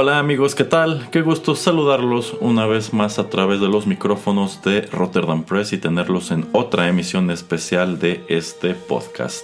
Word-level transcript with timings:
Hola 0.00 0.20
amigos, 0.20 0.54
¿qué 0.54 0.62
tal? 0.62 1.08
Qué 1.10 1.22
gusto 1.22 1.56
saludarlos 1.56 2.36
una 2.38 2.66
vez 2.66 2.92
más 2.92 3.18
a 3.18 3.28
través 3.28 3.60
de 3.60 3.66
los 3.66 3.88
micrófonos 3.88 4.62
de 4.62 4.82
Rotterdam 4.82 5.42
Press 5.42 5.72
y 5.72 5.78
tenerlos 5.78 6.30
en 6.30 6.46
otra 6.52 6.86
emisión 6.86 7.32
especial 7.32 7.98
de 7.98 8.24
este 8.28 8.74
podcast. 8.74 9.42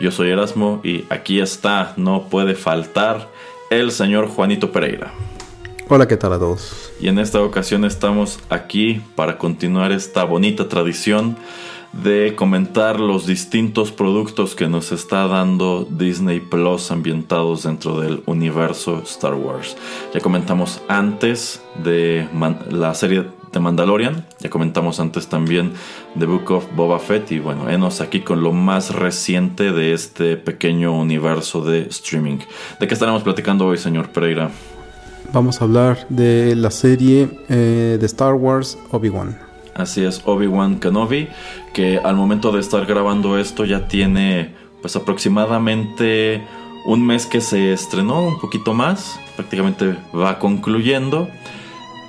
Yo 0.00 0.10
soy 0.10 0.30
Erasmo 0.30 0.80
y 0.82 1.04
aquí 1.10 1.38
está, 1.38 1.94
no 1.96 2.24
puede 2.28 2.56
faltar, 2.56 3.28
el 3.70 3.92
señor 3.92 4.26
Juanito 4.26 4.72
Pereira. 4.72 5.12
Hola, 5.88 6.08
¿qué 6.08 6.16
tal 6.16 6.32
a 6.32 6.40
todos? 6.40 6.90
Y 7.00 7.06
en 7.06 7.20
esta 7.20 7.40
ocasión 7.40 7.84
estamos 7.84 8.40
aquí 8.48 9.00
para 9.14 9.38
continuar 9.38 9.92
esta 9.92 10.24
bonita 10.24 10.68
tradición 10.68 11.36
de 12.02 12.34
comentar 12.34 12.98
los 12.98 13.26
distintos 13.26 13.92
productos 13.92 14.54
que 14.54 14.68
nos 14.68 14.92
está 14.92 15.26
dando 15.28 15.86
Disney 15.88 16.40
Plus 16.40 16.90
ambientados 16.90 17.62
dentro 17.62 18.00
del 18.00 18.22
universo 18.26 19.02
Star 19.04 19.34
Wars. 19.34 19.76
Ya 20.12 20.20
comentamos 20.20 20.80
antes 20.88 21.62
de 21.82 22.28
la 22.70 22.94
serie 22.94 23.26
de 23.52 23.60
Mandalorian, 23.60 24.26
ya 24.40 24.50
comentamos 24.50 24.98
antes 24.98 25.28
también 25.28 25.72
The 26.18 26.26
Book 26.26 26.50
of 26.50 26.66
Boba 26.74 26.98
Fett 26.98 27.30
y 27.32 27.38
bueno, 27.38 27.70
enos 27.70 28.00
aquí 28.00 28.20
con 28.20 28.42
lo 28.42 28.52
más 28.52 28.94
reciente 28.94 29.72
de 29.72 29.92
este 29.92 30.36
pequeño 30.36 30.98
universo 30.98 31.62
de 31.62 31.82
streaming. 31.82 32.38
¿De 32.80 32.88
qué 32.88 32.94
estaremos 32.94 33.22
platicando 33.22 33.66
hoy, 33.66 33.78
señor 33.78 34.08
Pereira? 34.08 34.50
Vamos 35.32 35.60
a 35.60 35.64
hablar 35.64 36.06
de 36.08 36.54
la 36.56 36.70
serie 36.70 37.28
eh, 37.48 37.96
de 37.98 38.06
Star 38.06 38.34
Wars 38.34 38.76
Obi-Wan. 38.90 39.53
Así 39.74 40.04
es, 40.04 40.22
Obi-Wan 40.24 40.78
Kenobi, 40.78 41.28
que 41.72 41.98
al 41.98 42.14
momento 42.14 42.52
de 42.52 42.60
estar 42.60 42.86
grabando 42.86 43.38
esto 43.38 43.64
ya 43.64 43.88
tiene 43.88 44.54
pues 44.80 44.96
aproximadamente 44.96 46.42
un 46.84 47.04
mes 47.04 47.26
que 47.26 47.40
se 47.40 47.72
estrenó, 47.72 48.22
un 48.26 48.38
poquito 48.38 48.74
más, 48.74 49.18
prácticamente 49.36 49.96
va 50.14 50.38
concluyendo. 50.38 51.28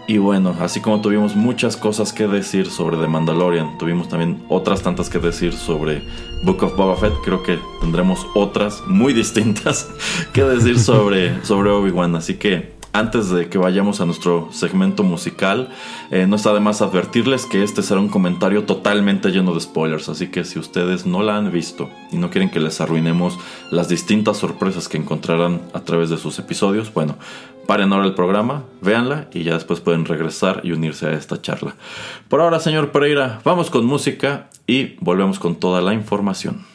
Y 0.07 0.19
bueno, 0.19 0.55
así 0.59 0.81
como 0.81 1.01
tuvimos 1.01 1.35
muchas 1.35 1.75
cosas 1.77 2.13
que 2.13 2.27
decir 2.27 2.69
sobre 2.69 2.97
The 2.97 3.07
Mandalorian, 3.07 3.79
tuvimos 3.79 4.07
también 4.07 4.43
otras 4.49 4.83
tantas 4.83 5.09
que 5.09 5.17
decir 5.17 5.53
sobre 5.53 6.03
Book 6.43 6.61
of 6.61 6.75
Boba 6.75 6.95
Fett, 6.95 7.13
creo 7.23 7.41
que 7.41 7.57
tendremos 7.81 8.27
otras 8.35 8.83
muy 8.85 9.13
distintas 9.13 9.89
que 10.33 10.43
decir 10.43 10.77
sobre, 10.77 11.43
sobre 11.43 11.71
Obi-Wan. 11.71 12.15
Así 12.15 12.35
que 12.35 12.74
antes 12.95 13.29
de 13.29 13.49
que 13.49 13.57
vayamos 13.57 13.99
a 13.99 14.05
nuestro 14.05 14.47
segmento 14.51 15.03
musical, 15.03 15.69
eh, 16.11 16.27
no 16.27 16.37
está 16.37 16.53
de 16.53 16.61
más 16.61 16.81
advertirles 16.81 17.45
que 17.45 17.61
este 17.61 17.81
será 17.81 17.99
un 17.99 18.07
comentario 18.07 18.63
totalmente 18.63 19.31
lleno 19.31 19.53
de 19.53 19.59
spoilers, 19.59 20.07
así 20.07 20.27
que 20.27 20.45
si 20.45 20.59
ustedes 20.59 21.05
no 21.05 21.21
la 21.21 21.35
han 21.35 21.51
visto 21.51 21.89
y 22.13 22.17
no 22.17 22.29
quieren 22.29 22.49
que 22.49 22.61
les 22.61 22.79
arruinemos 22.79 23.37
las 23.69 23.89
distintas 23.89 24.37
sorpresas 24.37 24.87
que 24.87 24.97
encontrarán 24.97 25.61
a 25.73 25.81
través 25.81 26.09
de 26.09 26.17
sus 26.17 26.39
episodios, 26.39 26.93
bueno, 26.93 27.17
paren 27.67 27.91
ahora 27.91 28.05
el 28.05 28.15
programa, 28.15 28.63
véanla 28.81 29.27
y 29.33 29.43
ya 29.43 29.55
después 29.55 29.81
pueden 29.81 30.05
regresar 30.05 30.61
y 30.63 30.71
unirse 30.71 31.07
a 31.07 31.13
esta 31.13 31.41
charla. 31.41 31.75
Por 32.29 32.39
ahora, 32.39 32.61
señor 32.61 32.93
Pereira, 32.93 33.41
vamos 33.43 33.69
con 33.69 33.85
música 33.85 34.49
y 34.67 34.95
volvemos 35.01 35.37
con 35.37 35.55
toda 35.55 35.81
la 35.81 35.93
información. 35.93 36.74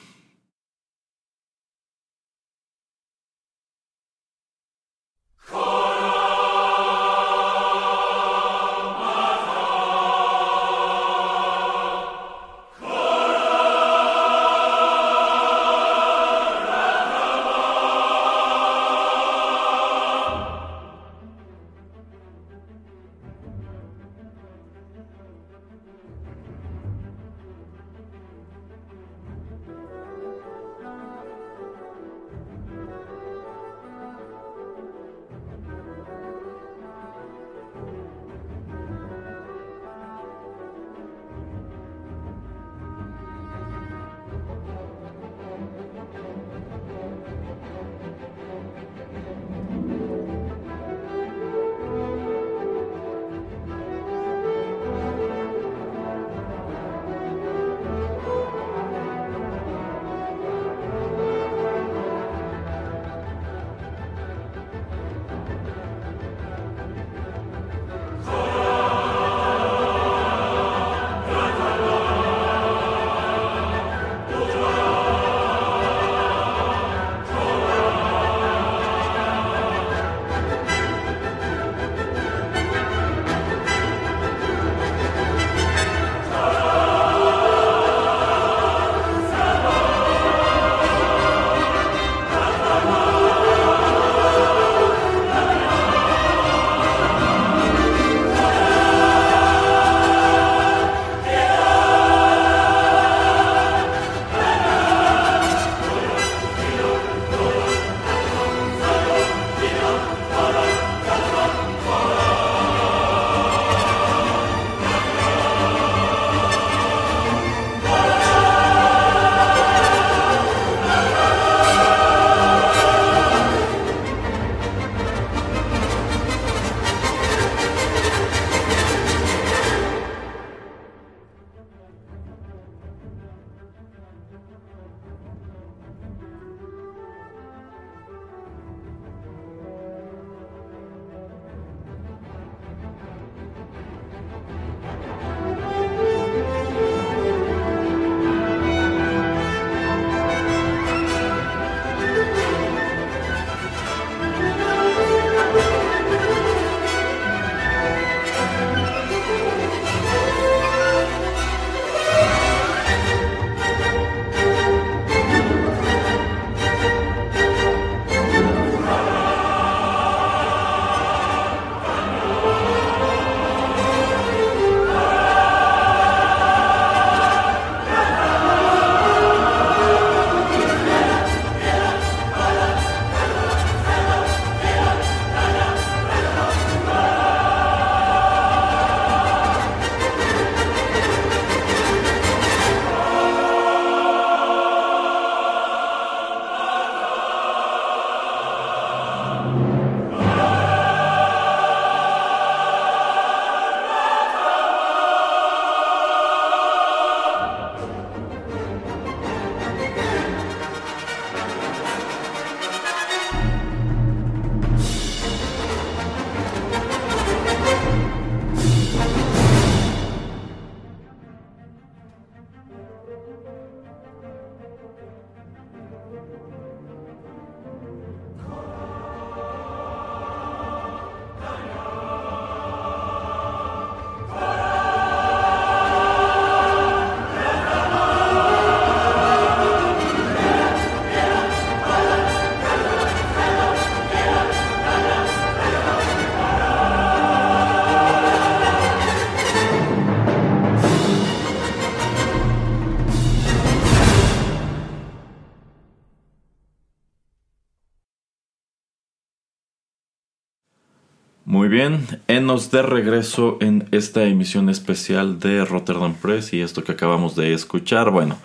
Bien, 261.71 262.07
enos 262.27 262.71
de 262.73 262.83
regreso 262.83 263.57
en 263.61 263.89
esta 263.93 264.25
emisión 264.25 264.69
especial 264.69 265.39
de 265.39 265.65
Rotterdam 265.65 266.15
Press 266.15 266.53
y 266.53 266.61
esto 266.61 266.83
que 266.83 266.93
acabamos 266.93 267.37
de 267.37 267.55
escuchar, 267.55 268.11
bueno, 268.11 268.37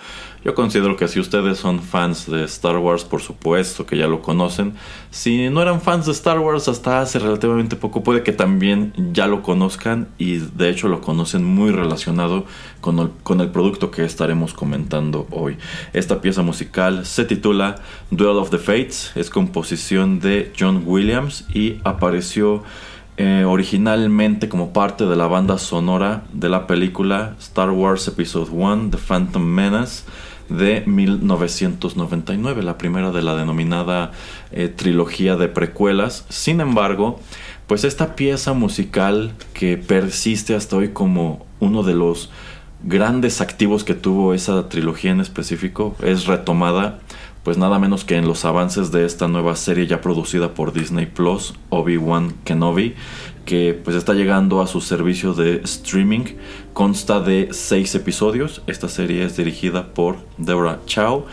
yo 0.46 0.54
considero 0.54 0.96
que 0.96 1.08
si 1.08 1.20
ustedes 1.20 1.58
son 1.58 1.82
fans 1.82 2.30
de 2.30 2.44
Star 2.44 2.78
Wars, 2.78 3.04
por 3.04 3.24
supuesto 3.24 3.88
que 3.88 3.98
ya 3.98 4.06
lo 4.06 4.22
conocen. 4.22 4.76
Si 5.10 5.50
no 5.50 5.60
eran 5.64 5.82
fans 5.82 6.06
de 6.06 6.12
Star 6.12 6.38
Wars 6.38 6.68
hasta 6.68 7.02
hace 7.02 7.18
relativamente 7.18 7.76
poco, 7.76 8.04
puede 8.04 8.22
que 8.22 8.32
también 8.32 8.94
ya 9.12 9.26
lo 9.26 9.42
conozcan 9.42 10.08
y 10.20 10.38
de 10.38 10.70
hecho 10.70 10.88
lo 10.88 11.02
conocen 11.02 11.44
muy 11.44 11.72
relacionado 11.72 12.46
con 12.80 13.00
el, 13.42 13.50
producto 13.50 13.90
que 13.90 14.06
estaremos 14.06 14.54
comentando 14.54 15.26
hoy. 15.32 15.58
Esta 15.94 16.22
pieza 16.22 16.44
musical 16.44 17.08
se 17.08 17.26
titula 17.26 17.78
Duel 18.12 18.38
of 18.38 18.52
the 18.52 18.60
Fates, 18.60 19.14
es 19.16 19.32
composición 19.32 20.20
de 20.20 20.54
John 20.58 20.84
Williams 20.86 21.46
y 21.52 21.80
apareció... 21.84 22.64
Eh, 23.18 23.46
originalmente 23.46 24.50
como 24.50 24.74
parte 24.74 25.06
de 25.06 25.16
la 25.16 25.28
banda 25.28 25.58
sonora 25.58 26.26
de 26.34 26.50
la 26.50 26.68
película 26.68 27.36
Star 27.40 27.72
Wars 27.72 28.10
Episode 28.10 28.52
1 28.52 28.90
The 28.92 28.98
Phantom 28.98 29.42
Menace 29.42 30.04
de 30.50 30.84
1999, 30.86 32.62
la 32.62 32.78
primera 32.78 33.12
de 33.12 33.22
la 33.22 33.38
denominada 33.38 34.12
eh, 34.52 34.68
trilogía 34.68 35.38
de 35.38 35.48
precuelas. 35.48 36.26
Sin 36.28 36.60
embargo, 36.60 37.22
pues 37.68 37.86
esta 37.86 38.18
pieza 38.18 38.52
musical 38.52 39.32
que 39.54 39.78
persiste 39.78 40.54
hasta 40.54 40.76
hoy 40.76 40.90
como 40.90 41.46
uno 41.62 41.84
de 41.84 41.94
los 41.94 42.30
grandes 42.84 43.40
activos 43.40 43.84
que 43.86 43.96
tuvo 43.96 44.34
esa 44.34 44.68
trilogía 44.68 45.12
en 45.12 45.22
específico 45.22 45.96
es 46.04 46.28
retomada 46.28 47.00
pues 47.46 47.60
nada 47.60 47.78
menos 47.78 48.04
que 48.06 48.18
en 48.18 48.28
los 48.28 48.44
avances 48.44 48.92
de 48.92 49.06
esta 49.06 49.28
nueva 49.28 49.56
serie 49.56 49.86
ya 49.86 50.02
producida 50.02 50.56
por 50.56 50.74
Disney 50.74 51.06
Plus, 51.06 51.54
Obi-Wan 51.70 52.34
Kenobi, 52.44 52.96
que 53.46 53.80
pues 53.84 53.96
está 53.96 54.16
llegando 54.16 54.64
a 54.64 54.68
su 54.68 54.82
servicio 54.82 55.36
de 55.36 55.58
streaming. 55.58 56.24
Consta 56.74 57.20
de 57.20 57.50
seis 57.52 57.94
episodios. 57.94 58.64
Esta 58.66 58.90
serie 58.90 59.24
es 59.24 59.38
dirigida 59.38 59.94
por 59.94 60.18
Deborah 60.40 60.80
Chow. 60.88 61.26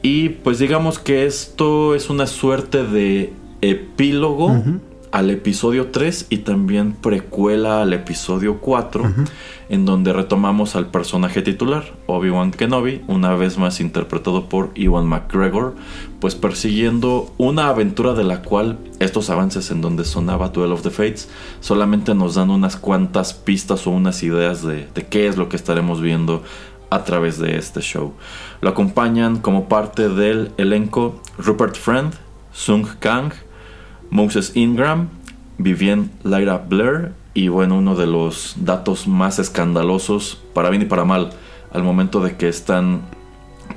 Y 0.00 0.30
pues 0.30 0.58
digamos 0.58 0.98
que 0.98 1.26
esto 1.26 1.94
es 1.94 2.08
una 2.08 2.26
suerte 2.26 2.82
de 2.82 3.34
epílogo 3.60 4.64
al 5.12 5.28
episodio 5.28 5.88
3 5.88 6.28
y 6.30 6.38
también 6.38 6.92
precuela 6.92 7.82
al 7.82 7.92
episodio 7.92 8.60
4, 8.60 9.12
en 9.70 9.86
donde 9.86 10.12
retomamos 10.12 10.74
al 10.74 10.88
personaje 10.88 11.42
titular, 11.42 11.94
Obi-Wan 12.06 12.50
Kenobi, 12.50 13.02
una 13.06 13.36
vez 13.36 13.56
más 13.56 13.80
interpretado 13.80 14.48
por 14.48 14.72
Ewan 14.74 15.06
McGregor, 15.06 15.76
pues 16.20 16.34
persiguiendo 16.34 17.32
una 17.38 17.68
aventura 17.68 18.14
de 18.14 18.24
la 18.24 18.42
cual 18.42 18.78
estos 18.98 19.30
avances 19.30 19.70
en 19.70 19.80
donde 19.80 20.04
sonaba 20.04 20.48
Duel 20.48 20.72
of 20.72 20.82
the 20.82 20.90
Fates 20.90 21.28
solamente 21.60 22.16
nos 22.16 22.34
dan 22.34 22.50
unas 22.50 22.76
cuantas 22.76 23.32
pistas 23.32 23.86
o 23.86 23.90
unas 23.90 24.24
ideas 24.24 24.62
de, 24.62 24.88
de 24.92 25.06
qué 25.06 25.28
es 25.28 25.36
lo 25.36 25.48
que 25.48 25.56
estaremos 25.56 26.00
viendo 26.00 26.42
a 26.90 27.04
través 27.04 27.38
de 27.38 27.56
este 27.56 27.80
show. 27.80 28.14
Lo 28.60 28.70
acompañan 28.70 29.38
como 29.38 29.68
parte 29.68 30.08
del 30.08 30.50
elenco 30.56 31.22
Rupert 31.38 31.76
Friend, 31.76 32.12
Sung 32.52 32.86
Kang, 32.98 33.32
Moses 34.10 34.50
Ingram, 34.56 35.10
Vivienne 35.58 36.10
Lyra 36.24 36.58
Blair 36.58 37.19
y 37.34 37.48
bueno, 37.48 37.78
uno 37.78 37.94
de 37.94 38.06
los 38.06 38.54
datos 38.58 39.06
más 39.06 39.38
escandalosos 39.38 40.40
para 40.52 40.70
bien 40.70 40.82
y 40.82 40.86
para 40.86 41.04
mal 41.04 41.30
al 41.72 41.82
momento 41.82 42.20
de 42.20 42.36
que 42.36 42.48
están 42.48 43.02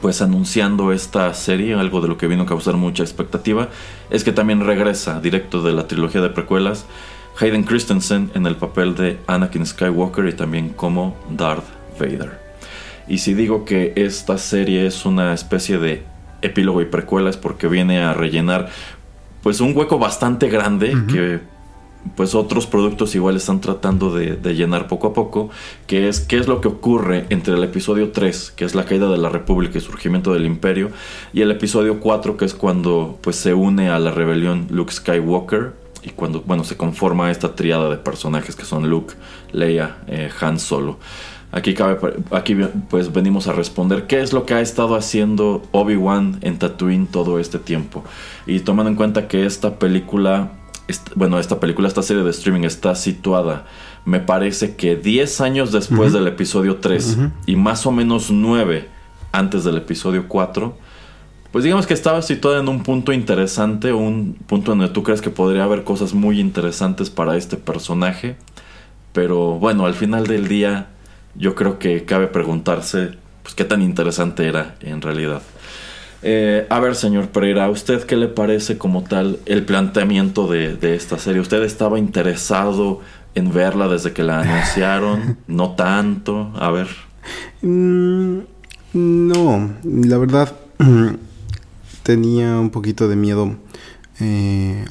pues 0.02 0.22
anunciando 0.22 0.92
esta 0.92 1.34
serie, 1.34 1.76
algo 1.76 2.02
de 2.02 2.08
lo 2.08 2.18
que 2.18 2.28
vino 2.28 2.44
a 2.44 2.46
causar 2.46 2.76
mucha 2.76 3.04
expectativa, 3.04 3.70
es 4.10 4.24
que 4.24 4.32
también 4.32 4.66
regresa 4.66 5.22
directo 5.22 5.62
de 5.62 5.72
la 5.72 5.88
trilogía 5.88 6.22
de 6.22 6.30
precuelas 6.30 6.86
Hayden 7.40 7.64
Christensen 7.64 8.32
en 8.36 8.46
el 8.46 8.56
papel 8.56 8.96
de 8.96 9.20
Anakin 9.28 9.66
Skywalker 9.66 10.28
y 10.28 10.34
también 10.34 10.70
como 10.70 11.16
Darth 11.30 11.66
Vader. 12.00 12.40
Y 13.08 13.20
si 13.20 13.34
digo 13.34 13.66
que 13.66 13.94
esta 13.96 14.38
serie 14.38 14.86
es 14.86 15.06
una 15.06 15.34
especie 15.34 15.78
de 15.78 16.04
epílogo 16.42 16.82
y 16.82 16.86
precuela 16.86 17.30
es 17.30 17.38
porque 17.38 17.68
viene 17.68 18.02
a 18.02 18.14
rellenar 18.14 18.70
pues 19.42 19.60
un 19.62 19.76
hueco 19.76 20.00
bastante 20.00 20.48
grande 20.48 20.96
que 21.12 21.42
pues 22.16 22.36
otros 22.36 22.68
productos 22.68 23.16
igual 23.16 23.36
están 23.36 23.62
tratando 23.62 24.14
de, 24.14 24.38
llenar 24.54 24.88
poco 24.88 25.08
a 25.08 25.14
poco, 25.14 25.50
que 25.88 26.08
es 26.08 26.20
qué 26.20 26.38
es 26.38 26.48
lo 26.48 26.62
que 26.62 26.68
ocurre 26.68 27.26
entre 27.30 27.56
el 27.56 27.64
episodio 27.64 28.12
3, 28.12 28.54
que 28.56 28.66
es 28.66 28.76
la 28.76 28.86
caída 28.86 29.10
de 29.10 29.18
la 29.18 29.30
República 29.30 29.78
y 29.78 29.82
surgimiento 29.82 30.34
del 30.34 30.46
Imperio, 30.46 30.92
y 31.34 31.42
el 31.42 31.52
episodio 31.52 32.00
4, 32.00 32.38
que 32.38 32.46
es 32.46 32.54
cuando 32.54 33.18
pues 33.22 33.36
se 33.38 33.54
une 33.54 33.90
a 33.90 34.00
la 34.00 34.12
rebelión 34.12 34.68
Luke 34.70 34.94
Skywalker 34.94 35.74
y 36.04 36.10
cuando 36.10 36.42
bueno 36.42 36.64
se 36.64 36.76
conforma 36.78 37.32
esta 37.32 37.56
triada 37.56 37.90
de 37.90 37.98
personajes 37.98 38.56
que 38.56 38.66
son 38.66 38.90
Luke, 38.90 39.16
Leia, 39.52 39.98
eh, 40.08 40.30
Han 40.42 40.60
Solo. 40.60 41.00
Aquí, 41.54 41.76
cabe, 41.76 42.16
aquí 42.32 42.58
pues 42.90 43.14
venimos 43.14 43.48
a 43.48 43.54
responder 43.54 44.08
qué 44.08 44.22
es 44.22 44.34
lo 44.34 44.44
que 44.44 44.56
ha 44.56 44.62
estado 44.62 44.96
haciendo 44.96 45.62
Obi-Wan 45.72 46.40
en 46.42 46.58
Tatooine 46.58 47.06
todo 47.06 47.38
este 47.38 47.60
tiempo. 47.60 48.04
Y 48.48 48.62
tomando 48.62 48.90
en 48.90 48.96
cuenta 48.96 49.28
que 49.28 49.46
esta 49.46 49.78
película, 49.78 50.54
bueno, 51.16 51.40
esta 51.40 51.60
película, 51.60 51.88
esta 51.88 52.04
serie 52.04 52.24
de 52.24 52.30
streaming 52.32 52.64
está 52.64 52.96
situada, 52.96 53.66
me 54.06 54.20
parece 54.20 54.76
que 54.76 54.96
10 54.96 55.42
años 55.42 55.72
después 55.72 56.14
del 56.14 56.28
episodio 56.28 56.78
3 56.78 57.18
y 57.46 57.56
más 57.56 57.86
o 57.86 57.92
menos 57.92 58.32
9 58.32 58.90
antes 59.32 59.64
del 59.64 59.78
episodio 59.78 60.28
4, 60.28 60.78
pues 61.52 61.64
digamos 61.64 61.86
que 61.86 61.94
estaba 61.94 62.22
situada 62.22 62.60
en 62.60 62.68
un 62.68 62.84
punto 62.84 63.14
interesante, 63.14 63.94
un 63.94 64.34
punto 64.48 64.72
donde 64.72 64.90
tú 64.90 65.04
crees 65.04 65.22
que 65.22 65.30
podría 65.30 65.64
haber 65.64 65.84
cosas 65.84 66.14
muy 66.14 66.40
interesantes 66.40 67.10
para 67.12 67.38
este 67.38 67.58
personaje. 67.58 68.36
Pero 69.14 69.60
bueno, 69.60 69.86
al 69.86 69.94
final 69.94 70.26
del 70.26 70.48
día 70.48 70.88
yo 71.36 71.54
creo 71.54 71.78
que 71.78 72.06
cabe 72.06 72.26
preguntarse 72.26 73.12
pues, 73.44 73.54
qué 73.54 73.66
tan 73.66 73.84
interesante 73.84 74.48
era 74.48 74.76
en 74.82 75.02
realidad. 75.02 75.44
Eh, 76.26 76.66
a 76.70 76.80
ver, 76.80 76.96
señor 76.96 77.28
Pereira, 77.30 77.66
¿a 77.66 77.70
usted 77.70 78.04
qué 78.04 78.16
le 78.16 78.30
parece 78.30 78.78
como 78.78 79.04
tal 79.04 79.40
el 79.46 79.66
planteamiento 79.66 80.48
de, 80.48 80.96
esta 80.96 81.20
serie? 81.20 81.42
¿Usted 81.42 81.62
estaba 81.64 82.00
interesado 82.00 83.02
en 83.36 83.54
verla 83.54 83.90
desde 83.90 84.14
que 84.14 84.24
la 84.24 84.40
anunciaron? 84.40 85.38
¿No 85.48 85.72
tanto? 85.72 86.52
A 86.56 86.72
ver. 86.72 86.88
Mm, 87.62 88.40
no, 88.94 89.74
la 89.84 90.18
verdad 90.18 90.56
tenía 92.04 92.60
un 92.60 92.70
poquito 92.70 93.08
de 93.08 93.16
miedo 93.16 93.56
eh, 94.20 94.86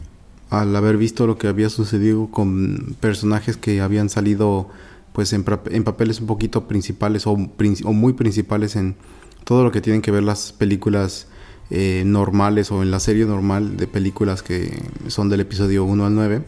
al 0.51 0.77
haber 0.77 0.99
visto 0.99 1.27
lo 1.27 1.39
que 1.39 1.49
había 1.49 1.71
sucedido 1.71 2.29
con 2.29 2.97
personajes 3.01 3.57
que 3.57 3.81
habían 3.81 4.11
salido 4.11 4.69
pues 5.13 5.33
en, 5.33 5.45
papeles 5.45 6.21
un 6.21 6.27
poquito 6.27 6.67
principales 6.69 7.27
o, 7.27 7.37
muy 7.37 8.13
principales 8.15 8.77
en 8.77 8.97
todo 9.45 9.65
lo 9.65 9.73
que 9.73 9.81
tienen 9.81 10.03
que 10.03 10.11
ver 10.11 10.23
las 10.23 10.53
películas 10.53 11.27
eh, 11.71 12.03
normales 12.05 12.71
o 12.71 12.83
en 12.83 12.91
la 12.91 13.01
serie 13.01 13.25
normal 13.25 13.77
de 13.77 13.87
películas 13.87 14.43
que 14.43 14.83
son 15.09 15.29
del 15.29 15.41
episodio 15.41 15.85
1 15.85 16.07
al 16.07 16.15
9 16.15 16.43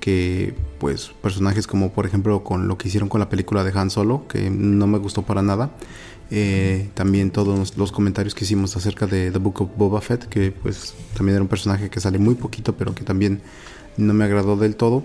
que 0.00 0.54
pues 0.78 1.10
personajes 1.22 1.66
como 1.66 1.92
por 1.92 2.06
ejemplo 2.06 2.42
con 2.42 2.66
lo 2.66 2.78
que 2.78 2.88
hicieron 2.88 3.08
con 3.08 3.20
la 3.20 3.28
película 3.28 3.62
de 3.62 3.78
Han 3.78 3.90
Solo 3.90 4.26
que 4.26 4.50
no 4.50 4.86
me 4.86 4.98
gustó 4.98 5.22
para 5.22 5.42
nada. 5.42 5.70
Eh, 6.32 6.88
también 6.94 7.32
todos 7.32 7.76
los 7.76 7.90
comentarios 7.90 8.36
que 8.36 8.44
hicimos 8.44 8.76
acerca 8.76 9.08
de 9.08 9.32
The 9.32 9.38
Book 9.40 9.62
of 9.62 9.70
Boba 9.76 10.00
Fett 10.00 10.26
que 10.26 10.52
pues 10.52 10.94
también 11.16 11.34
era 11.34 11.42
un 11.42 11.48
personaje 11.48 11.90
que 11.90 11.98
sale 11.98 12.18
muy 12.18 12.36
poquito 12.36 12.76
pero 12.76 12.94
que 12.94 13.02
también 13.02 13.42
no 13.96 14.14
me 14.14 14.24
agradó 14.24 14.56
del 14.56 14.76
todo. 14.76 15.02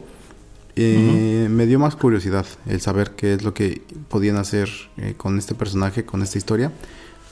Eh, 0.78 1.48
me 1.50 1.66
dio 1.66 1.80
más 1.80 1.96
curiosidad 1.96 2.46
el 2.68 2.82
saber 2.82 3.12
qué 3.12 3.34
es 3.34 3.44
lo 3.44 3.54
que 3.54 3.82
podían 4.10 4.36
hacer 4.36 4.70
eh, 4.98 5.14
con 5.16 5.38
este 5.38 5.56
personaje, 5.56 6.06
con 6.06 6.22
esta 6.22 6.38
historia. 6.38 6.72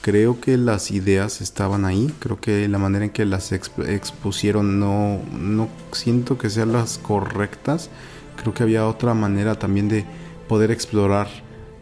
Creo 0.04 0.38
que 0.38 0.58
las 0.58 0.90
ideas 0.90 1.40
estaban 1.40 1.86
ahí, 1.86 2.12
creo 2.18 2.38
que 2.38 2.68
la 2.68 2.76
manera 2.76 3.06
en 3.06 3.10
que 3.10 3.24
las 3.24 3.52
expusieron 3.52 4.78
no, 4.78 5.22
no 5.32 5.70
siento 5.92 6.36
que 6.36 6.50
sean 6.50 6.72
las 6.72 6.98
correctas. 6.98 7.88
Creo 8.36 8.52
que 8.52 8.64
había 8.64 8.86
otra 8.86 9.14
manera 9.14 9.54
también 9.54 9.88
de 9.88 10.04
poder 10.46 10.70
explorar 10.70 11.28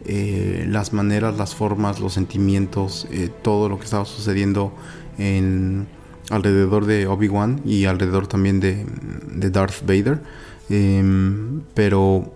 eh, 0.05 0.65
las 0.69 0.93
maneras, 0.93 1.35
las 1.35 1.53
formas, 1.53 1.99
los 1.99 2.13
sentimientos, 2.13 3.09
todo 3.41 3.67
lo 3.67 3.77
que 3.77 3.83
estaba 3.83 4.05
sucediendo 4.05 4.71
en, 5.17 5.85
alrededor 6.29 6.85
de 6.85 7.07
Obi-Wan 7.07 7.59
y 7.65 7.83
alrededor 7.83 8.27
también 8.27 8.61
de, 8.61 8.85
de 9.33 9.49
Darth 9.49 9.85
Vader. 9.85 10.21
Em, 10.69 11.59
pero 11.73 12.33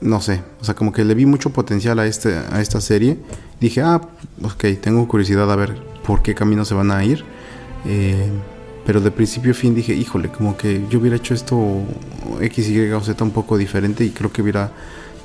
no 0.00 0.20
sé, 0.20 0.42
o 0.60 0.64
sea, 0.64 0.74
como 0.74 0.92
que 0.92 1.04
le 1.04 1.14
vi 1.14 1.26
mucho 1.26 1.50
potencial 1.50 1.98
a, 1.98 2.06
este, 2.06 2.36
a 2.36 2.60
esta 2.60 2.80
serie. 2.80 3.18
Dije, 3.60 3.80
ah, 3.80 4.00
ok, 4.42 4.64
tengo 4.80 5.06
curiosidad 5.08 5.50
a 5.50 5.56
ver 5.56 5.76
por 6.06 6.22
qué 6.22 6.34
camino 6.34 6.64
se 6.64 6.74
van 6.74 6.90
a 6.90 7.04
ir. 7.04 7.24
Eh, 7.86 8.28
pero 8.84 9.00
de 9.00 9.10
principio 9.10 9.52
a 9.52 9.54
fin 9.54 9.74
dije, 9.74 9.94
híjole, 9.94 10.28
como 10.28 10.56
que 10.56 10.84
yo 10.90 10.98
hubiera 10.98 11.16
hecho 11.16 11.32
esto 11.32 11.82
X, 12.40 12.68
Y 12.68 12.90
o 12.90 13.00
Z 13.00 13.24
un 13.24 13.30
poco 13.30 13.56
diferente 13.56 14.04
y 14.04 14.10
creo 14.10 14.30
que 14.30 14.42
hubiera 14.42 14.72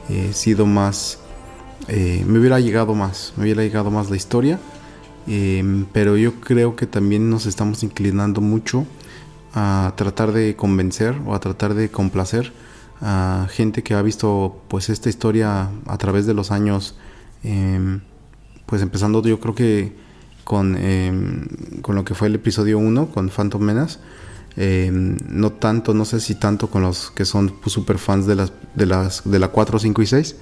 eh, 0.08 0.32
sido 0.34 0.66
más, 0.66 1.20
eh, 1.88 2.24
me 2.26 2.40
hubiera 2.40 2.60
llegado 2.60 2.96
más, 2.96 3.34
me 3.36 3.44
hubiera 3.44 3.64
llegado 3.64 3.92
más 3.92 4.10
la 4.10 4.16
historia. 4.16 4.60
Em, 5.28 5.86
pero 5.92 6.16
yo 6.18 6.40
creo 6.40 6.76
que 6.76 6.88
también 6.88 7.30
nos 7.30 7.46
estamos 7.46 7.84
inclinando 7.84 8.42
mucho 8.42 8.86
a 9.54 9.94
tratar 9.96 10.32
de 10.32 10.56
convencer 10.56 11.16
o 11.26 11.36
a 11.36 11.40
tratar 11.40 11.74
de 11.74 11.90
complacer 11.90 12.54
a 13.02 13.48
gente 13.50 13.84
que 13.84 13.94
ha 13.94 14.02
visto 14.02 14.62
pues 14.68 14.90
esta 14.90 15.10
historia 15.10 15.70
a 15.86 15.98
través 15.98 16.26
de 16.26 16.34
los 16.34 16.52
años, 16.52 16.96
em, 17.44 18.02
pues 18.66 18.82
empezando 18.82 19.22
yo 19.24 19.40
creo 19.40 19.56
que 19.56 19.96
con, 20.44 20.76
em, 20.78 21.48
con 21.82 21.96
lo 21.96 22.04
que 22.04 22.16
fue 22.16 22.28
el 22.28 22.36
episodio 22.36 22.78
1, 22.80 23.08
con 23.12 23.30
Phantom 23.30 23.62
Menace, 23.62 24.00
em, 24.58 25.18
no 25.30 25.52
tanto, 25.54 25.94
no 25.94 26.06
sé 26.06 26.20
si 26.20 26.36
tanto 26.36 26.70
con 26.70 26.82
los 26.82 27.12
que 27.12 27.26
son 27.26 27.50
pues, 27.62 27.74
super 27.74 27.98
fans 27.98 28.26
de 28.28 28.36
las, 28.36 28.52
de 28.76 28.86
las 28.86 29.22
de 29.30 29.40
la 29.40 29.50
4, 29.50 29.80
5 29.80 30.02
y 30.02 30.06
6. 30.08 30.36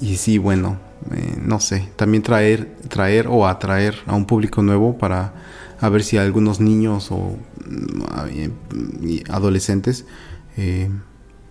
y 0.00 0.16
sí, 0.16 0.38
bueno, 0.38 0.78
eh, 1.10 1.36
no 1.42 1.60
sé, 1.60 1.88
también 1.96 2.22
traer, 2.22 2.76
traer 2.88 3.26
o 3.28 3.46
atraer 3.46 3.96
a 4.06 4.14
un 4.14 4.24
público 4.26 4.62
nuevo 4.62 4.96
para 4.96 5.32
a 5.80 5.88
ver 5.88 6.04
si 6.04 6.16
algunos 6.16 6.60
niños 6.60 7.10
o 7.10 7.36
adolescentes 9.28 10.04
eh, 10.56 10.90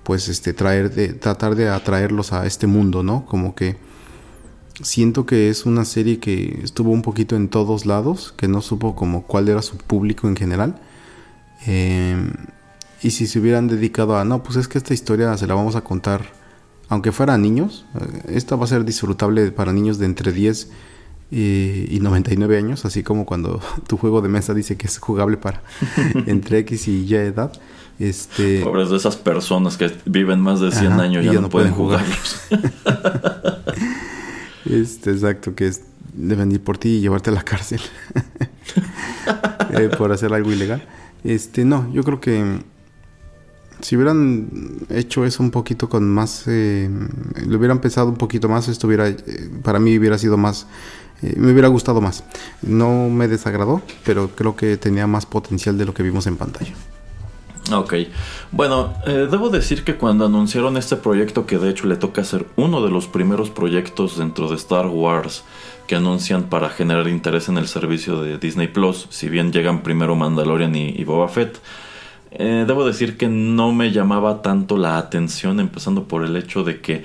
pues 0.04 0.28
este 0.30 0.54
traer 0.54 0.94
de 0.94 1.10
tratar 1.14 1.56
de 1.56 1.70
atraerlos 1.70 2.34
a 2.34 2.46
este 2.46 2.68
mundo 2.68 3.04
no 3.04 3.26
como 3.26 3.56
que 3.56 3.78
siento 4.82 5.26
que 5.26 5.50
es 5.50 5.66
una 5.66 5.86
serie 5.86 6.20
que 6.20 6.60
estuvo 6.64 6.92
un 6.92 7.02
poquito 7.02 7.36
en 7.36 7.50
todos 7.50 7.86
lados 7.86 8.34
que 8.36 8.48
no 8.48 8.62
supo 8.62 8.96
como 8.96 9.24
cuál 9.24 9.50
era 9.50 9.62
su 9.62 9.78
público 9.78 10.28
en 10.28 10.36
general. 10.36 10.82
Eh, 11.68 12.16
y 13.04 13.12
si 13.12 13.28
se 13.28 13.40
hubieran 13.40 13.68
dedicado 13.68 14.18
a 14.18 14.26
no 14.26 14.42
pues 14.42 14.58
es 14.58 14.68
que 14.68 14.80
esta 14.80 14.94
historia 14.94 15.38
se 15.38 15.46
la 15.46 15.54
vamos 15.54 15.76
a 15.76 15.82
contar 15.82 16.26
aunque 16.90 17.12
fuera 17.12 17.36
a 17.36 17.38
niños 17.38 17.86
eh, 18.00 18.34
esta 18.36 18.56
va 18.56 18.66
a 18.66 18.68
ser 18.68 18.84
disfrutable 18.84 19.52
para 19.52 19.72
niños 19.72 20.00
de 20.00 20.08
entre 20.08 20.32
10 20.32 20.70
y, 21.32 22.00
99 22.02 22.58
años, 22.58 22.86
así 22.86 23.04
como 23.04 23.26
cuando 23.26 23.62
tu 23.88 23.98
juego 23.98 24.22
de 24.22 24.30
mesa 24.30 24.54
dice 24.54 24.76
que 24.76 24.88
es 24.88 24.98
jugable 24.98 25.38
para 25.38 25.62
entre 26.28 26.60
X 26.60 26.88
y 26.88 27.06
Y 27.06 27.16
edad. 27.16 27.52
Este, 28.00 28.64
Pobres 28.64 28.90
de 28.90 28.98
esas 28.98 29.16
personas 29.16 29.78
que 29.78 29.92
viven 30.06 30.40
más 30.40 30.60
de 30.60 30.72
100 30.72 30.94
años 30.94 31.24
y 31.24 31.28
ya, 31.28 31.40
no, 31.40 31.50
pueden, 31.50 31.72
jugarlos. 31.72 32.42
este, 34.66 35.12
exacto, 35.12 35.54
que 35.54 35.68
es, 35.68 35.84
deben 36.14 36.52
ir 36.52 36.62
por 36.62 36.80
ti 36.80 36.90
y 36.90 37.02
llevarte 37.02 37.30
a 37.30 37.34
la 37.34 37.44
cárcel 37.44 37.80
eh, 39.74 39.90
por 39.96 40.12
hacer 40.12 40.34
algo 40.34 40.52
ilegal. 40.52 40.84
Este, 41.24 41.64
no, 41.64 41.94
yo 41.94 42.04
creo 42.04 42.20
que 42.20 42.64
si 43.82 43.96
hubieran 43.96 44.50
hecho 44.90 45.26
eso 45.26 45.44
un 45.44 45.52
poquito 45.52 45.90
con 45.90 46.08
más, 46.08 46.44
eh, 46.48 46.90
lo 47.46 47.58
hubieran 47.58 47.80
pensado 47.80 48.10
un 48.10 48.16
poquito 48.16 48.50
más, 48.50 48.68
esto 48.68 48.88
hubiera, 48.88 49.08
eh, 49.08 49.50
para 49.64 49.80
mí 49.80 49.98
hubiera 49.98 50.18
sido 50.18 50.38
más 50.38 50.68
eh, 51.22 51.36
me 51.38 51.52
hubiera 51.52 51.68
gustado 51.68 52.02
más. 52.02 52.24
No 52.64 53.10
me 53.10 53.28
desagradó, 53.28 53.82
pero 54.04 54.30
creo 54.30 54.56
que 54.56 54.78
tenía 54.78 55.06
más 55.06 55.28
potencial 55.28 55.78
de 55.78 55.86
lo 55.86 55.94
que 55.94 56.02
vimos 56.02 56.26
en 56.26 56.36
pantalla. 56.36 56.74
Ok, 57.72 57.94
bueno, 58.52 58.96
debo 59.06 59.50
decir 59.50 59.84
que 59.84 59.96
cuando 59.96 60.26
anunciaron 60.26 60.78
este 60.78 60.96
proyecto, 60.96 61.46
que 61.46 61.60
de 61.60 61.70
hecho 61.70 61.86
le 61.86 61.96
toca 61.96 62.24
ser 62.24 62.48
uno 62.56 62.84
de 62.84 62.90
los 62.90 63.06
primeros 63.08 63.52
proyectos 63.52 64.18
dentro 64.18 64.50
de 64.50 64.56
Star 64.56 64.88
Wars 64.88 65.44
que 65.92 65.98
anuncian 65.98 66.44
para 66.44 66.70
generar 66.70 67.10
interés 67.10 67.50
en 67.50 67.58
el 67.58 67.68
servicio 67.68 68.22
de 68.22 68.38
Disney 68.38 68.70
Plus, 68.70 69.08
si 69.10 69.28
bien 69.28 69.52
llegan 69.52 69.84
primero 69.84 70.16
Mandalorian 70.16 70.74
y, 70.74 71.04
Boba 71.04 71.28
Fett, 71.28 71.60
eh, 72.32 72.66
debo 72.68 72.86
decir 72.86 73.18
que 73.18 73.28
no 73.28 73.72
me 73.74 73.92
llamaba 73.92 74.42
tanto 74.42 74.78
la 74.78 74.98
atención, 74.98 75.60
empezando 75.60 76.08
por 76.08 76.24
el 76.24 76.36
hecho 76.38 76.64
de 76.64 76.82
que 76.82 77.04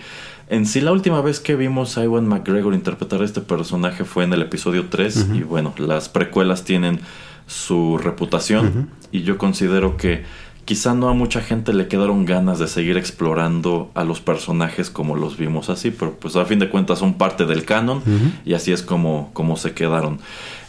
en 0.49 0.67
sí, 0.67 0.81
la 0.81 0.93
última 0.93 1.21
vez 1.21 1.41
que 1.41 1.57
vimos 1.57 1.99
a 1.99 2.05
Iwan 2.05 2.27
McGregor 2.29 2.73
interpretar 2.75 3.21
a 3.21 3.25
este 3.25 3.41
personaje 3.41 4.05
fue 4.05 4.25
en 4.25 4.33
el 4.33 4.43
episodio 4.43 4.87
3. 4.89 5.29
Y 5.35 5.43
bueno, 5.43 5.75
las 5.77 6.09
precuelas 6.09 6.65
tienen 6.65 7.01
su 7.49 7.99
reputación. 7.99 8.91
Y 9.11 9.23
yo 9.23 9.39
considero 9.39 9.97
que 9.97 10.25
quizá 10.65 10.95
no 10.95 11.09
a 11.09 11.15
mucha 11.15 11.41
gente 11.41 11.73
le 11.73 11.89
quedaron 11.89 12.25
ganas 12.25 12.61
de 12.61 12.69
seguir 12.69 12.97
explorando 12.97 13.91
a 13.95 14.05
los 14.05 14.21
personajes 14.21 14.89
como 14.89 15.17
los 15.17 15.37
vimos 15.37 15.69
así. 15.69 15.91
Pero 15.91 16.13
pues 16.13 16.37
a 16.37 16.45
fin 16.45 16.61
de 16.61 16.71
cuentas 16.71 17.01
son 17.01 17.15
parte 17.15 17.45
del 17.45 17.65
canon. 17.65 18.03
Y 18.45 18.55
así 18.55 18.71
es 18.71 18.83
como, 18.83 19.31
como 19.33 19.57
se 19.57 19.73
quedaron. 19.73 20.21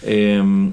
Eh, 0.02 0.72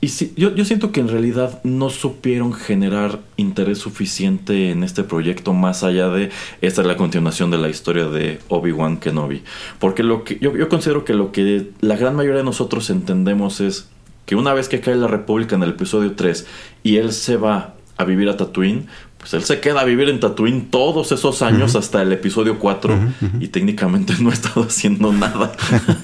y 0.00 0.08
sí, 0.08 0.32
yo, 0.36 0.54
yo, 0.54 0.64
siento 0.64 0.92
que 0.92 1.00
en 1.00 1.08
realidad 1.08 1.60
no 1.64 1.90
supieron 1.90 2.52
generar 2.52 3.18
interés 3.36 3.78
suficiente 3.78 4.70
en 4.70 4.84
este 4.84 5.02
proyecto 5.02 5.52
más 5.52 5.82
allá 5.82 6.08
de 6.08 6.30
esta 6.60 6.82
es 6.82 6.86
la 6.86 6.96
continuación 6.96 7.50
de 7.50 7.58
la 7.58 7.68
historia 7.68 8.06
de 8.06 8.38
Obi-Wan 8.48 8.98
Kenobi. 8.98 9.42
Porque 9.80 10.04
lo 10.04 10.22
que 10.22 10.38
yo, 10.40 10.56
yo, 10.56 10.68
considero 10.68 11.04
que 11.04 11.14
lo 11.14 11.32
que 11.32 11.70
la 11.80 11.96
gran 11.96 12.14
mayoría 12.14 12.38
de 12.38 12.44
nosotros 12.44 12.90
entendemos 12.90 13.60
es 13.60 13.88
que 14.24 14.36
una 14.36 14.54
vez 14.54 14.68
que 14.68 14.80
cae 14.80 14.94
la 14.94 15.08
República 15.08 15.56
en 15.56 15.64
el 15.64 15.70
episodio 15.70 16.12
3 16.12 16.46
y 16.84 16.96
él 16.96 17.12
se 17.12 17.36
va 17.36 17.74
a 17.96 18.04
vivir 18.04 18.28
a 18.28 18.36
Tatooine, 18.36 18.86
pues 19.18 19.34
él 19.34 19.42
se 19.42 19.58
queda 19.58 19.80
a 19.80 19.84
vivir 19.84 20.08
en 20.08 20.20
Tatooine 20.20 20.66
todos 20.70 21.10
esos 21.10 21.42
años 21.42 21.74
hasta 21.74 22.02
el 22.02 22.12
episodio 22.12 22.60
4 22.60 22.96
y 23.40 23.48
técnicamente 23.48 24.14
no 24.20 24.30
ha 24.30 24.32
estado 24.32 24.62
haciendo 24.62 25.12
nada 25.12 25.52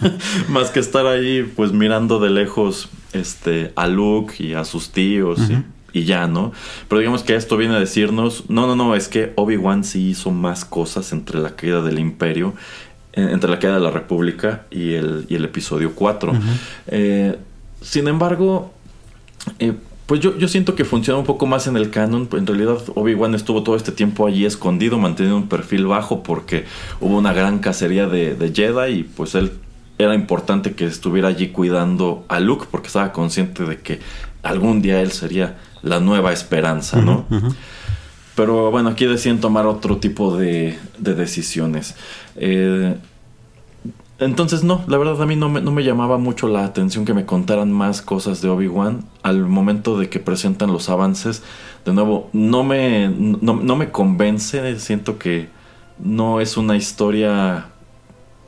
más 0.49 0.71
que 0.71 0.81
estar 0.81 1.07
ahí 1.07 1.49
pues 1.55 1.73
mirando 1.73 2.19
de 2.19 2.31
lejos 2.31 2.89
este 3.15 3.73
a 3.77 3.87
Luke 3.87 4.35
y 4.39 4.55
a 4.55 4.65
sus 4.65 4.91
tíos 4.91 5.41
y, 5.93 6.05
ya, 6.05 6.27
¿no? 6.27 6.53
Pero 6.89 6.99
digamos 6.99 7.23
que 7.23 7.37
esto 7.37 7.57
viene 7.57 7.77
a 7.77 7.81
decirnos, 7.81 8.45
no, 8.49 8.67
no, 8.67 8.75
no, 8.75 8.97
es 8.97 9.09
que 9.09 9.33
Obi-Wan 9.37 9.85
sí 9.85 10.11
hizo 10.11 10.31
más 10.33 10.65
cosas 10.65 11.13
entre 11.13 11.39
la 11.39 11.55
caída 11.55 11.83
del 11.83 12.01
imperio, 12.01 12.55
entre 13.13 13.49
la 13.49 13.59
caída 13.61 13.77
de 13.77 13.81
la 13.81 13.91
República 13.91 14.67
y 14.71 14.95
el, 14.95 15.25
y 15.29 15.37
el 15.37 15.45
episodio 15.45 15.95
4. 15.95 16.33
Eh, 16.89 17.39
sin 17.81 18.09
embargo, 18.09 18.73
eh, 19.61 19.75
pues 20.07 20.21
yo, 20.21 20.37
yo 20.37 20.49
siento 20.49 20.75
que 20.75 20.85
funciona 20.85 21.19
un 21.19 21.25
poco 21.25 21.47
más 21.47 21.67
en 21.67 21.77
el 21.77 21.91
canon. 21.91 22.29
En 22.33 22.47
realidad, 22.47 22.79
Obi-Wan 22.95 23.35
estuvo 23.35 23.63
todo 23.63 23.77
este 23.77 23.93
tiempo 23.93 24.27
allí 24.27 24.45
escondido, 24.45 24.99
manteniendo 24.99 25.37
un 25.37 25.49
perfil 25.49 25.87
bajo 25.87 26.23
porque 26.23 26.65
hubo 27.01 27.17
una 27.17 27.33
gran 27.33 27.59
cacería 27.61 28.07
de, 28.07 28.35
de 28.35 28.53
Jedi 28.53 28.93
y 28.93 29.03
pues 29.05 29.35
él 29.35 29.53
era 29.99 30.15
importante 30.15 30.75
que 30.75 30.87
estuviera 30.87 31.29
allí 31.29 31.49
cuidando 31.49 32.25
a 32.29 32.41
Luke 32.41 32.67
porque 32.71 32.89
estaba 32.89 33.13
consciente 33.13 33.65
de 33.65 33.79
que 33.79 34.01
algún 34.43 34.83
día 34.83 35.01
él 35.01 35.13
sería 35.13 35.57
la 35.83 36.01
nueva 36.01 36.33
esperanza, 36.33 37.01
¿no? 37.01 37.27
Pero 38.35 38.71
bueno, 38.71 38.91
aquí 38.91 39.07
deciden 39.07 39.41
tomar 39.41 39.67
otro 39.67 39.99
tipo 39.99 40.37
de, 40.37 40.79
de 40.99 41.15
decisiones. 41.15 41.95
Eh, 42.37 42.97
entonces 44.19 44.63
no, 44.63 44.85
la 44.87 44.97
verdad 44.97 45.21
a 45.21 45.27
mí 45.27 45.35
no 45.35 45.49
me, 45.49 45.61
no 45.61 45.73
me, 45.73 45.83
llamaba 45.83 46.19
mucho 46.19 46.47
la 46.47 46.65
atención 46.65 47.05
que 47.05 47.15
me 47.15 47.27
contaran 47.27 47.73
más 47.73 48.01
cosas 48.01 48.41
de 48.41 48.49
Obi-Wan 48.49 49.05
al 49.23 49.45
momento 49.47 49.99
de 49.99 50.09
que 50.09 50.21
presentan 50.21 50.73
los 50.73 50.89
avances. 50.89 51.43
De 51.85 51.93
nuevo, 51.93 52.31
no 52.33 52.63
me, 52.63 53.09
no, 53.09 53.77
me 53.77 53.91
convence, 53.91 54.79
siento 54.79 55.19
que 55.19 55.49
no 55.99 56.41
es 56.41 56.57
una 56.57 56.77
historia 56.77 57.67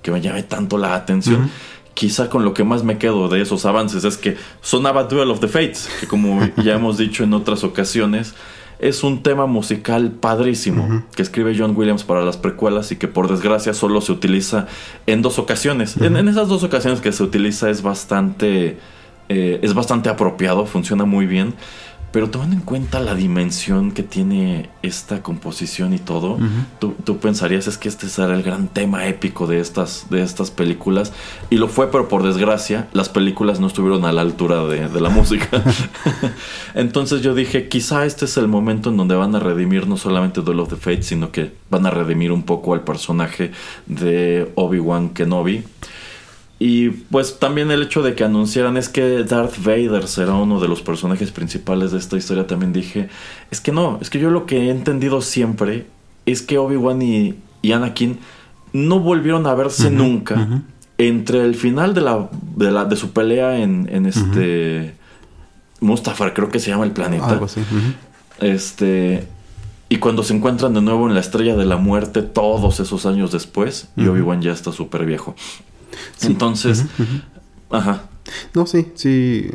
que 0.06 0.12
me 0.12 0.20
llame 0.20 0.44
tanto 0.44 0.78
la 0.78 0.94
atención. 0.94 1.50
Quizá 1.94 2.30
con 2.30 2.44
lo 2.44 2.54
que 2.54 2.62
más 2.62 2.84
me 2.84 2.96
quedo 2.96 3.28
de 3.28 3.40
esos 3.42 3.66
avances 3.66 4.04
es 4.04 4.16
que 4.16 4.36
sonaba 4.60 5.04
Duel 5.04 5.32
of 5.32 5.40
the 5.40 5.48
Fates, 5.48 5.88
que 5.98 6.06
como 6.06 6.48
ya 6.62 6.74
hemos 6.74 6.96
dicho 6.96 7.24
en 7.24 7.34
otras 7.34 7.64
ocasiones, 7.64 8.32
es 8.78 9.02
un 9.02 9.24
tema 9.24 9.46
musical 9.46 10.12
padrísimo 10.12 11.02
que 11.16 11.22
escribe 11.22 11.56
John 11.58 11.74
Williams 11.76 12.04
para 12.04 12.24
las 12.24 12.36
precuelas 12.36 12.92
y 12.92 12.96
que 12.96 13.08
por 13.08 13.28
desgracia 13.28 13.74
solo 13.74 14.00
se 14.00 14.12
utiliza 14.12 14.68
en 15.08 15.22
dos 15.22 15.40
ocasiones. 15.40 15.96
en, 15.96 16.28
esas 16.28 16.46
dos 16.46 16.62
ocasiones 16.62 17.00
que 17.00 17.10
se 17.10 17.24
utiliza 17.24 17.68
es 17.68 17.82
bastante, 17.82 18.78
eh, 19.28 19.58
es 19.60 19.74
bastante 19.74 20.08
apropiado, 20.08 20.66
funciona 20.66 21.04
muy 21.04 21.26
bien. 21.26 21.54
Pero 22.12 22.30
tomando 22.30 22.56
en 22.56 22.62
cuenta 22.62 23.00
la 23.00 23.14
dimensión 23.14 23.92
que 23.92 24.02
tiene 24.02 24.70
esta 24.82 25.22
composición 25.22 25.92
y 25.92 25.98
todo, 25.98 26.38
tú, 26.78 27.18
pensarías 27.18 27.66
es 27.66 27.76
que 27.76 27.88
este 27.88 28.08
será 28.08 28.34
el 28.34 28.42
gran 28.42 28.68
tema 28.68 29.06
épico 29.06 29.46
de 29.46 29.60
estas, 29.60 30.06
de 30.08 30.22
estas 30.22 30.50
películas. 30.50 31.12
Y 31.50 31.56
lo 31.56 31.68
fue, 31.68 31.90
pero 31.90 32.08
por 32.08 32.22
desgracia, 32.22 32.88
las 32.92 33.08
películas 33.08 33.60
no 33.60 33.66
estuvieron 33.66 34.04
a 34.06 34.12
la 34.12 34.22
altura 34.22 34.64
de, 34.64 35.00
la 35.00 35.10
música. 35.10 35.62
Entonces 36.74 37.20
yo 37.20 37.34
dije, 37.34 37.68
quizá 37.68 38.06
este 38.06 38.24
es 38.24 38.36
el 38.38 38.48
momento 38.48 38.90
en 38.90 38.96
donde 38.96 39.14
van 39.14 39.34
a 39.34 39.40
redimir 39.40 39.86
no 39.86 39.96
solamente 39.96 40.40
Duel 40.40 40.60
of 40.60 40.70
the 40.70 40.76
Fates, 40.76 41.06
sino 41.06 41.32
que 41.32 41.52
van 41.70 41.84
a 41.84 41.90
redimir 41.90 42.32
un 42.32 42.44
poco 42.44 42.72
al 42.72 42.82
personaje 42.82 43.50
de 43.86 44.50
Obi-Wan 44.54 45.10
Kenobi. 45.10 45.64
Y 46.58 46.88
pues 46.88 47.38
también 47.38 47.70
el 47.70 47.82
hecho 47.82 48.02
de 48.02 48.14
que 48.14 48.24
anunciaran 48.24 48.76
es 48.78 48.88
que 48.88 49.24
Darth 49.24 49.62
Vader 49.62 50.08
será 50.08 50.34
uno 50.34 50.58
de 50.58 50.68
los 50.68 50.80
personajes 50.80 51.30
principales 51.30 51.92
de 51.92 51.98
esta 51.98 52.16
historia, 52.16 52.46
también 52.46 52.72
dije, 52.72 53.10
es 53.50 53.60
que 53.60 53.72
no, 53.72 53.98
es 54.00 54.08
que 54.08 54.18
yo 54.18 54.30
lo 54.30 54.46
que 54.46 54.68
he 54.68 54.70
entendido 54.70 55.20
siempre 55.20 55.86
es 56.24 56.40
que 56.40 56.56
Obi-Wan 56.56 57.02
y, 57.02 57.34
Anakin 57.70 58.18
no 58.72 59.00
volvieron 59.00 59.46
a 59.46 59.54
verse 59.54 59.90
nunca 59.90 60.62
entre 60.98 61.44
el 61.44 61.56
final 61.56 61.94
de 61.94 62.00
la, 62.00 62.28
de 62.56 62.70
la 62.70 62.84
de 62.84 62.96
su 62.96 63.10
pelea 63.10 63.58
en, 63.58 63.88
en 63.90 64.06
este 64.06 64.94
Mustafar, 65.80 66.32
creo 66.32 66.48
que 66.48 66.58
se 66.58 66.70
llama 66.70 66.84
el 66.84 66.92
planeta. 66.92 67.28
Algo 67.28 67.46
así. 67.46 67.60
Este 68.40 69.26
y 69.88 69.98
cuando 69.98 70.22
se 70.22 70.34
encuentran 70.34 70.74
de 70.74 70.80
nuevo 70.80 71.06
en 71.06 71.14
la 71.14 71.20
estrella 71.20 71.56
de 71.56 71.64
la 71.64 71.76
muerte 71.76 72.22
todos 72.22 72.80
esos 72.80 73.06
años 73.06 73.30
después, 73.30 73.88
y 73.96 74.06
Obi-Wan 74.06 74.42
ya 74.42 74.52
está 74.52 74.72
súper 74.72 75.04
viejo. 75.06 75.34
Entonces, 76.22 76.84
ajá. 77.70 78.08
No, 78.54 78.66
sí, 78.66 78.92
sí. 78.94 79.50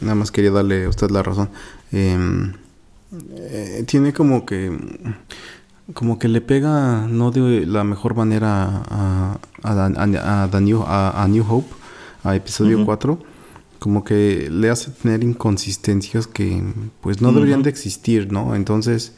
Nada 0.00 0.14
más 0.14 0.30
quería 0.30 0.50
darle 0.50 0.84
a 0.84 0.88
usted 0.88 1.10
la 1.10 1.22
razón. 1.22 1.48
Em, 1.92 2.52
eh, 3.36 3.84
tiene 3.86 4.12
como 4.12 4.46
que 4.46 4.70
como 5.94 6.18
que 6.18 6.28
le 6.28 6.40
pega 6.40 7.06
no 7.08 7.30
de 7.30 7.66
la 7.66 7.84
mejor 7.84 8.14
manera 8.14 8.82
a, 8.88 9.38
a, 9.62 9.86
a, 9.86 10.60
New, 10.60 10.84
a, 10.86 11.26
New, 11.28 11.44
Hope, 11.48 11.74
a 12.22 12.36
episodio 12.36 12.84
4, 12.84 13.18
como 13.78 14.04
que 14.04 14.48
le 14.50 14.70
hace 14.70 14.90
tener 14.90 15.24
inconsistencias 15.24 16.26
que 16.26 16.62
pues 17.00 17.20
no 17.20 17.32
deberían 17.32 17.62
de 17.62 17.70
existir, 17.70 18.32
¿no? 18.32 18.54
Entonces, 18.54 19.14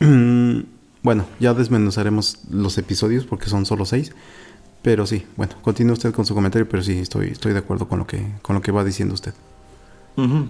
bueno, 1.02 1.26
ya 1.40 1.54
desmenuzaremos 1.54 2.38
los 2.50 2.78
episodios 2.78 3.24
porque 3.24 3.48
son 3.48 3.66
solo 3.66 3.84
seis. 3.84 4.12
Pero 4.86 5.04
sí, 5.04 5.24
bueno, 5.34 5.52
continúe 5.62 5.94
usted 5.94 6.14
con 6.14 6.24
su 6.24 6.32
comentario, 6.32 6.68
pero 6.68 6.80
sí, 6.80 7.00
estoy, 7.00 7.26
estoy 7.26 7.52
de 7.52 7.58
acuerdo 7.58 7.88
con 7.88 7.98
lo 7.98 8.06
que, 8.06 8.24
con 8.40 8.54
lo 8.54 8.62
que 8.62 8.70
va 8.70 8.84
diciendo 8.84 9.14
usted. 9.14 9.34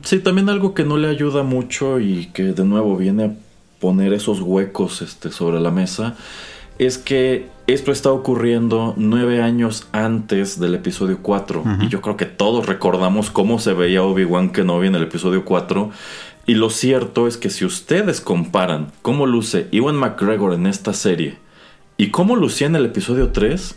Sí, 0.03 0.19
también 0.19 0.51
algo 0.51 0.75
que 0.75 0.85
no 0.85 0.99
le 0.99 1.09
ayuda 1.09 1.43
mucho 1.43 2.01
y 2.01 2.27
que 2.35 2.53
de 2.53 2.65
nuevo 2.67 2.99
viene 2.99 3.25
a 3.25 3.33
poner 3.81 4.13
esos 4.13 4.43
huecos 4.43 5.01
este, 5.01 5.31
sobre 5.31 5.59
la 5.59 5.71
mesa 5.71 6.17
es 6.79 6.99
que 6.99 7.49
esto 7.67 7.93
está 7.93 8.13
ocurriendo 8.13 8.93
nueve 8.99 9.41
años 9.41 9.89
antes 9.93 10.61
del 10.61 10.75
episodio 10.75 11.21
4. 11.23 11.65
Y 11.81 11.89
yo 11.89 12.03
creo 12.03 12.19
que 12.19 12.27
todos 12.27 12.67
recordamos 12.67 13.31
cómo 13.31 13.59
se 13.59 13.73
veía 13.73 14.03
Obi-Wan 14.03 14.51
Kenobi 14.51 14.89
en 14.89 14.97
el 14.97 15.05
episodio 15.05 15.47
4. 15.47 15.91
Y 16.45 16.57
lo 16.57 16.69
cierto 16.69 17.27
es 17.27 17.39
que 17.39 17.49
si 17.49 17.65
ustedes 17.65 18.21
comparan 18.21 18.93
cómo 19.01 19.25
luce 19.25 19.67
Ewan 19.73 19.97
McGregor 19.97 20.53
en 20.53 20.67
esta 20.67 20.93
serie 20.93 21.39
y 21.97 22.11
cómo 22.11 22.37
lucía 22.37 22.67
en 22.67 22.77
el 22.77 22.85
episodio 22.85 23.31
3, 23.31 23.77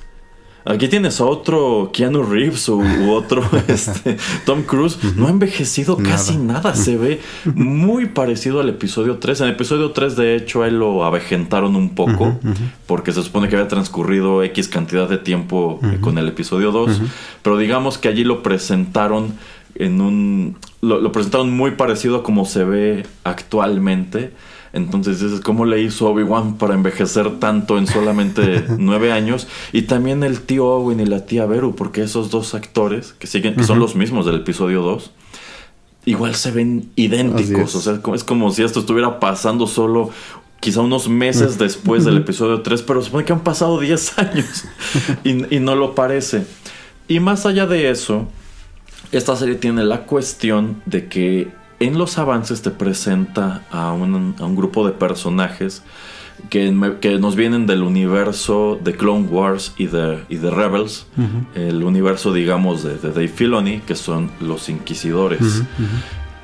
Aquí 0.66 0.88
tienes 0.88 1.22
a 1.22 1.26
otro 1.26 1.90
Keanu 1.94 2.24
Reeves 2.24 2.68
u, 2.70 2.84
otro 3.12 3.44
este, 3.68 4.18
Tom 4.46 4.64
Cruise. 4.64 4.98
No 5.16 5.28
ha 5.28 5.30
envejecido 5.30 5.98
casi 5.98 6.38
nada. 6.38 6.76
Se 6.76 6.98
ve 6.98 7.22
muy 7.56 8.08
parecido 8.08 8.60
al 8.60 8.70
episodio 8.70 9.18
3. 9.18 9.42
En 9.42 9.48
el 9.48 9.54
episodio 9.54 9.92
3, 9.92 10.16
de 10.16 10.36
hecho, 10.36 10.64
ahí 10.64 10.72
lo 10.72 11.06
avejentaron 11.06 11.76
un 11.76 11.96
poco. 11.96 12.40
Porque 12.86 13.12
se 13.12 13.24
supone 13.24 13.48
que 13.48 13.56
había 13.56 13.68
transcurrido 13.68 14.44
X 14.44 14.68
cantidad 14.68 15.08
de 15.08 15.18
tiempo 15.18 15.80
con 16.02 16.18
el 16.18 16.28
episodio 16.28 16.72
2. 16.72 17.02
Pero 17.42 17.58
digamos 17.58 17.98
que 17.98 18.10
allí 18.10 18.24
lo 18.24 18.44
presentaron 18.44 19.34
en 19.76 20.02
un. 20.02 20.58
Lo, 20.82 21.00
lo 21.00 21.12
presentaron 21.12 21.56
muy 21.56 21.72
parecido 21.72 22.18
a 22.18 22.24
como 22.24 22.46
se 22.46 22.64
ve 22.64 23.06
actualmente. 23.24 24.32
Entonces 24.72 25.20
dices, 25.20 25.40
¿cómo 25.40 25.66
le 25.66 25.82
hizo 25.82 26.08
Obi-Wan 26.10 26.58
para 26.58 26.76
envejecer 26.76 27.40
tanto 27.40 27.78
en 27.78 27.88
solamente 27.88 28.66
nueve 28.78 29.12
años? 29.12 29.48
Y 29.74 29.84
también 29.84 30.24
el 30.24 30.42
tío 30.42 30.68
Owen 30.68 31.00
y 31.00 31.06
la 31.06 31.26
tía 31.26 31.46
Beru, 31.46 31.76
porque 31.76 32.04
esos 32.04 32.30
dos 32.30 32.54
actores, 32.54 33.14
que 33.14 33.28
siguen, 33.28 33.56
que 33.56 33.64
son 33.64 33.80
los 33.80 33.96
mismos 33.96 34.26
del 34.26 34.36
episodio 34.36 34.82
2, 34.84 35.12
igual 36.06 36.36
se 36.36 36.52
ven 36.52 36.92
idénticos. 36.96 37.76
O 37.76 37.82
sea, 37.82 38.00
es 38.14 38.24
como 38.24 38.52
si 38.52 38.64
esto 38.64 38.82
estuviera 38.82 39.20
pasando 39.20 39.66
solo 39.66 40.12
quizá 40.60 40.82
unos 40.82 41.08
meses 41.08 41.58
después 41.58 42.06
del 42.06 42.18
episodio 42.18 42.62
3, 42.62 42.84
pero 42.84 43.02
supone 43.02 43.26
que 43.26 43.34
han 43.34 43.44
pasado 43.44 43.80
10 43.80 44.20
años 44.20 44.66
y, 45.24 45.56
y 45.56 45.60
no 45.60 45.76
lo 45.76 45.96
parece. 45.96 46.46
Y 47.08 47.20
más 47.20 47.48
allá 47.48 47.66
de 47.66 47.90
eso, 47.90 48.28
esta 49.12 49.36
serie 49.36 49.56
tiene 49.56 49.84
la 49.84 50.06
cuestión 50.06 50.82
de 50.86 51.08
que 51.08 51.52
en 51.80 51.98
los 51.98 52.18
avances 52.18 52.62
te 52.62 52.72
presenta 52.72 53.64
a 53.72 53.92
un, 53.94 54.36
grupo 54.56 54.86
de 54.86 54.92
personajes 54.92 55.82
que, 56.50 56.72
nos 56.72 57.36
vienen 57.36 57.66
del 57.66 57.84
universo 57.84 58.80
de 58.82 58.94
Clone 58.96 59.28
Wars 59.28 59.74
y 59.78 59.88
de, 59.88 60.24
y 60.30 60.36
de 60.36 60.52
Rebels, 60.52 61.08
el 61.56 61.84
universo, 61.84 62.34
digamos, 62.34 62.84
de, 62.84 62.98
Dave 62.98 63.28
Filoni, 63.28 63.80
que 63.80 63.96
son 63.96 64.32
los 64.40 64.70
Inquisidores. 64.70 65.64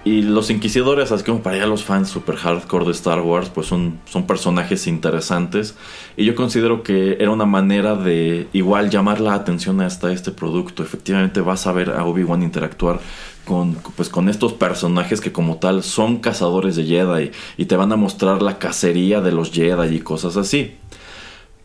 Y 0.05 0.21
los 0.21 0.51
Inquisidores, 0.51 1.11
así 1.11 1.23
como 1.23 1.41
para 1.41 1.57
ya 1.57 1.65
los 1.65 1.83
fans 1.83 2.09
super 2.09 2.35
hardcore 2.35 2.85
de 2.85 2.91
Star 2.91 3.21
Wars, 3.21 3.49
pues 3.49 3.65
son, 3.65 3.99
son 4.05 4.27
personajes 4.27 4.85
interesantes. 4.85 5.75
Y 6.15 6.25
yo 6.25 6.35
considero 6.35 6.83
que 6.83 7.17
era 7.19 7.31
una 7.31 7.47
manera 7.47 7.95
de 7.95 8.47
igual 8.53 8.91
llamar 8.91 9.19
la 9.19 9.33
atención 9.33 9.81
hasta 9.81 10.13
este 10.13 10.29
producto. 10.29 10.83
Efectivamente 10.83 11.41
vas 11.41 11.65
a 11.65 11.71
ver 11.71 11.89
a 11.89 12.05
Obi-Wan 12.05 12.43
interactuar 12.43 12.99
con, 13.45 13.73
pues, 13.95 14.09
con 14.09 14.29
estos 14.29 14.53
personajes 14.53 15.21
que 15.21 15.31
como 15.31 15.57
tal 15.57 15.81
son 15.81 16.17
cazadores 16.17 16.75
de 16.75 16.85
Jedi 16.85 17.31
y 17.57 17.65
te 17.65 17.75
van 17.75 17.91
a 17.91 17.95
mostrar 17.95 18.43
la 18.43 18.59
cacería 18.59 19.21
de 19.21 19.31
los 19.31 19.51
Jedi 19.51 19.95
y 19.95 19.99
cosas 20.01 20.37
así. 20.37 20.75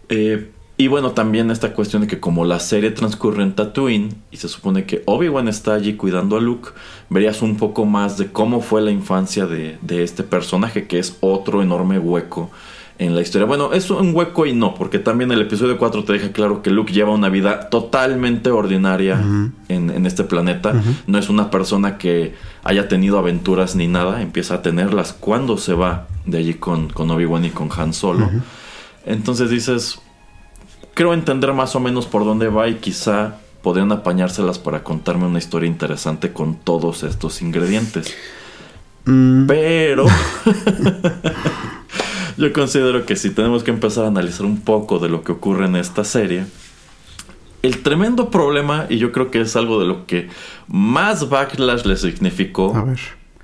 Eh, 0.08 0.50
y 0.80 0.88
bueno, 0.88 1.10
también 1.10 1.50
esta 1.50 1.74
cuestión 1.74 2.00
de 2.00 2.08
que 2.08 2.20
como 2.20 2.46
la 2.46 2.58
serie 2.58 2.90
transcurre 2.90 3.42
en 3.42 3.52
Tatooine 3.52 4.14
y 4.30 4.38
se 4.38 4.48
supone 4.48 4.86
que 4.86 5.02
Obi-Wan 5.04 5.46
está 5.46 5.74
allí 5.74 5.92
cuidando 5.92 6.38
a 6.38 6.40
Luke, 6.40 6.70
verías 7.10 7.42
un 7.42 7.58
poco 7.58 7.84
más 7.84 8.16
de 8.16 8.32
cómo 8.32 8.62
fue 8.62 8.80
la 8.80 8.90
infancia 8.90 9.44
de, 9.44 9.76
de 9.82 10.02
este 10.02 10.22
personaje, 10.22 10.86
que 10.86 10.98
es 10.98 11.18
otro 11.20 11.60
enorme 11.60 11.98
hueco 11.98 12.50
en 12.98 13.14
la 13.14 13.20
historia. 13.20 13.46
Bueno, 13.46 13.74
es 13.74 13.90
un 13.90 14.14
hueco 14.16 14.46
y 14.46 14.54
no, 14.54 14.72
porque 14.72 14.98
también 14.98 15.30
el 15.32 15.42
episodio 15.42 15.76
4 15.76 16.04
te 16.04 16.14
deja 16.14 16.32
claro 16.32 16.62
que 16.62 16.70
Luke 16.70 16.94
lleva 16.94 17.10
una 17.10 17.28
vida 17.28 17.68
totalmente 17.68 18.50
ordinaria 18.50 19.22
en, 19.68 20.06
este 20.06 20.24
planeta. 20.24 20.72
No 21.06 21.18
es 21.18 21.28
una 21.28 21.50
persona 21.50 21.98
que 21.98 22.34
haya 22.64 22.88
tenido 22.88 23.18
aventuras 23.18 23.76
ni 23.76 23.86
nada, 23.86 24.22
empieza 24.22 24.54
a 24.54 24.62
tenerlas 24.62 25.12
cuando 25.12 25.58
se 25.58 25.74
va 25.74 26.06
de 26.24 26.38
allí 26.38 26.54
con, 26.54 26.88
con 26.88 27.10
Obi-Wan 27.10 27.44
y 27.44 27.50
con 27.50 27.68
Han 27.76 27.92
Solo. 27.92 28.30
Entonces 29.04 29.50
dices, 29.50 29.98
creo 30.94 31.14
entender 31.14 31.52
más 31.52 31.74
o 31.76 31.80
menos 31.80 32.06
por 32.06 32.24
dónde 32.24 32.48
va 32.48 32.68
y 32.68 32.76
quizá 32.76 33.36
podrían 33.62 33.92
apañárselas 33.92 34.58
para 34.58 34.82
contarme 34.82 35.26
una 35.26 35.38
historia 35.38 35.68
interesante 35.68 36.32
con 36.32 36.56
todos 36.56 37.02
estos 37.02 37.42
ingredientes. 37.42 38.14
Mm. 39.04 39.46
Pero... 39.46 40.06
Yo 42.40 42.54
considero 42.54 43.04
que 43.04 43.16
si 43.16 43.30
tenemos 43.30 43.62
que 43.62 43.70
empezar 43.70 44.04
a 44.04 44.08
analizar 44.08 44.46
un 44.46 44.62
poco 44.62 44.98
de 44.98 45.10
lo 45.10 45.22
que 45.22 45.32
ocurre 45.32 45.66
en 45.66 45.76
esta 45.76 46.04
serie, 46.04 46.46
el 47.62 47.82
tremendo 47.82 48.30
problema, 48.30 48.86
y 48.88 48.96
yo 48.96 49.12
creo 49.12 49.30
que 49.30 49.42
es 49.42 49.56
algo 49.56 49.78
de 49.78 49.86
lo 49.86 50.06
que 50.06 50.30
más 50.66 51.28
backlash 51.28 51.84
le 51.84 51.98
significó, 51.98 52.94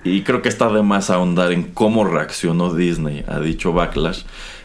y 0.02 0.22
creo 0.22 0.40
que 0.40 0.48
está 0.48 0.72
de 0.72 0.82
más 0.82 1.11
ahondar 1.11 1.52
en 1.52 1.64
cómo 1.64 2.04
reaccionó 2.04 2.72
Disney 2.72 3.22
a 3.28 3.38
dicho 3.38 3.74
backlash, 3.74 4.22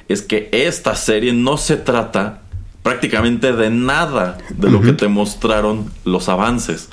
es 0.07 0.21
que 0.21 0.47
esta 0.53 0.95
serie 0.95 1.33
no 1.33 1.57
se 1.57 1.75
trata 1.75 2.40
prácticamente 2.83 3.53
de 3.53 3.69
nada 3.69 4.37
de 4.49 4.69
lo 4.69 4.81
que 4.81 4.93
te 4.93 5.07
mostraron 5.07 5.91
los 6.03 6.29
avances. 6.29 6.89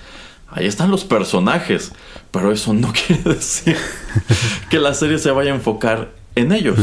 Ahí 0.51 0.67
están 0.67 0.91
los 0.91 1.05
personajes, 1.05 1.93
pero 2.31 2.53
eso 2.53 2.73
no 2.73 2.93
quiere 3.07 3.23
decir 3.23 3.77
que 4.71 4.79
la 4.79 4.95
serie 4.95 5.19
se 5.19 5.31
vaya 5.31 5.53
a 5.53 5.55
enfocar 5.55 6.11
en 6.35 6.53
ellos. 6.53 6.79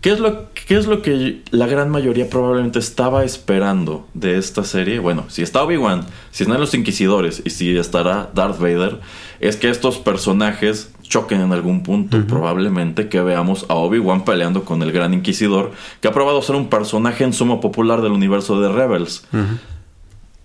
¿Qué 0.00 0.12
es, 0.12 0.20
lo, 0.20 0.52
¿Qué 0.54 0.76
es 0.76 0.86
lo 0.86 1.02
que 1.02 1.42
la 1.50 1.66
gran 1.66 1.90
mayoría 1.90 2.30
probablemente 2.30 2.78
estaba 2.78 3.24
esperando 3.24 4.06
de 4.14 4.38
esta 4.38 4.62
serie? 4.62 5.00
Bueno, 5.00 5.24
si 5.28 5.42
está 5.42 5.62
Obi-Wan, 5.64 6.06
si 6.30 6.44
están 6.44 6.60
los 6.60 6.74
Inquisidores 6.74 7.42
y 7.44 7.50
si 7.50 7.76
estará 7.76 8.30
Darth 8.32 8.60
Vader, 8.60 9.00
es 9.40 9.56
que 9.56 9.68
estos 9.68 9.98
personajes 9.98 10.90
choquen 11.08 11.40
en 11.40 11.52
algún 11.52 11.82
punto. 11.82 12.24
Probablemente 12.26 13.08
que 13.08 13.20
veamos 13.20 13.66
a 13.68 13.74
Obi-Wan 13.74 14.24
peleando 14.24 14.64
con 14.64 14.82
el 14.82 14.92
Gran 14.92 15.14
Inquisidor, 15.14 15.72
que 16.00 16.08
ha 16.08 16.12
probado 16.12 16.40
ser 16.42 16.56
un 16.56 16.68
personaje 16.68 17.24
en 17.24 17.32
sumo 17.32 17.60
popular 17.60 18.02
del 18.02 18.12
universo 18.12 18.60
de 18.60 18.70
Rebels. 18.70 19.26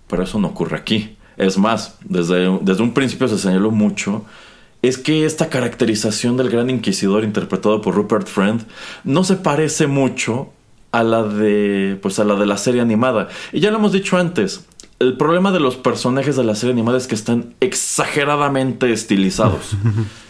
Pero 0.08 0.22
eso 0.22 0.38
no 0.38 0.48
ocurre 0.48 0.76
aquí. 0.76 1.16
Es 1.36 1.58
más, 1.58 1.98
desde, 2.04 2.58
desde 2.60 2.82
un 2.82 2.92
principio 2.92 3.28
se 3.28 3.38
señaló 3.38 3.70
mucho 3.70 4.24
es 4.82 4.98
que 4.98 5.24
esta 5.24 5.48
caracterización 5.48 6.36
del 6.36 6.50
gran 6.50 6.68
inquisidor 6.68 7.22
interpretado 7.22 7.80
por 7.80 7.94
Rupert 7.94 8.26
Friend 8.26 8.62
no 9.04 9.22
se 9.22 9.36
parece 9.36 9.86
mucho 9.86 10.52
a 10.90 11.04
la 11.04 11.22
de 11.22 11.98
pues 12.02 12.18
a 12.18 12.24
la 12.24 12.34
de 12.34 12.46
la 12.46 12.58
serie 12.58 12.80
animada. 12.80 13.28
Y 13.52 13.60
ya 13.60 13.70
lo 13.70 13.78
hemos 13.78 13.92
dicho 13.92 14.18
antes, 14.18 14.66
el 14.98 15.16
problema 15.16 15.52
de 15.52 15.60
los 15.60 15.76
personajes 15.76 16.36
de 16.36 16.44
la 16.44 16.56
serie 16.56 16.72
animada 16.72 16.98
es 16.98 17.06
que 17.06 17.14
están 17.14 17.54
exageradamente 17.60 18.92
estilizados. 18.92 19.76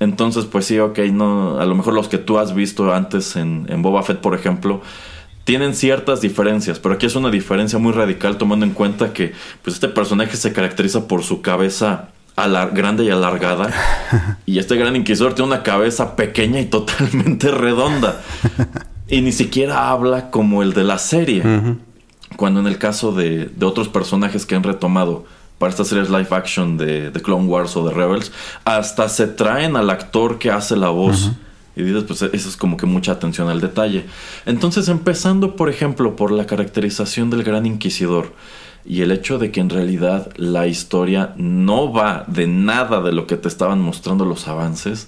Entonces, 0.00 0.44
pues 0.44 0.66
sí, 0.66 0.78
ok, 0.78 0.98
no, 1.12 1.58
a 1.58 1.66
lo 1.66 1.74
mejor 1.74 1.94
los 1.94 2.08
que 2.08 2.18
tú 2.18 2.38
has 2.38 2.54
visto 2.54 2.92
antes 2.92 3.36
en, 3.36 3.66
en 3.68 3.82
Boba 3.82 4.02
Fett, 4.02 4.18
por 4.18 4.34
ejemplo, 4.34 4.80
tienen 5.44 5.74
ciertas 5.74 6.20
diferencias, 6.20 6.78
pero 6.78 6.94
aquí 6.94 7.06
es 7.06 7.16
una 7.16 7.30
diferencia 7.30 7.78
muy 7.78 7.92
radical 7.92 8.36
tomando 8.36 8.66
en 8.66 8.72
cuenta 8.72 9.12
que 9.12 9.32
pues 9.62 9.74
este 9.74 9.88
personaje 9.88 10.36
se 10.36 10.52
caracteriza 10.52 11.08
por 11.08 11.22
su 11.22 11.42
cabeza 11.42 12.10
grande 12.72 13.04
y 13.04 13.10
alargada. 13.10 13.72
Y 14.46 14.58
este 14.58 14.76
gran 14.76 14.96
inquisidor 14.96 15.34
tiene 15.34 15.52
una 15.52 15.62
cabeza 15.62 16.16
pequeña 16.16 16.60
y 16.60 16.66
totalmente 16.66 17.50
redonda. 17.50 18.22
Y 19.08 19.20
ni 19.20 19.32
siquiera 19.32 19.90
habla 19.90 20.30
como 20.30 20.62
el 20.62 20.72
de 20.72 20.84
la 20.84 20.98
serie. 20.98 21.42
Cuando 22.36 22.60
en 22.60 22.66
el 22.66 22.78
caso 22.78 23.12
de, 23.12 23.50
otros 23.60 23.88
personajes 23.88 24.46
que 24.46 24.54
han 24.54 24.62
retomado 24.62 25.26
para 25.58 25.70
estas 25.70 25.88
series 25.88 26.08
live 26.08 26.28
action 26.30 26.76
de, 26.76 27.10
de, 27.10 27.20
Clone 27.20 27.46
Wars 27.46 27.76
o 27.76 27.86
de 27.86 27.92
Rebels, 27.92 28.32
hasta 28.64 29.08
se 29.08 29.26
traen 29.26 29.76
al 29.76 29.90
actor 29.90 30.38
que 30.38 30.50
hace 30.50 30.76
la 30.76 30.90
voz. 30.90 31.32
Y 31.74 31.82
dices, 31.82 32.04
pues 32.04 32.22
eso 32.22 32.48
es 32.48 32.56
como 32.56 32.76
que 32.76 32.86
mucha 32.86 33.12
atención 33.12 33.48
al 33.48 33.60
detalle. 33.60 34.04
Entonces, 34.46 34.88
empezando, 34.88 35.54
por 35.54 35.68
ejemplo, 35.68 36.16
por 36.16 36.32
la 36.32 36.44
caracterización 36.44 37.30
del 37.30 37.44
Gran 37.44 37.66
Inquisidor 37.66 38.32
y 38.84 39.02
el 39.02 39.12
hecho 39.12 39.38
de 39.38 39.52
que 39.52 39.60
en 39.60 39.70
realidad 39.70 40.32
la 40.36 40.66
historia 40.66 41.34
no 41.36 41.92
va 41.92 42.24
de 42.26 42.48
nada 42.48 43.00
de 43.00 43.12
lo 43.12 43.28
que 43.28 43.36
te 43.36 43.46
estaban 43.46 43.80
mostrando 43.80 44.24
los 44.24 44.48
avances, 44.48 45.06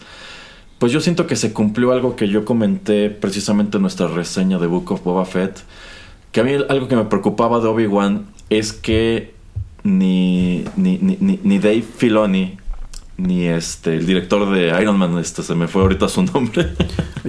pues 0.79 0.93
yo 0.93 1.01
siento 1.01 1.27
que 1.27 1.35
se 1.35 1.53
cumplió 1.53 1.93
algo 1.93 2.15
que 2.15 2.29
yo 2.29 2.45
comenté 2.45 3.11
precisamente 3.11 3.79
en 3.79 3.83
nuestra 3.83 4.07
reseña 4.07 4.59
de 4.59 4.67
Book 4.67 4.93
of 4.93 5.03
Boba 5.03 5.25
Fett. 5.25 5.63
Que 6.31 6.41
a 6.41 6.45
mí 6.45 6.53
algo 6.69 6.87
que 6.87 6.97
me 6.97 7.05
preocupaba 7.05 7.59
de 7.59 7.67
Obi-Wan 7.67 8.27
es 8.49 8.73
que 8.73 9.35
ni, 9.83 10.65
ni, 10.77 10.99
ni, 10.99 11.41
ni 11.43 11.59
Dave 11.59 11.83
Filoni 11.83 12.59
ni 13.21 13.47
este 13.47 13.97
el 13.97 14.07
director 14.07 14.51
de 14.51 14.81
Iron 14.81 14.99
Man, 14.99 15.19
este 15.19 15.43
se 15.43 15.55
me 15.55 15.69
fue 15.69 15.83
ahorita 15.83 16.09
su 16.09 16.23
nombre. 16.35 16.71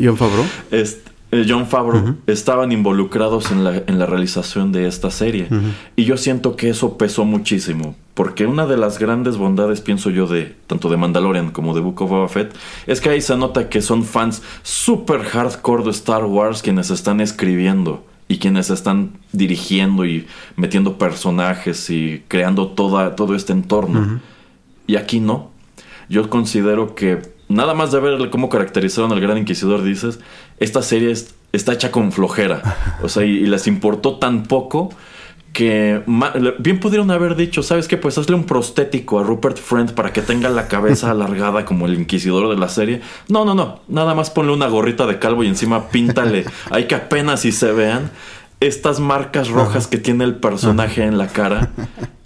John 0.01 0.17
Favreau. 0.17 0.45
Este, 0.71 1.11
eh, 1.31 1.45
John 1.47 1.67
Favreau 1.67 2.17
estaban 2.27 2.71
involucrados 2.71 3.51
en 3.51 3.63
la, 3.63 3.77
en 3.87 3.99
la, 3.99 4.05
realización 4.05 4.71
de 4.71 4.87
esta 4.87 5.11
serie. 5.11 5.47
Y 5.95 6.03
yo 6.03 6.17
siento 6.17 6.55
que 6.55 6.69
eso 6.69 6.97
pesó 6.97 7.25
muchísimo. 7.25 7.95
Porque 8.13 8.45
una 8.45 8.67
de 8.67 8.75
las 8.75 8.99
grandes 8.99 9.37
bondades, 9.37 9.79
pienso 9.79 10.09
yo, 10.09 10.27
de 10.27 10.53
tanto 10.67 10.89
de 10.89 10.97
Mandalorian 10.97 11.51
como 11.51 11.73
de 11.73 11.79
Book 11.79 12.01
of 12.01 12.09
Boba 12.09 12.27
Fett, 12.27 12.53
es 12.85 12.99
que 12.99 13.09
ahí 13.09 13.21
se 13.21 13.37
nota 13.37 13.69
que 13.69 13.81
son 13.81 14.03
fans 14.03 14.41
super 14.63 15.23
hardcore 15.23 15.85
de 15.85 15.91
Star 15.91 16.25
Wars 16.25 16.61
quienes 16.61 16.91
están 16.91 17.21
escribiendo 17.21 18.03
y 18.31 18.37
quienes 18.37 18.69
están 18.69 19.17
dirigiendo 19.33 20.05
y 20.05 20.25
metiendo 20.55 20.97
personajes 20.97 21.89
y 21.89 22.23
creando 22.29 22.69
toda, 22.69 23.13
todo 23.17 23.35
este 23.35 23.51
entorno. 23.51 24.21
Y 24.87 24.95
aquí 24.95 25.19
no. 25.19 25.51
Yo 26.07 26.29
considero 26.29 26.95
que 26.95 27.21
nada 27.49 27.73
más 27.73 27.91
de 27.91 27.99
ver 27.99 28.29
cómo 28.29 28.47
caracterizaron 28.47 29.11
al 29.11 29.19
Gran 29.19 29.37
Inquisidor, 29.37 29.83
dices, 29.83 30.21
esta 30.59 30.81
serie 30.81 31.13
está 31.51 31.73
hecha 31.73 31.91
con 31.91 32.13
flojera. 32.13 32.99
O 33.03 33.09
sea, 33.09 33.25
y, 33.25 33.41
les 33.41 33.67
importó 33.67 34.17
tan 34.17 34.43
poco 34.43 34.93
que 35.53 36.01
bien 36.59 36.79
pudieron 36.79 37.11
haber 37.11 37.35
dicho, 37.35 37.61
¿sabes 37.61 37.87
qué? 37.87 37.97
Pues 37.97 38.17
hazle 38.17 38.35
un 38.35 38.45
prostético 38.45 39.19
a 39.19 39.23
Rupert 39.23 39.57
Friend 39.57 39.93
para 39.93 40.13
que 40.13 40.21
tenga 40.21 40.49
la 40.49 40.67
cabeza 40.67 41.11
alargada 41.11 41.65
como 41.65 41.85
el 41.85 41.95
inquisidor 41.95 42.49
de 42.49 42.57
la 42.57 42.69
serie. 42.69 43.01
No, 43.27 43.43
no, 43.43 43.53
no. 43.53 43.81
Nada 43.87 44.15
más 44.15 44.29
ponle 44.29 44.53
una 44.53 44.67
gorrita 44.67 45.05
de 45.07 45.19
calvo 45.19 45.43
y 45.43 45.47
encima 45.47 45.89
píntale. 45.89 46.45
Hay 46.69 46.85
que 46.85 46.95
apenas 46.95 47.41
si 47.41 47.51
se 47.51 47.71
vean 47.71 48.11
estas 48.61 48.99
marcas 48.99 49.49
rojas 49.49 49.87
que 49.87 49.97
tiene 49.97 50.23
el 50.23 50.35
personaje 50.35 51.03
en 51.03 51.17
la 51.17 51.27
cara 51.27 51.71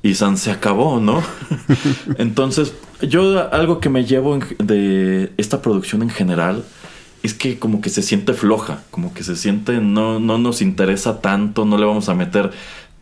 y 0.04 0.16
San 0.16 0.38
se 0.38 0.52
acabó, 0.52 1.00
¿no? 1.00 1.24
Entonces, 2.18 2.74
yo 3.02 3.52
algo 3.52 3.80
que 3.80 3.90
me 3.90 4.06
llevo 4.06 4.38
de 4.60 5.32
esta 5.38 5.62
producción 5.62 6.04
en 6.04 6.10
general 6.10 6.64
es 7.24 7.34
que 7.34 7.58
como 7.58 7.82
que 7.82 7.90
se 7.90 8.04
siente 8.04 8.34
floja, 8.34 8.84
como 8.92 9.14
que 9.14 9.24
se 9.24 9.36
siente 9.36 9.80
no 9.80 10.20
no 10.20 10.38
nos 10.38 10.62
interesa 10.62 11.22
tanto, 11.22 11.66
no 11.66 11.78
le 11.78 11.86
vamos 11.86 12.08
a 12.08 12.14
meter 12.14 12.52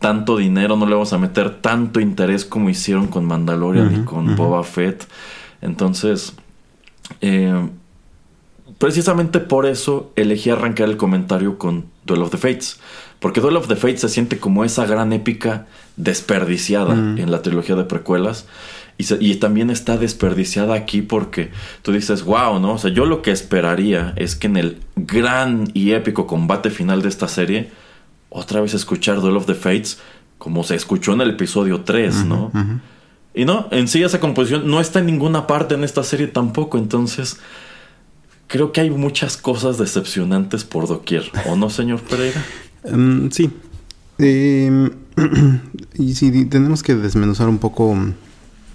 tanto 0.04 0.36
dinero, 0.36 0.76
no 0.76 0.84
le 0.84 0.92
vamos 0.92 1.14
a 1.14 1.18
meter 1.18 1.62
tanto 1.62 1.98
interés 1.98 2.44
como 2.44 2.68
hicieron 2.68 3.06
con 3.06 3.24
Mandalorian 3.24 4.02
y 4.02 4.04
con 4.04 4.36
Boba 4.36 4.62
Fett. 4.62 5.08
Entonces, 5.62 6.34
eh, 7.22 7.70
precisamente 8.76 9.40
por 9.40 9.64
eso 9.64 10.12
elegí 10.14 10.50
arrancar 10.50 10.90
el 10.90 10.98
comentario 10.98 11.56
con 11.56 11.86
Duel 12.04 12.20
of 12.20 12.30
the 12.30 12.36
Fates. 12.36 12.80
Porque 13.18 13.40
Duel 13.40 13.56
of 13.56 13.66
the 13.66 13.76
Fates 13.76 14.02
se 14.02 14.10
siente 14.10 14.38
como 14.38 14.62
esa 14.62 14.84
gran 14.84 15.14
épica 15.14 15.68
desperdiciada 15.96 16.92
en 16.92 17.30
la 17.30 17.40
trilogía 17.40 17.74
de 17.74 17.84
precuelas. 17.84 18.46
Y, 18.98 19.36
también 19.36 19.70
está 19.70 19.96
desperdiciada 19.96 20.74
aquí 20.74 21.00
porque 21.00 21.50
tú 21.80 21.92
dices, 21.92 22.24
wow, 22.24 22.60
¿no? 22.60 22.74
O 22.74 22.78
sea, 22.78 22.90
yo 22.90 23.06
lo 23.06 23.22
que 23.22 23.30
esperaría 23.30 24.12
es 24.16 24.36
que 24.36 24.48
en 24.48 24.58
el 24.58 24.80
gran 24.96 25.70
y 25.72 25.92
épico 25.92 26.26
combate 26.26 26.68
final 26.68 27.00
de 27.00 27.08
esta 27.08 27.26
serie, 27.26 27.70
otra 28.34 28.60
vez 28.60 28.74
escuchar 28.74 29.20
Duel 29.20 29.36
of 29.36 29.46
the 29.46 29.54
Fates 29.54 29.98
como 30.38 30.64
se 30.64 30.74
escuchó 30.74 31.12
en 31.12 31.20
el 31.20 31.30
episodio 31.30 31.82
3, 31.82 32.26
¿no? 32.26 32.50
Y 33.32 33.44
no, 33.44 33.68
en 33.70 33.88
sí 33.88 34.02
esa 34.02 34.20
composición 34.20 34.68
no 34.68 34.80
está 34.80 34.98
en 34.98 35.06
ninguna 35.06 35.46
parte 35.46 35.74
en 35.74 35.84
esta 35.84 36.02
serie 36.02 36.26
tampoco, 36.26 36.76
entonces 36.76 37.38
creo 38.48 38.72
que 38.72 38.80
hay 38.80 38.90
muchas 38.90 39.36
cosas 39.36 39.78
decepcionantes 39.78 40.64
por 40.64 40.88
doquier, 40.88 41.30
¿o 41.46 41.56
no, 41.56 41.70
señor 41.70 42.00
Pereira? 42.02 42.44
Em, 42.84 43.30
sí. 43.30 43.50
Em, 44.18 44.90
y 45.94 46.14
si 46.14 46.44
tenemos 46.44 46.82
que 46.82 46.94
desmenuzar 46.94 47.48
un 47.48 47.56
poco 47.56 47.96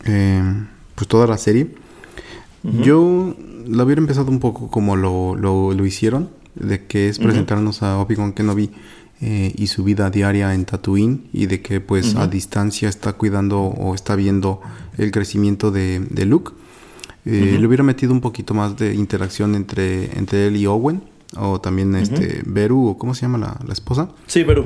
em, 0.06 0.65
pues 0.95 1.08
toda 1.08 1.28
la 1.28 1.38
serie. 1.38 1.67
Yo 2.63 3.36
la 3.67 3.84
hubiera 3.84 4.02
empezado 4.02 4.32
un 4.32 4.39
poco 4.39 4.72
como 4.72 4.95
lo, 4.95 5.36
lo, 5.36 5.86
hicieron, 5.86 6.30
de 6.56 6.88
que 6.88 7.08
es 7.08 7.19
presentarnos 7.19 7.84
a 7.84 8.00
Obi-Wan 8.00 8.34
Kenobi 8.34 8.72
eh, 9.22 9.54
y 9.56 9.68
su 9.68 9.84
vida 9.84 10.10
diaria 10.10 10.54
en 10.54 10.66
Tatooine 10.66 11.28
y 11.34 11.48
de 11.48 11.62
que 11.62 11.82
pues 11.82 12.16
a 12.16 12.28
distancia 12.28 12.88
está 12.90 13.14
cuidando 13.14 13.62
o 13.62 13.94
está 13.94 14.16
viendo 14.16 14.62
el 14.98 15.12
crecimiento 15.12 15.72
de, 15.72 16.00
de 16.10 16.26
Luke. 16.26 16.52
Eh, 17.26 17.58
le 17.60 17.68
hubiera 17.68 17.84
metido 17.84 18.12
un 18.12 18.22
poquito 18.22 18.54
más 18.54 18.78
de 18.78 18.96
interacción 18.96 19.56
entre, 19.56 20.18
entre 20.18 20.48
él 20.48 20.58
y 20.58 20.66
Owen. 20.66 21.02
O 21.38 21.62
también 21.62 21.94
este 21.94 22.42
Beru, 22.44 22.88
o 22.88 22.98
¿cómo 22.98 23.14
se 23.14 23.22
llama 23.22 23.38
la, 23.38 23.74
esposa? 23.74 24.10
Sí, 24.26 24.44
Beru. 24.44 24.66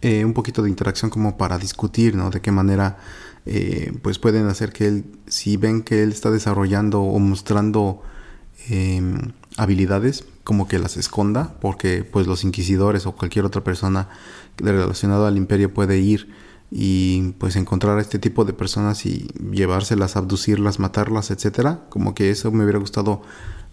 Eh, 0.00 0.24
un 0.24 0.32
poquito 0.32 0.62
de 0.62 0.70
interacción 0.70 1.10
como 1.10 1.36
para 1.36 1.58
discutir, 1.58 2.14
¿no? 2.14 2.30
De 2.30 2.40
qué 2.40 2.50
manera 2.50 2.96
eh, 3.44 3.92
pues 4.00 4.18
pueden 4.18 4.46
hacer 4.46 4.72
que 4.72 4.86
él, 4.86 5.04
si 5.26 5.56
ven 5.56 5.82
que 5.82 6.02
él 6.02 6.10
está 6.10 6.30
desarrollando 6.30 7.02
o 7.02 7.18
mostrando 7.18 8.02
em, 8.70 9.32
habilidades, 9.58 10.24
como 10.48 10.66
que 10.66 10.78
las 10.78 10.96
esconda, 10.96 11.52
porque 11.60 12.04
pues 12.10 12.26
los 12.26 12.42
inquisidores 12.42 13.04
o 13.04 13.12
cualquier 13.12 13.44
otra 13.44 13.62
persona 13.62 14.08
relacionada 14.56 15.28
al 15.28 15.36
imperio 15.36 15.74
puede 15.74 15.98
ir 15.98 16.32
y 16.70 17.32
pues 17.32 17.54
encontrar 17.56 17.98
a 17.98 18.00
este 18.00 18.18
tipo 18.18 18.46
de 18.46 18.54
personas 18.54 19.04
y 19.04 19.28
llevárselas, 19.52 20.16
abducirlas, 20.16 20.78
matarlas, 20.78 21.30
etcétera. 21.30 21.82
Como 21.90 22.14
que 22.14 22.30
eso 22.30 22.50
me 22.50 22.64
hubiera 22.64 22.78
gustado 22.78 23.20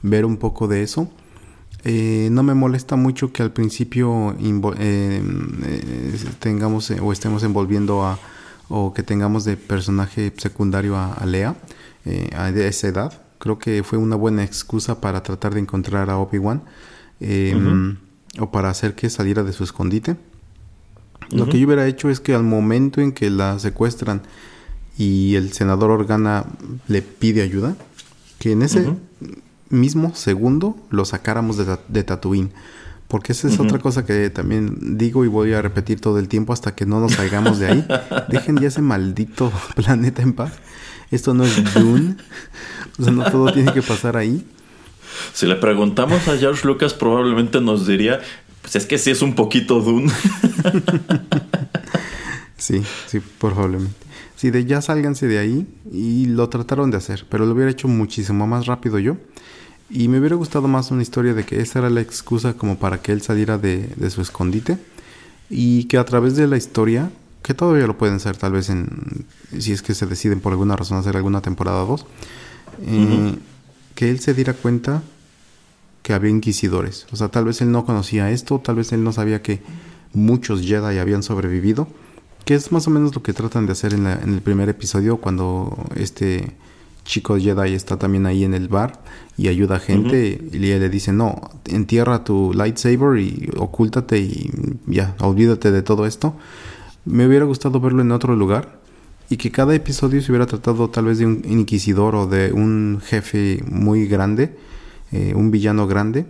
ver 0.01 0.25
un 0.25 0.35
poco 0.35 0.67
de 0.67 0.83
eso. 0.83 1.07
Eh, 1.85 2.27
no 2.29 2.43
me 2.43 2.55
molesta 2.55 2.97
mucho 2.97 3.31
que 3.31 3.41
al 3.41 3.53
principio 3.53 4.35
eh, 4.37 5.23
eh, 5.63 6.19
tengamos 6.39 6.91
o 6.91 7.13
estemos 7.13 7.43
envolviendo 7.43 8.03
a 8.03 8.19
o 8.67 8.93
que 8.93 9.01
tengamos 9.01 9.45
de 9.45 9.55
personaje 9.55 10.33
secundario 10.35 10.97
a, 10.97 11.25
Lea 11.25 11.55
a 12.35 12.49
esa 12.49 12.87
edad. 12.89 13.24
Creo 13.45 13.59
que 13.59 13.83
fue 13.83 13.99
una 13.99 14.15
buena 14.15 14.43
excusa 14.43 14.99
para 14.99 15.21
tratar 15.21 15.53
de 15.53 15.59
encontrar 15.59 16.09
a 16.09 16.17
Obi-Wan 16.17 16.63
em, 17.19 17.95
o 18.39 18.49
para 18.49 18.71
hacer 18.71 18.95
que 18.95 19.07
saliera 19.07 19.43
de 19.43 19.53
su 19.53 19.63
escondite. 19.63 20.15
Lo 21.29 21.47
que 21.47 21.59
yo 21.59 21.67
hubiera 21.67 21.85
hecho 21.85 22.09
es 22.09 22.19
que 22.19 22.33
al 22.33 22.41
momento 22.41 23.01
en 23.01 23.11
que 23.11 23.29
la 23.29 23.59
secuestran 23.59 24.23
y 24.97 25.35
el 25.35 25.53
senador 25.53 25.91
Organa 25.91 26.47
le 26.87 27.03
pide 27.03 27.43
ayuda, 27.43 27.75
que 28.39 28.53
en 28.53 28.63
ese 28.63 28.95
mismo 29.69 30.15
segundo 30.15 30.75
lo 30.89 31.05
sacáramos 31.05 31.57
de, 31.57 31.77
de 31.87 32.03
Tatooine. 32.03 32.49
Porque 33.07 33.33
esa 33.33 33.47
es 33.47 33.59
otra 33.59 33.77
cosa 33.77 34.07
que 34.07 34.31
también 34.31 34.97
digo 34.97 35.23
y 35.23 35.27
voy 35.27 35.53
a 35.53 35.61
repetir 35.61 36.01
todo 36.01 36.17
el 36.17 36.29
tiempo 36.29 36.51
hasta 36.51 36.73
que 36.73 36.87
no 36.87 36.99
nos 36.99 37.13
salgamos 37.13 37.59
de 37.59 37.67
ahí. 37.67 37.87
Dejen 38.29 38.57
ya 38.57 38.69
ese 38.69 38.81
maldito 38.81 39.53
planeta 39.75 40.23
en 40.23 40.33
paz. 40.33 40.53
Esto 41.11 41.33
no 41.33 41.43
es 41.43 41.73
Dune. 41.73 42.15
O 42.99 43.03
sea, 43.03 43.11
no 43.11 43.29
todo 43.29 43.51
tiene 43.51 43.73
que 43.73 43.81
pasar 43.81 44.17
ahí. 44.17 44.45
Si 45.33 45.45
le 45.45 45.55
preguntamos 45.55 46.27
a 46.27 46.37
George 46.37 46.65
Lucas, 46.65 46.93
probablemente 46.93 47.61
nos 47.61 47.87
diría: 47.87 48.21
Pues 48.61 48.75
es 48.75 48.85
que 48.85 48.97
sí 48.97 49.11
es 49.11 49.21
un 49.21 49.35
poquito 49.35 49.81
Dune. 49.81 50.11
sí, 52.57 52.81
sí, 53.07 53.19
probablemente. 53.39 54.05
Sí, 54.35 54.51
de 54.51 54.65
ya 54.65 54.81
sálganse 54.81 55.27
de 55.27 55.39
ahí 55.39 55.65
y 55.91 56.25
lo 56.25 56.49
trataron 56.49 56.91
de 56.91 56.97
hacer, 56.97 57.25
pero 57.29 57.45
lo 57.45 57.53
hubiera 57.53 57.71
hecho 57.71 57.87
muchísimo 57.87 58.47
más 58.47 58.65
rápido 58.65 58.99
yo. 58.99 59.17
Y 59.89 60.07
me 60.07 60.19
hubiera 60.19 60.35
gustado 60.35 60.67
más 60.67 60.91
una 60.91 61.03
historia 61.03 61.33
de 61.33 61.45
que 61.45 61.61
esa 61.61 61.79
era 61.79 61.89
la 61.89 62.01
excusa 62.01 62.53
como 62.53 62.77
para 62.77 63.01
que 63.01 63.11
él 63.11 63.21
saliera 63.21 63.57
de, 63.57 63.87
su 64.09 64.21
escondite. 64.21 64.77
Y 65.49 65.85
que 65.85 65.97
a 65.97 66.05
través 66.05 66.35
de 66.35 66.47
la 66.47 66.57
historia, 66.57 67.11
que 67.45 67.53
todavía 67.53 67.85
lo 67.85 67.95
pueden 67.95 68.15
hacer 68.15 68.35
tal 68.37 68.53
vez 68.53 68.71
en, 68.71 69.27
si 69.59 69.71
es 69.71 69.83
que 69.83 69.93
se 69.93 70.07
deciden 70.07 70.39
por 70.39 70.51
alguna 70.51 70.75
razón 70.75 70.97
hacer 70.97 71.15
alguna 71.15 71.41
temporada 71.41 71.85
2, 71.85 72.05
eh, 72.87 73.35
que 73.93 74.09
él 74.09 74.19
se 74.19 74.33
diera 74.33 74.53
cuenta 74.53 75.03
que 76.01 76.13
había 76.13 76.31
inquisidores. 76.31 77.05
O 77.11 77.15
sea, 77.15 77.27
tal 77.27 77.45
vez 77.45 77.61
él 77.61 77.71
no 77.71 77.85
conocía 77.85 78.31
esto, 78.31 78.57
tal 78.57 78.77
vez 78.77 78.91
él 78.93 79.03
no 79.03 79.11
sabía 79.11 79.43
que 79.43 79.61
muchos 80.11 80.61
Jedi 80.61 80.97
habían 80.97 81.21
sobrevivido, 81.21 81.87
que 82.45 82.55
es 82.55 82.71
más 82.71 82.87
o 82.87 82.89
menos 82.89 83.13
lo 83.13 83.21
que 83.21 83.33
tratan 83.33 83.67
de 83.67 83.73
hacer 83.73 83.93
en, 83.93 84.07
en 84.07 84.33
el 84.33 84.41
primer 84.41 84.67
episodio 84.67 85.17
cuando 85.17 85.77
este 85.95 86.51
chico 87.03 87.37
Jedi 87.37 87.75
está 87.75 87.97
también 87.97 88.25
ahí 88.25 88.43
en 88.43 88.55
el 88.55 88.69
bar 88.69 89.03
y 89.37 89.49
ayuda 89.49 89.75
a 89.75 89.79
gente 89.79 90.41
y 90.51 90.57
le 90.57 90.89
dice, 90.89 91.13
no, 91.13 91.51
entierra 91.65 92.23
tu 92.23 92.53
lightsaber 92.55 93.19
y 93.19 93.51
ocúltate 93.55 94.17
y 94.17 94.49
ya, 94.87 95.15
olvídate 95.19 95.69
de 95.69 95.83
todo 95.83 96.07
esto. 96.07 96.33
Me 97.05 97.27
hubiera 97.27 97.45
gustado 97.45 97.79
verlo 97.79 98.01
en 98.01 98.11
otro 98.11 98.35
lugar 98.35 98.79
y 99.29 99.37
que 99.37 99.51
cada 99.51 99.75
episodio 99.75 100.21
se 100.21 100.31
hubiera 100.31 100.47
tratado 100.47 100.89
tal 100.89 101.05
vez 101.05 101.19
de 101.19 101.27
un 101.27 101.43
inquisidor 101.47 102.15
o 102.15 102.25
de 102.25 102.51
un 102.51 102.99
jefe 103.03 103.63
muy 103.69 104.07
grande, 104.07 104.57
eh, 105.11 105.33
un 105.35 105.51
villano 105.51 105.85
grande, 105.85 106.25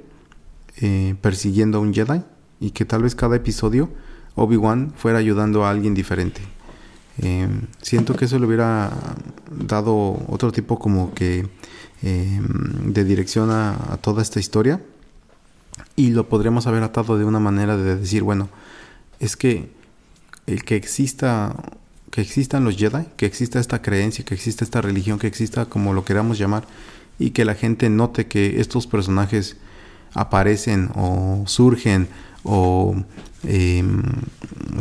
eh, 0.82 1.16
persiguiendo 1.22 1.78
a 1.78 1.82
un 1.82 1.94
Jedi 1.94 2.22
y 2.60 2.72
que 2.72 2.84
tal 2.84 3.04
vez 3.04 3.16
cada 3.16 3.38
episodio 3.38 3.90
Obi-Wan 4.36 4.94
fuera 4.98 5.18
ayudando 5.20 5.64
a 5.66 5.70
alguien 5.70 5.94
diferente. 5.94 6.42
Eh, 7.20 7.48
siento 7.82 8.16
que 8.16 8.26
eso 8.26 8.38
le 8.38 8.46
hubiera 8.46 8.92
dado 9.50 10.18
otro 10.28 10.52
tipo 10.52 10.78
como 10.78 11.14
que 11.14 11.48
em, 12.02 12.94
de 12.94 13.04
dirección 13.06 13.50
a, 13.50 13.98
toda 14.02 14.22
esta 14.22 14.42
historia. 14.42 14.82
Y 15.96 16.12
lo 16.12 16.28
podríamos 16.28 16.68
haber 16.68 16.84
atado 16.84 17.18
de 17.18 17.24
una 17.24 17.40
manera 17.40 17.78
de 17.78 17.96
decir, 17.96 18.24
bueno, 18.24 18.50
es 19.20 19.38
que 19.38 19.70
el 20.48 20.64
que 20.64 20.76
exista, 20.76 21.56
que 22.12 22.22
existan 22.22 22.64
los 22.64 22.78
Jedi, 22.78 23.06
que 23.18 23.26
exista 23.26 23.60
esta 23.60 23.82
creencia, 23.82 24.26
que 24.26 24.36
exista 24.36 24.64
esta 24.64 24.82
religión, 24.82 25.20
que 25.20 25.28
exista 25.28 25.66
como 25.66 25.94
lo 25.94 26.06
queramos 26.06 26.38
llamar, 26.38 26.66
y 27.20 27.32
que 27.32 27.46
la 27.46 27.56
gente 27.56 27.90
note 27.90 28.28
que 28.28 28.60
estos 28.60 28.88
personajes 28.88 29.58
aparecen 30.14 30.92
o 30.96 31.44
surgen 31.46 32.08
o 32.44 32.96
em, 33.44 34.04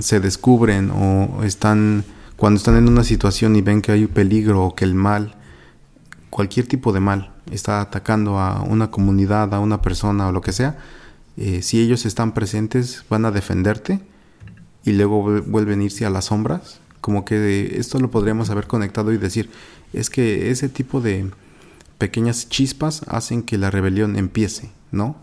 se 0.01 0.21
descubren 0.21 0.91
o 0.91 1.43
están 1.45 2.05
cuando 2.37 2.59
están 2.59 2.77
en 2.77 2.89
una 2.89 3.05
situación 3.05 3.57
y 3.57 3.63
ven 3.63 3.81
que 3.81 3.93
hay 3.93 4.05
un 4.05 4.11
peligro 4.11 4.65
o 4.65 4.75
que 4.75 4.85
el 4.85 4.95
mal, 4.95 5.37
cualquier 6.31 6.67
tipo 6.67 6.93
de 6.93 7.01
mal, 7.01 7.33
está 7.51 7.81
atacando 7.81 8.39
a 8.39 8.63
una 8.63 8.91
comunidad, 8.91 9.55
a 9.55 9.61
una 9.61 9.81
persona 9.81 10.29
o 10.29 10.33
lo 10.33 10.41
que 10.41 10.53
sea, 10.53 10.77
eh, 11.37 11.63
si 11.63 11.81
ellos 11.81 12.07
están 12.07 12.33
presentes 12.33 13.05
van 13.09 13.25
a 13.25 13.31
defenderte 13.31 14.01
y 14.85 14.93
luego 14.93 15.43
vuelven 15.47 15.81
a 15.81 15.85
irse 15.85 16.07
a 16.07 16.11
las 16.11 16.27
sombras. 16.27 16.81
Como 17.01 17.25
que 17.25 17.77
esto 17.79 17.99
lo 17.99 18.11
podríamos 18.11 18.51
haber 18.51 18.67
conectado 18.67 19.13
y 19.13 19.19
decir, 19.19 19.51
es 19.93 20.11
que 20.11 20.51
ese 20.51 20.69
tipo 20.69 21.01
de 21.01 21.31
pequeñas 21.99 22.49
chispas 22.49 23.03
hacen 23.07 23.43
que 23.43 23.59
la 23.59 23.71
rebelión 23.71 24.17
empiece, 24.17 24.71
¿no? 24.91 25.17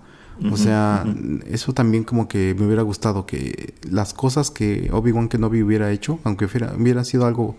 O 0.51 0.57
sea, 0.57 1.05
eso 1.45 1.71
también 1.73 2.03
como 2.03 2.27
que 2.27 2.55
me 2.57 2.65
hubiera 2.65 2.81
gustado 2.81 3.27
que 3.27 3.75
las 3.87 4.15
cosas 4.15 4.49
que 4.49 4.89
Obi-Wan 4.91 5.27
Kenobi 5.27 5.61
hubiera 5.61 5.91
hecho, 5.91 6.19
aunque 6.23 6.45
hubiera, 6.45 7.03
sido 7.03 7.27
algo 7.27 7.57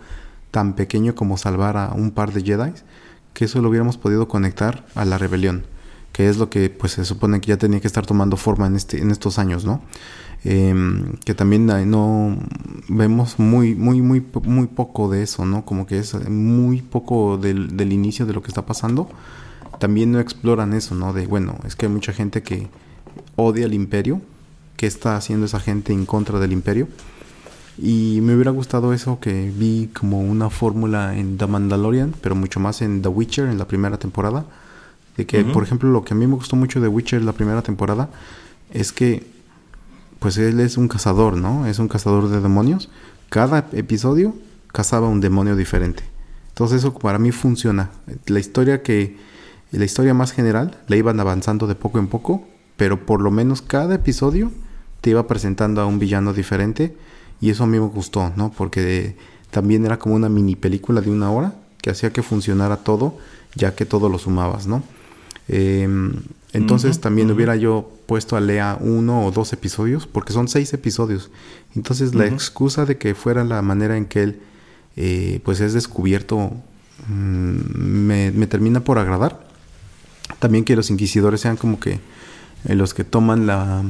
tan 0.50 0.74
pequeño 0.74 1.14
como 1.14 1.36
salvar 1.36 1.76
a 1.76 1.92
un 1.92 2.10
par 2.10 2.32
de 2.32 2.42
Jedi, 2.42 2.72
que 3.34 3.44
eso 3.44 3.62
lo 3.62 3.68
hubiéramos 3.68 3.98
podido 3.98 4.26
conectar 4.26 4.84
a 4.96 5.04
la 5.04 5.16
rebelión, 5.16 5.64
que 6.12 6.28
es 6.28 6.38
lo 6.38 6.50
que 6.50 6.70
pues 6.70 6.92
se 6.92 7.04
supone 7.04 7.40
que 7.40 7.48
ya 7.48 7.56
tenía 7.56 7.78
que 7.78 7.86
estar 7.86 8.04
tomando 8.04 8.36
forma 8.36 8.66
en 8.66 8.74
este 8.74 9.00
en 9.00 9.12
estos 9.12 9.38
años, 9.38 9.64
¿no? 9.64 9.80
Em, 10.44 11.12
que 11.24 11.34
también 11.34 11.66
no 11.66 12.36
vemos 12.88 13.38
muy 13.38 13.76
muy 13.76 14.02
muy 14.02 14.24
muy 14.42 14.66
poco 14.66 15.08
de 15.08 15.22
eso, 15.22 15.46
¿no? 15.46 15.64
Como 15.64 15.86
que 15.86 15.98
es 15.98 16.14
muy 16.28 16.82
poco 16.82 17.38
del, 17.38 17.76
del 17.76 17.92
inicio 17.92 18.26
de 18.26 18.32
lo 18.32 18.42
que 18.42 18.48
está 18.48 18.66
pasando 18.66 19.08
también 19.82 20.12
no 20.12 20.20
exploran 20.20 20.74
eso, 20.74 20.94
¿no? 20.94 21.12
De, 21.12 21.26
bueno, 21.26 21.58
es 21.66 21.74
que 21.74 21.86
hay 21.86 21.92
mucha 21.92 22.12
gente 22.12 22.44
que 22.44 22.68
odia 23.34 23.66
al 23.66 23.74
imperio, 23.74 24.20
¿qué 24.76 24.86
está 24.86 25.16
haciendo 25.16 25.46
esa 25.46 25.58
gente 25.58 25.92
en 25.92 26.06
contra 26.06 26.38
del 26.38 26.52
imperio? 26.52 26.86
Y 27.78 28.20
me 28.22 28.36
hubiera 28.36 28.52
gustado 28.52 28.92
eso 28.92 29.18
que 29.18 29.50
vi 29.50 29.90
como 29.92 30.20
una 30.20 30.50
fórmula 30.50 31.18
en 31.18 31.36
The 31.36 31.48
Mandalorian, 31.48 32.14
pero 32.20 32.36
mucho 32.36 32.60
más 32.60 32.80
en 32.80 33.02
The 33.02 33.08
Witcher 33.08 33.48
en 33.48 33.58
la 33.58 33.66
primera 33.66 33.98
temporada. 33.98 34.44
De 35.16 35.26
que, 35.26 35.42
por 35.44 35.64
ejemplo, 35.64 35.90
lo 35.90 36.04
que 36.04 36.14
a 36.14 36.16
mí 36.16 36.28
me 36.28 36.36
gustó 36.36 36.54
mucho 36.54 36.80
de 36.80 36.86
Witcher 36.86 37.18
en 37.18 37.26
la 37.26 37.32
primera 37.32 37.62
temporada 37.62 38.08
es 38.70 38.92
que, 38.92 39.26
pues 40.22 40.38
él 40.38 40.60
es 40.60 40.76
un 40.76 40.86
cazador, 40.86 41.36
¿no? 41.36 41.66
Es 41.66 41.80
un 41.80 41.88
cazador 41.88 42.28
de 42.28 42.40
demonios. 42.40 42.88
Cada 43.28 43.66
episodio 43.72 44.34
cazaba 44.68 45.08
un 45.08 45.20
demonio 45.20 45.56
diferente. 45.56 46.04
Entonces 46.50 46.78
eso 46.78 46.94
para 46.94 47.18
mí 47.18 47.32
funciona. 47.32 47.90
La 48.26 48.38
historia 48.38 48.82
que 48.82 49.16
la 49.72 49.84
historia 49.84 50.14
más 50.14 50.32
general 50.32 50.78
la 50.86 50.96
iban 50.96 51.18
avanzando 51.18 51.66
de 51.66 51.74
poco 51.74 51.98
en 51.98 52.06
poco, 52.06 52.46
pero 52.76 53.04
por 53.04 53.20
lo 53.20 53.32
menos 53.32 53.62
cada 53.62 53.96
episodio 53.96 54.52
te 55.00 55.10
iba 55.10 55.26
presentando 55.26 55.80
a 55.80 55.86
un 55.86 55.98
villano 55.98 56.32
diferente 56.32 56.94
y 57.40 57.50
eso 57.50 57.64
a 57.64 57.66
mí 57.66 57.80
me 57.80 57.86
gustó, 57.86 58.32
¿no? 58.36 58.52
Porque 58.56 59.16
también 59.50 59.84
era 59.84 59.98
como 59.98 60.14
una 60.14 60.28
mini 60.28 60.54
película 60.54 61.00
de 61.00 61.10
una 61.10 61.32
hora 61.32 61.54
que 61.80 61.90
hacía 61.90 62.12
que 62.12 62.22
funcionara 62.22 62.76
todo, 62.76 63.18
ya 63.56 63.74
que 63.74 63.86
todo 63.86 64.08
lo 64.08 64.18
sumabas, 64.18 64.68
¿no? 64.68 64.84
Em, 65.48 66.14
entonces 66.52 67.00
también 67.00 67.30
hubiera 67.30 67.56
yo 67.56 67.90
puesto 68.12 68.36
a 68.36 68.40
Lea 68.40 68.76
uno 68.78 69.24
o 69.24 69.30
dos 69.30 69.54
episodios, 69.54 70.06
porque 70.06 70.34
son 70.34 70.46
seis 70.46 70.74
episodios. 70.74 71.30
Entonces 71.74 72.14
la 72.14 72.26
excusa 72.26 72.84
de 72.84 72.98
que 72.98 73.14
fuera 73.14 73.42
la 73.42 73.62
manera 73.62 73.96
en 73.96 74.04
que 74.04 74.22
él 74.22 74.40
eh, 74.96 75.40
pues 75.46 75.60
es 75.60 75.72
descubierto 75.72 76.52
mm, 77.08 77.56
me 78.36 78.46
termina 78.48 78.80
por 78.84 78.98
agradar. 78.98 79.46
También 80.40 80.64
que 80.64 80.76
los 80.76 80.90
inquisidores 80.90 81.40
sean 81.40 81.56
como 81.56 81.80
que 81.80 82.00
eh, 82.66 82.74
los 82.74 82.92
que 82.92 83.02
toman 83.02 83.46
la 83.46 83.82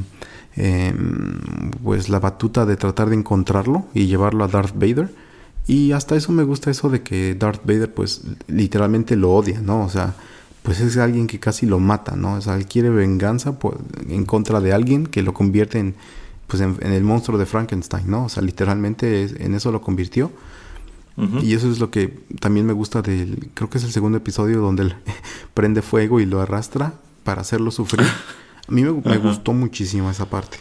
em, 0.55 1.71
pues 1.83 2.07
la 2.07 2.19
batuta 2.19 2.65
de 2.65 2.77
tratar 2.77 3.09
de 3.09 3.17
encontrarlo 3.17 3.87
y 3.93 4.05
llevarlo 4.05 4.45
a 4.45 4.47
Darth 4.47 4.75
Vader. 4.75 5.13
Y 5.67 5.91
hasta 5.91 6.15
eso 6.15 6.31
me 6.31 6.43
gusta 6.43 6.71
eso 6.71 6.89
de 6.89 7.01
que 7.01 7.35
Darth 7.35 7.65
Vader 7.65 7.93
pues 7.93 8.21
literalmente 8.47 9.17
lo 9.17 9.33
odia 9.33 9.59
no 9.59 9.83
o 9.83 9.89
sea 9.89 10.15
pues 10.63 10.79
es 10.79 10.97
alguien 10.97 11.27
que 11.27 11.39
casi 11.39 11.65
lo 11.65 11.79
mata 11.79 12.15
no 12.15 12.35
o 12.35 12.41
sea 12.41 12.55
él 12.55 12.65
quiere 12.65 12.89
venganza 12.89 13.57
en 14.09 14.25
contra 14.25 14.59
de 14.59 14.73
alguien 14.73 15.05
que 15.05 15.21
lo 15.21 15.33
convierte 15.33 15.79
en 15.79 15.95
pues 16.47 16.61
en, 16.61 16.77
el 16.81 17.03
monstruo 17.03 17.37
de 17.37 17.45
Frankenstein 17.45 18.09
no 18.09 18.25
o 18.25 18.29
sea 18.29 18.41
literalmente 18.41 19.29
en 19.43 19.53
eso 19.53 19.71
lo 19.71 19.81
convirtió 19.81 20.31
y 21.43 21.53
eso 21.53 21.71
es 21.71 21.79
lo 21.79 21.91
que 21.91 22.07
también 22.39 22.65
me 22.65 22.73
gusta 22.73 23.03
del, 23.03 23.49
creo 23.53 23.69
que 23.69 23.77
es 23.77 23.83
el 23.83 23.91
segundo 23.91 24.17
episodio 24.17 24.61
donde 24.61 24.83
él 24.83 24.95
prende 25.53 25.83
fuego 25.83 26.19
y 26.19 26.25
lo 26.25 26.41
arrastra 26.41 26.93
para 27.23 27.41
hacerlo 27.41 27.69
sufrir. 27.71 28.07
A 28.67 28.71
mí 28.71 28.81
me, 28.83 28.89
gustó 28.89 29.53
muchísimo 29.53 30.09
esa 30.09 30.29
parte. 30.29 30.57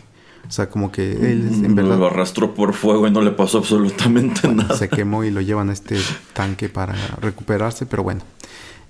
O 0.46 0.50
sea, 0.50 0.68
como 0.68 0.92
que 0.92 1.12
él 1.12 1.64
en 1.64 1.74
verdad... 1.74 1.98
Lo 1.98 2.06
arrastró 2.06 2.52
por 2.52 2.74
fuego 2.74 3.06
y 3.06 3.10
no 3.10 3.22
le 3.22 3.30
pasó 3.30 3.58
absolutamente 3.58 4.46
nada. 4.48 4.76
Se 4.76 4.88
quemó 4.88 5.24
y 5.24 5.30
lo 5.30 5.40
llevan 5.40 5.70
a 5.70 5.72
este 5.72 5.96
tanque 6.34 6.68
para 6.68 6.94
recuperarse, 7.20 7.86
pero 7.86 8.02
bueno. 8.02 8.22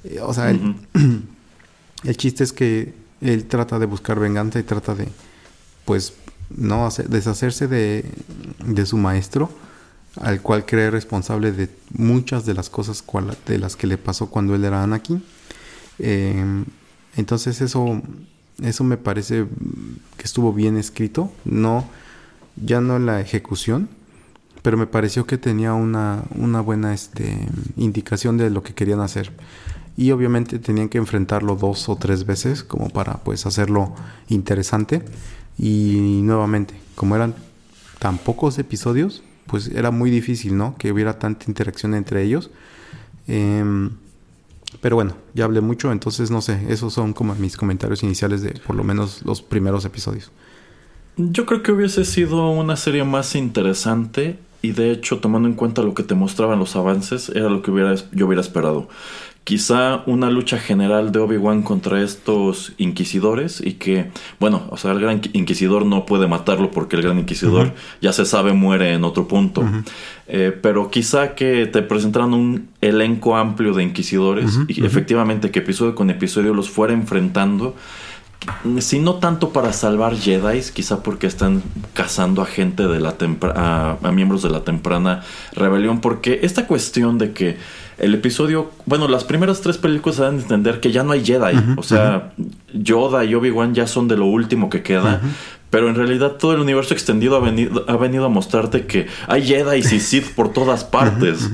Eh, 0.04 0.20
o 0.20 0.32
sea, 0.32 0.50
el, 2.04 2.16
chiste 2.16 2.44
es 2.44 2.52
que 2.52 2.94
él 3.20 3.46
trata 3.46 3.78
de 3.78 3.86
buscar 3.86 4.18
venganza 4.18 4.58
y 4.58 4.62
trata 4.62 4.94
de, 4.94 5.08
pues, 5.84 6.14
no 6.50 6.86
hacer, 6.86 7.08
deshacerse 7.08 7.68
de, 7.68 8.04
de 8.64 8.86
su 8.86 8.96
maestro 8.96 9.50
al 10.20 10.42
cual 10.42 10.66
cree 10.66 10.90
responsable 10.90 11.52
de 11.52 11.68
muchas 11.94 12.44
de 12.44 12.54
las 12.54 12.68
cosas 12.68 13.04
de 13.46 13.58
las 13.58 13.76
que 13.76 13.86
le 13.86 13.98
pasó 13.98 14.28
cuando 14.28 14.54
él 14.54 14.64
era 14.64 14.82
Anakin. 14.82 15.22
Em, 15.98 16.64
entonces 17.16 17.60
eso, 17.60 18.02
eso 18.62 18.84
me 18.84 18.96
parece 18.96 19.46
que 20.16 20.24
estuvo 20.24 20.52
bien 20.52 20.76
escrito, 20.76 21.32
no, 21.44 21.86
ya 22.56 22.80
no 22.80 22.98
la 22.98 23.20
ejecución, 23.20 23.88
pero 24.62 24.76
me 24.76 24.86
pareció 24.86 25.26
que 25.26 25.38
tenía 25.38 25.74
una, 25.74 26.24
una 26.34 26.60
buena 26.60 26.94
este, 26.94 27.48
indicación 27.76 28.36
de 28.36 28.50
lo 28.50 28.62
que 28.62 28.74
querían 28.74 29.00
hacer. 29.00 29.32
Y 29.96 30.10
obviamente 30.10 30.58
tenían 30.58 30.88
que 30.88 30.98
enfrentarlo 30.98 31.56
dos 31.56 31.88
o 31.88 31.96
tres 31.96 32.24
veces 32.24 32.64
como 32.64 32.88
para 32.88 33.18
pues 33.18 33.46
hacerlo 33.46 33.94
interesante. 34.28 35.02
Y 35.58 36.20
nuevamente, 36.22 36.74
como 36.94 37.14
eran 37.14 37.34
tan 37.98 38.18
pocos 38.18 38.58
episodios, 38.58 39.22
pues 39.46 39.68
era 39.68 39.90
muy 39.90 40.10
difícil, 40.10 40.56
¿no? 40.56 40.76
Que 40.78 40.92
hubiera 40.92 41.18
tanta 41.18 41.44
interacción 41.46 41.94
entre 41.94 42.22
ellos. 42.22 42.50
Em, 43.28 43.90
pero 44.80 44.96
bueno, 44.96 45.14
ya 45.34 45.44
hablé 45.44 45.60
mucho, 45.60 45.92
entonces 45.92 46.30
no 46.30 46.40
sé, 46.40 46.66
esos 46.68 46.92
son 46.92 47.12
como 47.12 47.34
mis 47.34 47.56
comentarios 47.56 48.02
iniciales 48.02 48.42
de 48.42 48.52
por 48.66 48.74
lo 48.74 48.84
menos 48.84 49.22
los 49.24 49.42
primeros 49.42 49.84
episodios. 49.84 50.30
Yo 51.16 51.44
creo 51.44 51.62
que 51.62 51.72
hubiese 51.72 52.04
sido 52.04 52.50
una 52.50 52.76
serie 52.76 53.04
más 53.04 53.34
interesante 53.34 54.38
y 54.62 54.72
de 54.72 54.90
hecho 54.90 55.18
tomando 55.18 55.48
en 55.48 55.54
cuenta 55.54 55.82
lo 55.82 55.92
que 55.92 56.02
te 56.02 56.14
mostraban 56.14 56.58
los 56.58 56.74
avances 56.74 57.28
era 57.28 57.50
lo 57.50 57.62
que 57.62 57.70
hubiera, 57.70 57.94
yo 58.12 58.26
hubiera 58.26 58.40
esperado 58.40 58.88
quizá 59.44 60.02
una 60.06 60.30
lucha 60.30 60.58
general 60.58 61.10
de 61.10 61.18
Obi-Wan 61.18 61.62
contra 61.62 62.00
estos 62.02 62.72
inquisidores 62.78 63.60
y 63.64 63.74
que, 63.74 64.10
bueno, 64.38 64.62
o 64.70 64.76
sea, 64.76 64.92
el 64.92 65.00
gran 65.00 65.20
inquisidor 65.32 65.84
no 65.84 66.06
puede 66.06 66.28
matarlo 66.28 66.70
porque 66.70 66.96
el 66.96 67.02
gran 67.02 67.18
inquisidor 67.18 67.74
ya 68.00 68.12
se 68.12 68.24
sabe 68.24 68.52
muere 68.52 68.94
en 68.94 69.04
otro 69.04 69.26
punto. 69.26 69.64
Eh, 70.28 70.56
pero 70.62 70.90
quizá 70.90 71.34
que 71.34 71.66
te 71.66 71.82
presentaran 71.82 72.34
un 72.34 72.68
elenco 72.80 73.36
amplio 73.36 73.74
de 73.74 73.82
inquisidores 73.82 74.60
y 74.68 74.84
efectivamente 74.84 75.50
que 75.50 75.58
episodio 75.58 75.94
con 75.94 76.10
episodio 76.10 76.54
los 76.54 76.70
fuera 76.70 76.92
enfrentando. 76.92 77.74
Si 78.80 78.98
no 78.98 79.16
tanto 79.16 79.50
para 79.50 79.72
salvar 79.72 80.16
Jedi, 80.16 80.60
quizá 80.72 81.02
porque 81.02 81.28
están 81.28 81.62
cazando 81.94 82.42
a 82.42 82.46
gente 82.46 82.88
de 82.88 82.98
la 82.98 83.14
a 83.54 84.10
miembros 84.12 84.42
de 84.42 84.50
la 84.50 84.64
temprana 84.64 85.22
rebelión, 85.52 86.00
porque 86.00 86.40
esta 86.42 86.66
cuestión 86.66 87.18
de 87.18 87.32
que 87.32 87.56
el 88.02 88.14
episodio, 88.14 88.70
bueno, 88.84 89.06
las 89.06 89.22
primeras 89.22 89.60
tres 89.60 89.78
películas 89.78 90.16
se 90.16 90.22
dan 90.22 90.34
a 90.34 90.42
entender 90.42 90.80
que 90.80 90.90
ya 90.90 91.04
no 91.04 91.12
hay 91.12 91.24
Jedi. 91.24 91.56
o 91.76 91.82
sea, 91.84 92.32
Yoda 92.74 93.24
y 93.24 93.34
Obi-Wan 93.34 93.74
ya 93.74 93.86
son 93.86 94.08
de 94.08 94.16
lo 94.16 94.26
último 94.26 94.68
que 94.68 94.82
queda. 94.82 95.20
Pero 95.70 95.88
en 95.88 95.94
realidad 95.94 96.32
todo 96.32 96.52
el 96.52 96.60
universo 96.60 96.92
extendido 96.92 97.36
ha 97.36 97.40
venido, 97.40 97.84
ha 97.88 97.96
venido 97.96 98.26
a 98.26 98.28
mostrarte 98.28 98.86
que 98.86 99.06
hay 99.28 99.42
Jedi 99.46 99.78
y 99.78 100.00
Sith 100.00 100.34
por 100.34 100.52
todas 100.52 100.84
partes. 100.84 101.48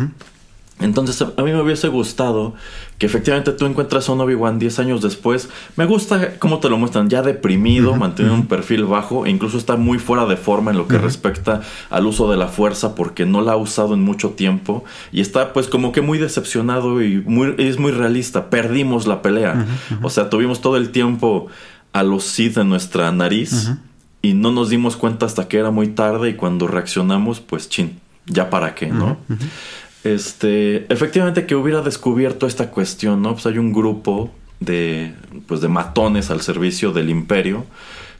Entonces 0.80 1.20
a 1.20 1.42
mí 1.42 1.52
me 1.52 1.60
hubiese 1.60 1.88
gustado 1.88 2.54
que 2.98 3.06
efectivamente 3.06 3.52
tú 3.52 3.64
encuentras 3.64 4.08
a 4.08 4.12
un 4.12 4.20
Obi-Wan 4.20 4.58
10 4.58 4.80
años 4.80 5.00
después. 5.00 5.48
Me 5.76 5.86
gusta 5.86 6.38
cómo 6.38 6.58
te 6.58 6.68
lo 6.68 6.78
muestran, 6.78 7.08
ya 7.08 7.22
deprimido, 7.22 7.94
manteniendo 7.94 8.40
un 8.40 8.48
perfil 8.48 8.84
bajo 8.84 9.24
e 9.24 9.30
incluso 9.30 9.56
está 9.56 9.76
muy 9.76 9.98
fuera 9.98 10.26
de 10.26 10.36
forma 10.36 10.72
en 10.72 10.78
lo 10.78 10.88
que 10.88 10.98
respecta 10.98 11.60
al 11.90 12.06
uso 12.06 12.28
de 12.30 12.36
la 12.36 12.48
fuerza 12.48 12.96
porque 12.96 13.24
no 13.24 13.40
la 13.40 13.52
ha 13.52 13.56
usado 13.56 13.94
en 13.94 14.02
mucho 14.02 14.30
tiempo 14.30 14.84
y 15.12 15.20
está 15.20 15.52
pues 15.52 15.68
como 15.68 15.92
que 15.92 16.00
muy 16.00 16.18
decepcionado 16.18 17.00
y 17.00 17.22
muy, 17.24 17.54
es 17.58 17.78
muy 17.78 17.92
realista. 17.92 18.50
Perdimos 18.50 19.06
la 19.06 19.22
pelea. 19.22 19.64
O 20.02 20.10
sea, 20.10 20.28
tuvimos 20.28 20.60
todo 20.60 20.76
el 20.76 20.90
tiempo 20.90 21.46
a 21.92 22.02
los 22.02 22.24
Sith 22.24 22.58
en 22.58 22.68
nuestra 22.68 23.12
nariz 23.12 23.70
y 24.22 24.34
no 24.34 24.50
nos 24.50 24.70
dimos 24.70 24.96
cuenta 24.96 25.24
hasta 25.26 25.46
que 25.46 25.58
era 25.58 25.70
muy 25.70 25.88
tarde 25.88 26.30
y 26.30 26.34
cuando 26.34 26.66
reaccionamos, 26.66 27.38
pues 27.38 27.68
chin, 27.68 28.00
ya 28.26 28.50
para 28.50 28.74
qué, 28.74 28.88
¿no? 28.88 29.18
Este, 30.04 30.92
efectivamente 30.92 31.46
que 31.46 31.54
hubiera 31.54 31.82
descubierto 31.82 32.46
esta 32.46 32.70
cuestión, 32.70 33.22
¿no? 33.22 33.32
Pues 33.32 33.46
hay 33.46 33.58
un 33.58 33.72
grupo 33.72 34.30
de, 34.60 35.14
pues 35.46 35.60
de 35.60 35.68
matones 35.68 36.30
al 36.30 36.40
servicio 36.40 36.92
del 36.92 37.10
imperio 37.10 37.64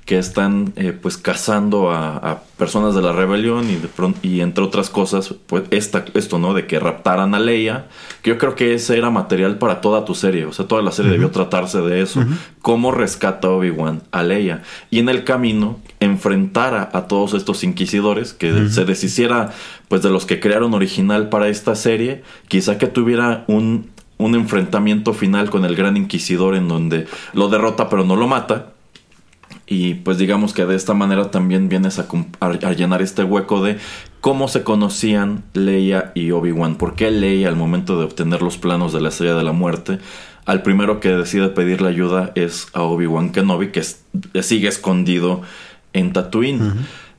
que 0.09 0.17
están 0.17 0.73
eh, 0.77 0.95
pues 0.99 1.19
cazando 1.19 1.91
a, 1.93 2.41
personas 2.57 2.95
de 2.95 3.03
la 3.03 3.13
rebelión 3.13 3.69
y, 3.69 3.77
de 3.77 3.89
pronto, 3.89 4.19
y 4.23 4.41
entre 4.41 4.65
otras 4.65 4.89
cosas 4.89 5.35
pues 5.47 5.65
esta, 5.71 6.07
esto 6.15 6.39
no 6.39 6.55
de 6.55 6.67
que 6.67 6.81
raptaran 6.81 7.35
a 7.35 7.39
Leia 7.39 7.89
que 8.23 8.31
yo 8.31 8.39
creo 8.39 8.55
que 8.55 8.73
ese 8.73 8.97
era 8.97 9.11
material 9.11 9.59
para 9.59 9.83
toda 9.83 10.07
tu 10.07 10.15
serie. 10.15 10.47
O 10.47 10.55
sea 10.55 10.67
toda 10.67 10.81
la 10.81 10.93
serie 10.93 11.13
debió 11.13 11.31
tratarse 11.31 11.83
de 11.83 12.01
eso. 12.01 12.25
Cómo 12.63 12.91
rescata 12.91 13.51
Obi 13.51 13.69
Wan 13.69 14.01
a 14.11 14.23
Leia 14.23 14.63
y 14.89 14.99
en 14.99 15.11
el 15.11 15.25
camino 15.25 15.79
enfrentara 16.01 16.89
a 16.95 17.07
todos 17.07 17.35
estos 17.35 17.63
inquisidores 17.63 18.33
que 18.33 18.71
se 18.71 18.87
deshiciera 18.87 19.53
pues 19.89 20.01
de 20.01 20.09
los 20.09 20.25
que 20.25 20.41
crearon 20.41 20.73
original 20.73 21.29
para 21.29 21.49
esta 21.49 21.75
serie 21.75 22.23
quizá 22.49 22.79
que 22.79 22.87
tuviera 22.87 23.45
un 23.47 23.91
un 24.17 24.35
enfrentamiento 24.35 25.13
final 25.13 25.49
con 25.49 25.65
el 25.65 25.77
gran 25.77 25.97
inquisidor 25.97 26.57
en 26.57 26.67
donde 26.67 27.07
lo 27.35 27.49
derrota 27.49 27.89
pero 27.89 28.05
no 28.05 28.17
lo 28.17 28.27
mata 28.27 28.73
y 29.69 29.95
pues 29.95 30.19
digamos 30.19 30.55
que 30.55 30.65
de 30.65 30.75
esta 30.75 30.95
manera 30.95 31.31
también 31.31 31.69
vienes 31.69 31.99
a, 31.99 32.73
llenar 32.73 33.03
este 33.03 33.23
hueco 33.23 33.63
de 33.63 33.79
cómo 34.21 34.49
se 34.49 34.63
conocían 34.63 35.45
Leia 35.53 36.13
y 36.15 36.31
Obi-Wan. 36.31 36.77
¿Por 36.77 36.95
qué 36.95 37.11
Leia 37.11 37.49
al 37.49 37.57
momento 37.57 37.99
de 37.99 38.05
obtener 38.05 38.41
los 38.41 38.57
planos 38.57 38.93
de 38.93 39.01
la 39.01 39.11
Estrella 39.11 39.35
de 39.35 39.43
la 39.43 39.53
Muerte, 39.53 39.99
al 40.47 40.63
primero 40.63 41.01
que 41.01 41.11
decide 41.11 41.49
pedirle 41.49 41.89
ayuda 41.91 42.33
es 42.35 42.69
a 42.73 42.83
Obi-Wan 42.83 43.31
Kenobi, 43.31 43.71
que 43.71 43.83
sigue 44.43 44.69
escondido 44.69 45.43
en 45.93 46.15
Tatooine? 46.15 46.73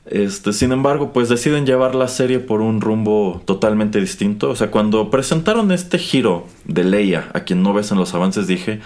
Este, 0.06 0.52
sin 0.52 0.72
embargo, 0.72 1.12
pues 1.12 1.28
deciden 1.28 1.66
llevar 1.66 1.94
la 1.94 2.08
serie 2.08 2.40
por 2.40 2.62
un 2.62 2.80
rumbo 2.80 3.42
totalmente 3.44 4.00
distinto. 4.00 4.50
O 4.50 4.56
sea, 4.56 4.72
cuando 4.72 5.08
presentaron 5.08 5.70
este 5.70 5.98
giro 5.98 6.48
de 6.64 6.82
Leia, 6.82 7.30
a 7.32 7.40
quien 7.40 7.62
no 7.62 7.72
ves 7.72 7.92
en 7.92 7.98
los 7.98 8.12
avances, 8.12 8.48
dije, 8.48 8.80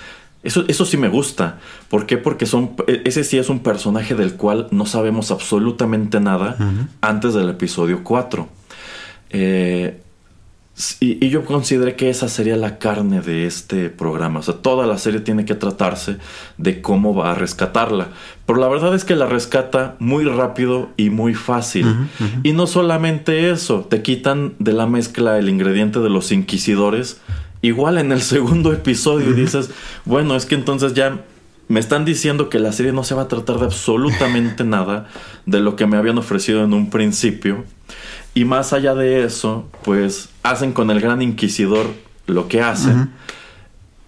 eso, 0.44 0.64
eso 0.68 0.84
sí 0.84 0.96
me 0.96 1.08
gusta. 1.08 1.58
¿Por 1.88 2.06
qué? 2.06 2.18
Porque 2.18 2.46
son, 2.46 2.76
e, 2.86 3.02
ese 3.04 3.24
sí 3.24 3.38
es 3.38 3.48
un 3.48 3.60
personaje 3.60 4.14
del 4.14 4.34
cual 4.34 4.68
no 4.70 4.86
sabemos 4.86 5.30
absolutamente 5.30 6.20
nada 6.20 6.56
antes 7.00 7.34
del 7.34 7.48
episodio 7.48 8.04
4. 8.04 8.48
Eh, 9.30 10.00
y, 11.00 11.28
yo 11.28 11.44
consideré 11.44 11.94
que 11.94 12.10
esa 12.10 12.28
sería 12.28 12.56
la 12.56 12.78
carne 12.78 13.20
de 13.20 13.46
este 13.46 13.90
programa. 13.90 14.40
O 14.40 14.42
sea, 14.42 14.54
toda 14.54 14.86
la 14.86 14.98
serie 14.98 15.20
tiene 15.20 15.44
que 15.44 15.54
tratarse 15.54 16.18
de 16.58 16.82
cómo 16.82 17.14
va 17.14 17.30
a 17.30 17.34
rescatarla. 17.34 18.08
Pero 18.44 18.58
la 18.58 18.68
verdad 18.68 18.94
es 18.94 19.04
que 19.04 19.14
la 19.14 19.26
rescata 19.26 19.94
muy 20.00 20.24
rápido 20.24 20.90
y 20.96 21.10
muy 21.10 21.34
fácil. 21.34 21.86
Y 22.42 22.52
no 22.52 22.66
solamente 22.66 23.50
eso, 23.50 23.86
te 23.88 24.02
quitan 24.02 24.54
de 24.58 24.72
la 24.72 24.86
mezcla 24.86 25.38
el 25.38 25.48
ingrediente 25.48 26.00
de 26.00 26.10
los 26.10 26.32
inquisidores 26.32 27.20
igual 27.64 27.98
en 27.98 28.12
el 28.12 28.22
segundo 28.34 28.72
episodio 28.72 29.32
dices, 29.32 29.70
bueno, 30.04 30.36
es 30.36 30.46
que 30.46 30.54
entonces 30.54 30.94
ya 30.94 31.20
me 31.68 31.80
están 31.80 32.04
diciendo 32.04 32.50
que 32.50 32.58
la 32.58 32.72
serie 32.72 32.92
no 32.92 33.04
se 33.04 33.14
va 33.14 33.22
a 33.22 33.28
tratar 33.28 33.58
de 33.58 33.64
absolutamente 33.64 34.64
nada 34.64 35.08
de 35.46 35.60
lo 35.60 35.76
que 35.76 35.86
me 35.86 35.96
habían 35.96 36.18
ofrecido 36.18 36.62
en 36.62 36.74
un 36.74 36.90
principio. 36.90 37.64
Y 38.34 38.44
más 38.44 38.72
allá 38.72 38.94
de 38.94 39.24
eso, 39.24 39.68
pues 39.82 40.28
hacen 40.42 40.72
con 40.72 40.90
el 40.90 41.00
gran 41.00 41.22
inquisidor 41.22 41.86
lo 42.26 42.48
que 42.48 42.60
hacen. 42.62 43.12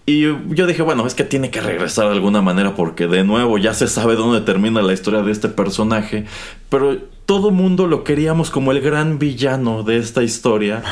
Y 0.05 0.21
yo 0.21 0.67
dije, 0.67 0.81
bueno, 0.81 1.07
es 1.07 1.15
que 1.15 1.23
tiene 1.23 1.49
que 1.49 1.61
regresar 1.61 2.07
de 2.07 2.13
alguna 2.13 2.41
manera 2.41 2.75
porque 2.75 3.07
de 3.07 3.23
nuevo 3.23 3.57
ya 3.57 3.73
se 3.73 3.87
sabe 3.87 4.15
dónde 4.15 4.41
termina 4.41 4.81
la 4.81 4.93
historia 4.93 5.21
de 5.21 5.31
este 5.31 5.47
personaje. 5.47 6.25
Pero 6.69 6.97
todo 7.25 7.51
mundo 7.51 7.87
lo 7.87 8.03
queríamos 8.03 8.49
como 8.49 8.71
el 8.71 8.81
gran 8.81 9.17
villano 9.17 9.83
de 9.83 9.97
esta 9.97 10.23
historia. 10.23 10.83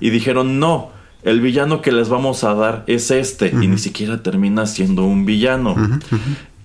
Y 0.00 0.10
dijeron, 0.10 0.58
no, 0.58 0.90
el 1.22 1.40
villano 1.40 1.82
que 1.82 1.92
les 1.92 2.08
vamos 2.08 2.44
a 2.44 2.54
dar 2.54 2.84
es 2.86 3.10
este 3.10 3.48
y 3.48 3.66
ni 3.66 3.78
siquiera 3.78 4.22
termina 4.22 4.66
siendo 4.66 5.04
un 5.04 5.26
villano. 5.26 5.76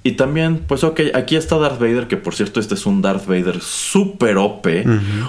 Y 0.05 0.11
también, 0.11 0.61
pues 0.67 0.83
ok, 0.83 1.01
aquí 1.15 1.35
está 1.35 1.57
Darth 1.57 1.79
Vader, 1.79 2.07
que 2.07 2.15
por 2.15 2.35
cierto 2.35 2.59
este 2.59 2.75
es 2.75 2.85
un 2.85 3.01
Darth 3.01 3.25
Vader 3.25 3.59
súper 3.59 4.37
OP. 4.37 4.67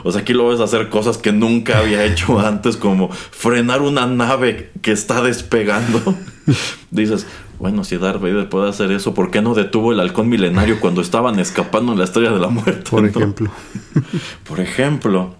O 0.05 0.13
sea, 0.13 0.21
aquí 0.21 0.35
lo 0.35 0.49
ves 0.49 0.61
hacer 0.61 0.91
cosas 0.91 1.17
que 1.17 1.33
nunca 1.33 1.79
había 1.79 2.05
hecho 2.05 2.39
antes, 2.47 2.77
como 2.77 3.11
frenar 3.11 3.81
una 3.81 4.07
nave 4.07 4.71
que 4.83 4.93
está 4.93 5.23
despegando. 5.23 6.15
Dices, 6.91 7.27
bueno, 7.59 7.85
si 7.85 7.97
Darth 7.97 8.21
Vader 8.21 8.51
puede 8.51 8.69
hacer 8.69 8.93
eso, 8.93 9.15
¿por 9.15 9.31
qué 9.31 9.41
no 9.41 9.55
detuvo 9.55 9.93
el 9.93 10.01
halcón 10.01 10.29
milenario 10.29 10.79
cuando 10.79 11.01
estaban 11.01 11.39
escapando 11.39 11.93
en 11.93 11.99
la 11.99 12.05
estrella 12.05 12.33
de 12.33 12.41
la 12.41 12.49
muerte? 12.49 12.91
Por 12.91 13.07
ejemplo. 13.07 13.51
por 14.47 14.61
ejemplo. 14.61 15.35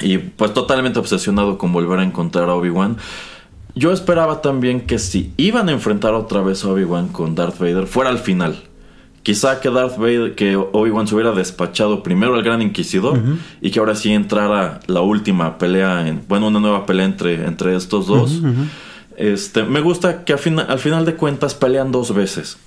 Y 0.00 0.18
pues 0.18 0.52
totalmente 0.52 0.98
obsesionado 0.98 1.58
con 1.58 1.72
volver 1.72 2.00
a 2.00 2.04
encontrar 2.04 2.48
a 2.48 2.54
Obi-Wan. 2.54 2.96
Yo 3.74 3.92
esperaba 3.92 4.40
también 4.40 4.82
que 4.82 4.98
si 4.98 5.32
iban 5.36 5.68
a 5.68 5.72
enfrentar 5.72 6.14
otra 6.14 6.40
vez 6.40 6.64
a 6.64 6.68
Obi-Wan 6.68 7.08
con 7.08 7.34
Darth 7.34 7.58
Vader, 7.58 7.86
fuera 7.86 8.10
al 8.10 8.18
final. 8.18 8.62
Quizá 9.22 9.60
que 9.60 9.70
Darth 9.70 9.98
Vader, 9.98 10.34
que 10.34 10.56
Obi-Wan 10.56 11.08
se 11.08 11.14
hubiera 11.14 11.32
despachado 11.32 12.02
primero 12.02 12.34
al 12.34 12.42
Gran 12.42 12.62
Inquisidor 12.62 13.20
y 13.60 13.70
que 13.70 13.80
ahora 13.80 13.96
sí 13.96 14.12
entrara 14.12 14.80
la 14.86 15.00
última 15.00 15.58
pelea, 15.58 16.06
en, 16.06 16.22
bueno, 16.28 16.46
una 16.46 16.60
nueva 16.60 16.86
pelea 16.86 17.06
entre, 17.06 17.44
entre 17.44 17.74
estos 17.74 18.06
dos. 18.06 18.40
Este, 19.16 19.62
me 19.62 19.80
gusta 19.80 20.24
que 20.24 20.34
al, 20.34 20.38
final, 20.38 20.66
al 20.68 20.78
final 20.78 21.06
de 21.06 21.14
cuentas 21.14 21.54
pelean 21.54 21.90
dos 21.90 22.14
veces. 22.14 22.58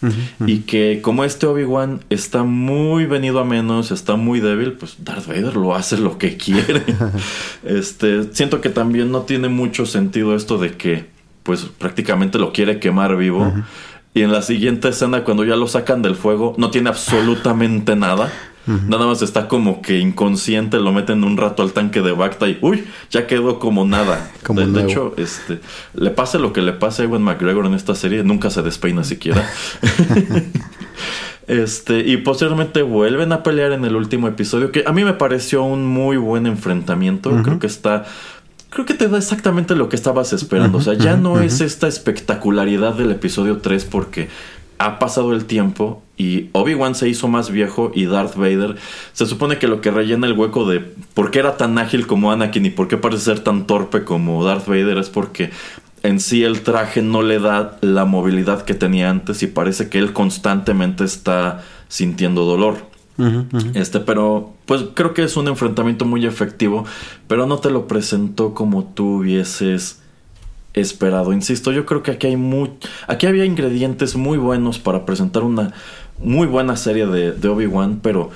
Y 0.45 0.59
que 0.59 0.99
como 1.01 1.23
este 1.23 1.45
Obi-Wan 1.45 2.01
está 2.09 2.43
muy 2.43 3.05
venido 3.05 3.39
a 3.39 3.45
menos, 3.45 3.91
está 3.91 4.15
muy 4.15 4.39
débil, 4.39 4.73
pues 4.73 4.97
Darth 5.03 5.27
Vader 5.27 5.55
lo 5.55 5.75
hace 5.75 5.97
lo 5.97 6.17
que 6.17 6.37
quiere. 6.37 6.83
este, 7.63 8.33
siento 8.33 8.61
que 8.61 8.69
también 8.69 9.11
no 9.11 9.21
tiene 9.21 9.47
mucho 9.47 9.85
sentido 9.85 10.35
esto 10.35 10.57
de 10.57 10.71
que 10.71 11.05
pues 11.43 11.65
prácticamente 11.77 12.39
lo 12.39 12.51
quiere 12.51 12.79
quemar 12.79 13.15
vivo. 13.15 13.53
Y 14.13 14.23
en 14.23 14.31
la 14.31 14.41
siguiente 14.41 14.89
escena, 14.89 15.23
cuando 15.23 15.43
ya 15.43 15.55
lo 15.55 15.67
sacan 15.67 16.01
del 16.01 16.15
fuego, 16.15 16.55
no 16.57 16.71
tiene 16.71 16.89
absolutamente 16.89 17.95
nada. 17.95 18.31
Nada 18.65 19.07
más 19.07 19.23
está 19.23 19.47
como 19.47 19.81
que 19.81 19.97
inconsciente, 19.97 20.77
lo 20.77 20.91
meten 20.91 21.23
un 21.23 21.37
rato 21.37 21.63
al 21.63 21.71
tanque 21.71 22.01
de 22.01 22.11
Bacta 22.11 22.47
y 22.47 22.59
uy, 22.61 22.85
ya 23.09 23.25
quedó 23.25 23.57
como 23.57 23.83
nada. 23.83 24.31
de, 24.47 24.83
hecho, 24.83 25.15
este, 25.17 25.59
le 25.95 26.11
pase 26.11 26.37
lo 26.37 26.53
que 26.53 26.61
le 26.61 26.73
pase 26.73 27.01
a 27.01 27.05
Ewan 27.05 27.23
McGregor 27.23 27.65
en 27.65 27.73
esta 27.73 27.95
serie, 27.95 28.23
nunca 28.23 28.51
se 28.51 28.61
despeina 28.61 29.03
siquiera. 29.03 29.49
Este, 31.49 32.07
y 32.07 32.17
posteriormente 32.17 32.83
vuelven 32.83 33.31
a 33.31 33.41
pelear 33.41 33.71
en 33.71 33.83
el 33.83 33.95
último 33.95 34.27
episodio, 34.27 34.71
que 34.71 34.83
a 34.85 34.91
mí 34.91 35.03
me 35.03 35.13
pareció 35.13 35.63
un 35.63 35.83
muy 35.83 36.15
buen 36.15 36.45
enfrentamiento. 36.45 37.31
Creo 37.41 37.57
que 37.57 37.65
está. 37.65 38.05
Creo 38.69 38.85
que 38.85 38.93
te 38.93 39.07
da 39.07 39.17
exactamente 39.17 39.73
lo 39.73 39.89
que 39.89 39.95
estabas 39.95 40.31
esperando. 40.31 40.77
o 40.77 40.81
sea, 40.81 40.93
ya 40.93 41.17
no 41.17 41.41
es 41.41 41.59
esta 41.61 41.87
espectacularidad 41.87 42.93
del 42.93 43.09
episodio 43.09 43.57
3 43.57 43.83
porque 43.85 44.29
ha 44.79 44.97
pasado 44.97 45.33
el 45.33 45.45
tiempo 45.45 46.01
y 46.17 46.49
Obi-Wan 46.53 46.95
se 46.95 47.07
hizo 47.07 47.27
más 47.27 47.51
viejo 47.51 47.91
y 47.93 48.05
Darth 48.05 48.35
Vader 48.35 48.77
se 49.13 49.25
supone 49.25 49.59
que 49.59 49.67
lo 49.67 49.81
que 49.81 49.91
rellena 49.91 50.25
el 50.25 50.33
hueco 50.33 50.67
de 50.67 50.79
por 50.79 51.31
qué 51.31 51.39
era 51.39 51.57
tan 51.57 51.77
ágil 51.77 52.07
como 52.07 52.31
Anakin 52.31 52.65
y 52.65 52.69
por 52.69 52.87
qué 52.87 52.97
parece 52.97 53.25
ser 53.25 53.39
tan 53.41 53.67
torpe 53.67 54.03
como 54.03 54.43
Darth 54.43 54.67
Vader 54.67 54.97
es 54.97 55.09
porque 55.09 55.51
en 56.01 56.19
sí 56.19 56.43
el 56.43 56.61
traje 56.61 57.01
no 57.01 57.21
le 57.21 57.39
da 57.39 57.77
la 57.81 58.05
movilidad 58.05 58.63
que 58.63 58.73
tenía 58.73 59.09
antes 59.09 59.43
y 59.43 59.47
parece 59.47 59.89
que 59.89 59.99
él 59.99 60.13
constantemente 60.13 61.03
está 61.03 61.63
sintiendo 61.87 62.45
dolor. 62.45 62.87
Este, 63.73 63.99
pero 63.99 64.53
pues 64.65 64.85
creo 64.93 65.13
que 65.13 65.23
es 65.23 65.35
un 65.35 65.49
enfrentamiento 65.49 66.05
muy 66.05 66.25
efectivo, 66.25 66.85
pero 67.27 67.47
no 67.47 67.57
te 67.57 67.69
lo 67.69 67.85
presentó 67.85 68.53
como 68.53 68.85
tú 68.85 69.17
hubieses 69.17 70.01
esperado. 70.73 71.33
Insisto, 71.33 71.71
yo 71.71 71.85
creo 71.85 72.03
que 72.03 72.11
aquí 72.11 72.27
hay 72.27 72.37
muy, 72.37 72.71
aquí 73.07 73.27
había 73.27 73.45
ingredientes 73.45 74.15
muy 74.15 74.37
buenos 74.37 74.79
para 74.79 75.05
presentar 75.05 75.43
una 75.43 75.73
muy 76.21 76.47
buena 76.47 76.75
serie 76.75 77.07
de, 77.07 77.31
de 77.31 77.47
Obi-Wan, 77.47 77.99
pero 78.01 78.29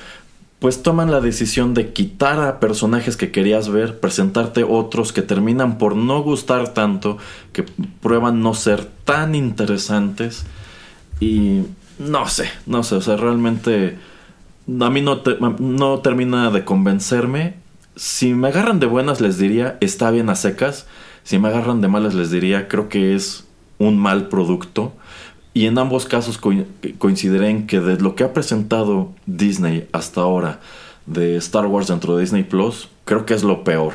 pues 0.60 0.82
toman 0.82 1.12
la 1.12 1.20
decisión 1.20 1.74
de 1.74 1.92
quitar 1.92 2.40
a 2.40 2.62
personajes 2.62 3.18
que 3.18 3.32
querías 3.32 3.68
ver, 3.68 4.00
presentarte 4.00 4.64
otros 4.64 5.12
que 5.12 5.22
terminan 5.22 5.78
por 5.78 5.98
no 5.98 6.24
gustar 6.24 6.74
tanto, 6.74 7.18
que 7.52 7.64
prueban 8.02 8.42
no 8.42 8.54
ser 8.54 8.86
tan 9.04 9.36
interesantes 9.36 10.46
y 11.20 11.64
no 12.00 12.30
sé, 12.30 12.48
no 12.66 12.84
sé, 12.84 12.96
o 12.96 13.02
sea, 13.02 13.18
realmente 13.18 13.98
a 14.80 14.90
mí 14.90 15.02
no, 15.02 15.22
no 15.60 16.00
termina 16.00 16.50
de 16.50 16.64
convencerme. 16.64 17.56
Si 17.96 18.34
me 18.34 18.48
agarran 18.48 18.80
de 18.80 18.86
buenas 18.86 19.22
les 19.22 19.38
diría, 19.38 19.78
está 19.82 20.12
bien 20.12 20.30
a 20.30 20.36
secas. 20.36 20.88
Si 21.24 21.40
me 21.40 21.48
agarran 21.48 21.82
de 21.82 21.88
malas 21.88 22.14
les 22.14 22.32
diría, 22.32 22.68
creo 22.68 22.90
que 22.90 23.16
es 23.16 23.46
un 23.80 23.98
mal 23.98 24.28
producto. 24.28 24.94
Y 25.54 25.68
en 25.68 25.78
ambos 25.78 26.06
casos 26.06 26.40
coincidiré 26.98 27.50
en 27.50 27.68
que 27.68 27.80
de 27.80 27.98
lo 27.98 28.16
que 28.16 28.24
ha 28.24 28.34
presentado 28.34 29.12
Disney 29.28 29.88
hasta 29.92 30.22
ahora 30.22 30.60
de 31.06 31.36
Star 31.38 31.68
Wars 31.68 31.88
dentro 31.88 32.16
de 32.16 32.22
Disney 32.22 32.44
Plus, 32.44 32.90
creo 33.06 33.26
que 33.26 33.34
es 33.34 33.44
lo 33.44 33.64
peor. 33.64 33.94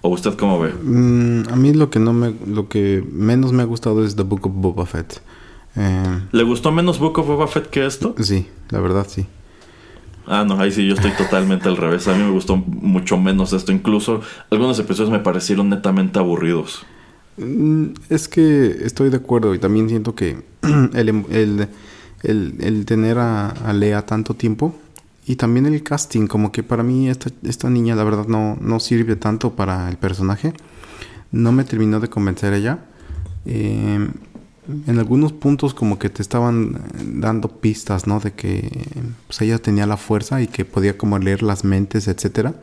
¿O 0.00 0.10
usted 0.10 0.34
cómo 0.34 0.60
ve? 0.60 0.72
Mm, 0.72 1.48
a 1.50 1.56
mí 1.56 1.72
lo 1.72 1.90
que 1.90 1.98
no 1.98 2.12
me, 2.12 2.34
lo 2.46 2.68
que 2.68 3.04
menos 3.10 3.52
me 3.52 3.62
ha 3.62 3.66
gustado 3.66 4.04
es 4.04 4.16
The 4.16 4.22
Book 4.22 4.46
of 4.46 4.52
Boba 4.54 4.86
Fett. 4.86 5.20
Eh, 5.76 6.20
¿Le 6.30 6.42
gustó 6.44 6.70
menos 6.70 6.98
Book 6.98 7.18
of 7.18 7.26
Boba 7.26 7.48
Fett 7.48 7.68
que 7.68 7.86
esto? 7.86 8.14
Sí, 8.20 8.46
la 8.70 8.80
verdad 8.80 9.06
sí. 9.08 9.26
Ah, 10.28 10.44
no, 10.44 10.60
ahí 10.60 10.70
sí 10.70 10.86
yo 10.86 10.94
estoy 10.94 11.12
totalmente 11.12 11.68
al 11.68 11.76
revés. 11.76 12.06
A 12.06 12.14
mí 12.14 12.22
me 12.22 12.30
gustó 12.30 12.56
mucho 12.56 13.16
menos 13.16 13.52
esto. 13.52 13.72
Incluso 13.72 14.20
algunos 14.50 14.78
episodios 14.78 15.10
me 15.10 15.20
parecieron 15.20 15.70
netamente 15.70 16.18
aburridos. 16.18 16.84
Mm, 17.38 17.86
es 18.10 18.28
que 18.28 18.78
estoy 18.84 19.10
de 19.10 19.16
acuerdo 19.16 19.54
y 19.54 19.58
también 19.58 19.88
siento 19.88 20.14
que 20.14 20.42
el, 20.94 21.68
el, 22.22 22.84
tener 22.84 23.18
a, 23.18 23.48
a, 23.48 23.72
Lea 23.72 24.04
tanto 24.04 24.34
tiempo 24.34 24.74
y 25.26 25.36
también 25.36 25.66
el 25.66 25.82
casting, 25.82 26.26
como 26.26 26.52
que 26.52 26.62
para 26.62 26.82
mí 26.82 27.08
esta, 27.08 27.30
esta 27.44 27.70
niña 27.70 27.94
la 27.94 28.04
verdad 28.04 28.26
no, 28.26 28.58
no 28.60 28.80
sirve 28.80 29.16
tanto 29.16 29.54
para 29.54 29.88
el 29.88 29.96
personaje. 29.96 30.52
No 31.30 31.52
me 31.52 31.64
terminó 31.64 32.00
de 32.00 32.08
convencer 32.08 32.52
ella. 32.52 32.80
Eh, 33.46 34.08
en 34.86 34.98
algunos 34.98 35.32
puntos 35.32 35.72
como 35.72 35.98
que 35.98 36.10
te 36.10 36.20
estaban 36.20 36.76
eh, 36.76 37.02
dando 37.04 37.48
pistas, 37.48 38.06
¿no? 38.06 38.20
De 38.20 38.32
que 38.32 38.70
pues, 39.26 39.40
ella 39.40 39.58
tenía 39.58 39.86
la 39.86 39.96
fuerza 39.96 40.42
y 40.42 40.46
que 40.46 40.64
podía 40.64 40.98
como 40.98 41.18
leer 41.18 41.42
las 41.42 41.64
mentes, 41.64 42.06
etcétera. 42.08 42.54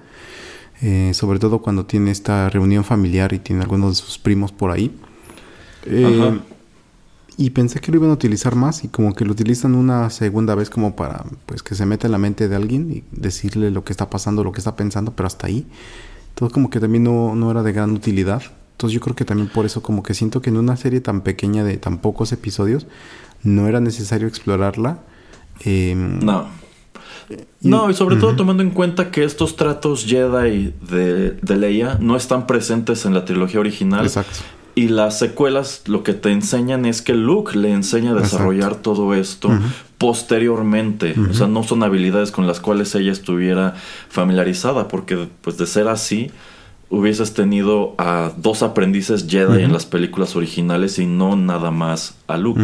Eh, 0.82 1.12
sobre 1.14 1.40
todo 1.40 1.62
cuando 1.62 1.86
tiene 1.86 2.12
esta 2.12 2.50
reunión 2.50 2.84
familiar 2.84 3.34
y 3.34 3.40
tiene 3.40 3.64
algunos 3.64 3.98
de 3.98 4.04
sus 4.04 4.20
primos 4.20 4.52
por 4.52 4.72
ahí. 4.72 4.96
Eh, 5.86 6.40
y 7.38 7.50
pensé 7.50 7.80
que 7.80 7.92
lo 7.92 7.98
iban 7.98 8.12
a 8.12 8.14
utilizar 8.14 8.56
más 8.56 8.84
y 8.84 8.88
como 8.88 9.14
que 9.14 9.26
lo 9.26 9.32
utilizan 9.32 9.76
una 9.76 10.10
segunda 10.10 10.56
vez 10.56 10.70
como 10.70 10.96
para 10.96 11.26
pues 11.46 11.64
que 11.64 11.76
se 11.76 11.86
meta 11.86 12.08
en 12.08 12.12
la 12.12 12.18
mente 12.18 12.48
de 12.48 12.56
alguien 12.56 12.92
y 12.92 13.04
decirle 13.12 13.72
lo 13.72 13.84
que 13.84 13.94
está 13.94 14.10
pasando, 14.10 14.44
lo 14.44 14.52
que 14.52 14.60
está 14.60 14.76
pensando, 14.76 15.14
pero 15.16 15.28
hasta 15.28 15.48
ahí. 15.48 15.66
Todo 16.36 16.50
como 16.50 16.70
que 16.70 16.80
también 16.80 17.04
no, 17.04 17.36
no 17.36 17.50
era 17.50 17.64
de 17.64 17.72
gran 17.72 17.92
utilidad. 17.92 18.44
Entonces 18.76 18.94
yo 18.94 19.00
creo 19.00 19.16
que 19.16 19.24
también 19.24 19.48
por 19.48 19.66
eso 19.66 19.82
como 19.82 20.04
que 20.04 20.14
siento 20.14 20.42
que 20.42 20.50
en 20.50 20.58
una 20.58 20.76
serie 20.76 21.00
tan 21.00 21.22
pequeña 21.22 21.64
de 21.64 21.78
tan 21.78 22.00
pocos 22.00 22.34
episodios 22.34 22.88
no 23.42 23.70
era 23.70 23.80
necesario 23.80 24.28
explorarla. 24.28 25.00
Em, 25.62 26.20
no. 26.20 26.50
no, 27.62 27.90
y 27.90 27.94
sobre 27.94 28.18
todo 28.18 28.36
tomando 28.36 28.64
en 28.64 28.72
cuenta 28.72 29.12
que 29.12 29.24
estos 29.24 29.56
tratos 29.56 30.04
Jedi 30.06 30.74
de, 30.90 31.32
de 31.32 31.56
Leia 31.56 31.98
no 32.02 32.18
están 32.18 32.48
presentes 32.48 33.06
en 33.06 33.14
la 33.14 33.24
trilogía 33.24 33.62
original. 33.62 34.04
Exacto. 34.04 34.40
Y 34.78 34.90
las 34.90 35.18
secuelas 35.18 35.84
lo 35.86 36.04
que 36.04 36.14
te 36.14 36.34
enseñan 36.34 36.84
es 36.84 37.02
que 37.02 37.14
Luke 37.14 37.58
le 37.58 37.72
enseña 37.72 38.12
a 38.12 38.16
desarrollar 38.16 38.76
todo 38.76 39.14
esto 39.14 39.50
posteriormente. 39.98 41.16
O 41.30 41.34
sea, 41.34 41.48
no 41.48 41.64
son 41.64 41.82
habilidades 41.82 42.32
con 42.32 42.46
las 42.46 42.60
cuales 42.60 42.94
ella 42.94 43.14
estuviera 43.14 43.76
familiarizada, 44.10 44.90
porque 44.90 45.30
pues 45.40 45.58
de 45.58 45.66
ser 45.66 45.88
así, 45.88 46.30
hubieses 46.96 47.34
tenido 47.34 47.94
a 47.98 48.32
dos 48.38 48.64
aprendices 48.64 49.28
Jedi 49.30 49.64
en 49.64 49.74
las 49.74 49.86
películas 49.86 50.36
originales 50.36 50.98
y 50.98 51.06
no 51.06 51.36
nada 51.36 51.72
más 51.72 52.16
a 52.28 52.38
Luke. 52.38 52.62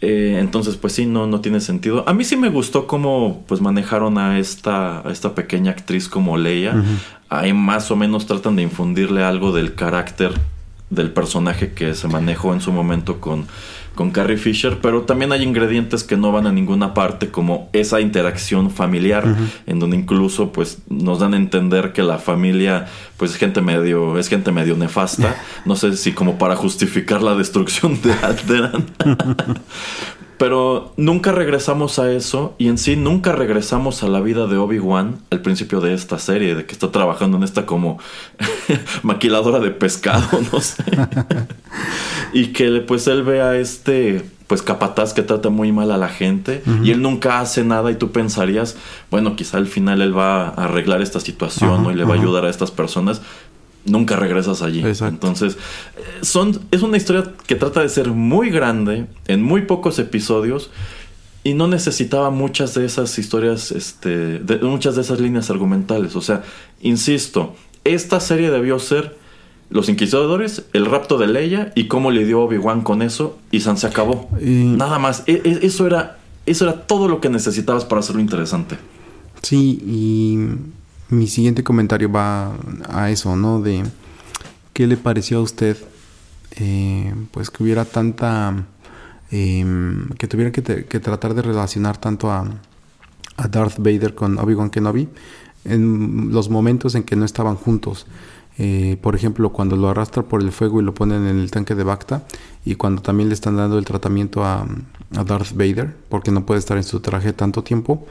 Eh, 0.00 0.38
entonces, 0.40 0.76
pues 0.76 0.94
sí, 0.94 1.06
no, 1.06 1.26
no 1.26 1.40
tiene 1.40 1.60
sentido. 1.60 2.04
A 2.08 2.12
mí 2.12 2.24
sí 2.24 2.36
me 2.36 2.48
gustó 2.48 2.86
cómo 2.86 3.44
pues 3.46 3.60
manejaron 3.60 4.18
a 4.18 4.38
esta, 4.38 5.06
a 5.06 5.12
esta 5.12 5.34
pequeña 5.34 5.70
actriz 5.70 6.08
como 6.08 6.36
Leia. 6.36 6.74
Ahí 7.28 7.52
más 7.52 7.90
o 7.90 7.96
menos 7.96 8.26
tratan 8.26 8.56
de 8.56 8.62
infundirle 8.62 9.22
algo 9.22 9.52
del 9.52 9.74
carácter 9.74 10.32
del 10.90 11.12
personaje 11.12 11.72
que 11.72 11.94
se 11.94 12.08
manejó 12.08 12.52
en 12.52 12.60
su 12.60 12.72
momento 12.72 13.20
con 13.20 13.46
con 13.94 14.10
Carrie 14.10 14.36
Fisher, 14.36 14.78
pero 14.80 15.02
también 15.02 15.32
hay 15.32 15.42
ingredientes 15.42 16.04
que 16.04 16.16
no 16.16 16.32
van 16.32 16.46
a 16.46 16.52
ninguna 16.52 16.94
parte, 16.94 17.30
como 17.30 17.68
esa 17.72 18.00
interacción 18.00 18.70
familiar, 18.70 19.24
en 19.66 19.78
donde 19.78 19.96
incluso 19.96 20.52
pues 20.52 20.78
nos 20.88 21.18
dan 21.20 21.34
a 21.34 21.36
entender 21.36 21.92
que 21.92 22.02
la 22.02 22.18
familia 22.18 22.86
pues 23.16 23.32
es 23.32 23.36
gente 23.36 23.60
medio, 23.60 24.18
es 24.18 24.28
gente 24.28 24.52
medio 24.52 24.76
nefasta. 24.76 25.36
No 25.64 25.76
sé 25.76 25.96
si 25.96 26.12
como 26.12 26.38
para 26.38 26.56
justificar 26.56 27.22
la 27.22 27.34
destrucción 27.34 28.00
de 28.00 28.12
Alderan. 28.12 28.86
Pero 30.40 30.94
nunca 30.96 31.32
regresamos 31.32 31.98
a 31.98 32.10
eso 32.10 32.54
y 32.56 32.68
en 32.68 32.78
sí 32.78 32.96
nunca 32.96 33.32
regresamos 33.32 34.02
a 34.02 34.08
la 34.08 34.20
vida 34.20 34.46
de 34.46 34.56
Obi-Wan 34.56 35.18
al 35.28 35.42
principio 35.42 35.82
de 35.82 35.92
esta 35.92 36.18
serie, 36.18 36.54
de 36.54 36.64
que 36.64 36.72
está 36.72 36.90
trabajando 36.90 37.36
en 37.36 37.42
esta 37.42 37.66
como 37.66 37.98
maquiladora 39.02 39.58
de 39.58 39.70
pescado, 39.70 40.26
no 40.50 40.60
sé. 40.62 40.82
y 42.32 42.54
que 42.54 42.80
pues 42.80 43.06
él 43.06 43.22
ve 43.22 43.42
a 43.42 43.58
este 43.58 44.24
pues 44.46 44.62
capataz 44.62 45.12
que 45.12 45.22
trata 45.22 45.50
muy 45.50 45.72
mal 45.72 45.92
a 45.92 45.98
la 45.98 46.08
gente 46.08 46.62
y 46.82 46.90
él 46.90 47.02
nunca 47.02 47.40
hace 47.40 47.62
nada 47.62 47.90
y 47.90 47.96
tú 47.96 48.10
pensarías, 48.10 48.76
bueno, 49.10 49.36
quizá 49.36 49.58
al 49.58 49.66
final 49.66 50.00
él 50.00 50.16
va 50.16 50.48
a 50.48 50.64
arreglar 50.64 51.02
esta 51.02 51.20
situación 51.20 51.84
y 51.92 51.94
le 51.94 52.04
va 52.04 52.14
a 52.14 52.18
ayudar 52.18 52.46
a 52.46 52.50
estas 52.50 52.70
personas, 52.70 53.20
nunca 53.84 54.16
regresas 54.16 54.62
allí. 54.62 54.82
Entonces, 54.84 55.54
eh, 55.96 56.24
son, 56.24 56.60
es 56.70 56.82
una 56.82 56.96
historia 56.96 57.32
que 57.46 57.54
trata 57.54 57.80
de 57.80 57.88
ser 57.88 58.08
muy 58.08 58.50
grande, 58.50 59.06
en 59.26 59.42
muy 59.42 59.62
pocos 59.62 59.98
episodios, 59.98 60.70
y 61.42 61.54
no 61.54 61.66
necesitaba 61.68 62.30
muchas 62.30 62.74
de 62.74 62.84
esas 62.84 63.18
historias, 63.18 63.72
este, 63.72 64.38
de, 64.38 64.58
muchas 64.58 64.96
de 64.96 65.02
esas 65.02 65.20
líneas 65.20 65.50
argumentales. 65.50 66.16
O 66.16 66.20
sea, 66.20 66.42
insisto, 66.80 67.54
esta 67.84 68.20
serie 68.20 68.50
debió 68.50 68.78
ser 68.78 69.16
Los 69.70 69.88
Inquisidores, 69.88 70.64
el 70.74 70.84
rapto 70.84 71.16
de 71.16 71.28
Leia 71.28 71.72
y 71.74 71.88
cómo 71.88 72.10
le 72.10 72.26
dio 72.26 72.42
Obi-Wan 72.42 72.82
con 72.82 73.00
eso, 73.00 73.38
y 73.50 73.60
San 73.60 73.78
se 73.78 73.86
acabó. 73.86 74.28
Nada 74.40 74.98
más. 74.98 75.22
E, 75.26 75.40
e, 75.44 75.66
eso, 75.66 75.86
era, 75.86 76.18
eso 76.44 76.64
era 76.68 76.82
todo 76.86 77.08
lo 77.08 77.20
que 77.20 77.30
necesitabas 77.30 77.86
para 77.86 78.00
hacerlo 78.00 78.20
interesante. 78.20 78.76
Sí, 79.42 79.80
y 79.86 80.38
mi 81.10 81.26
siguiente 81.26 81.64
comentario 81.64 82.10
va 82.10 82.52
a 82.88 83.10
eso, 83.10 83.36
¿no? 83.36 83.60
De 83.60 83.82
qué 84.72 84.86
le 84.86 84.96
pareció 84.96 85.38
a 85.38 85.42
usted, 85.42 85.76
eh, 86.52 87.12
pues 87.32 87.50
que 87.50 87.62
hubiera 87.62 87.84
tanta, 87.84 88.66
em, 89.30 90.08
que 90.10 90.28
tuviera 90.28 90.52
que, 90.52 90.62
tratar 91.00 91.34
de 91.34 91.42
relacionar 91.42 91.98
tanto 91.98 92.30
a, 92.30 92.46
Darth 93.50 93.78
Vader 93.78 94.14
con 94.14 94.38
Obi-Wan 94.38 94.68
Kenobi 94.68 95.08
en 95.64 96.30
los 96.30 96.50
momentos 96.50 96.94
en 96.94 97.04
que 97.04 97.16
no 97.16 97.24
estaban 97.24 97.56
juntos. 97.56 98.06
Eh, 98.58 98.98
por 99.00 99.16
ejemplo, 99.16 99.50
cuando 99.50 99.76
lo 99.76 99.88
arrastra 99.88 100.24
por 100.24 100.42
el 100.42 100.52
fuego 100.52 100.78
y 100.78 100.84
lo 100.84 100.92
ponen 100.92 101.26
en 101.26 101.38
el 101.38 101.50
tanque 101.50 101.74
de 101.74 101.82
Bacta, 101.82 102.26
y 102.66 102.74
cuando 102.74 103.00
también 103.00 103.30
le 103.30 103.34
están 103.34 103.56
dando 103.56 103.78
el 103.78 103.86
tratamiento 103.86 104.44
a 104.44 104.66
Darth 105.10 105.52
Vader, 105.54 105.96
porque 106.10 106.30
no 106.30 106.44
puede 106.44 106.58
estar 106.58 106.76
en 106.76 106.84
su 106.84 107.00
traje 107.00 107.32
tanto 107.32 107.64
tiempo, 107.64 108.06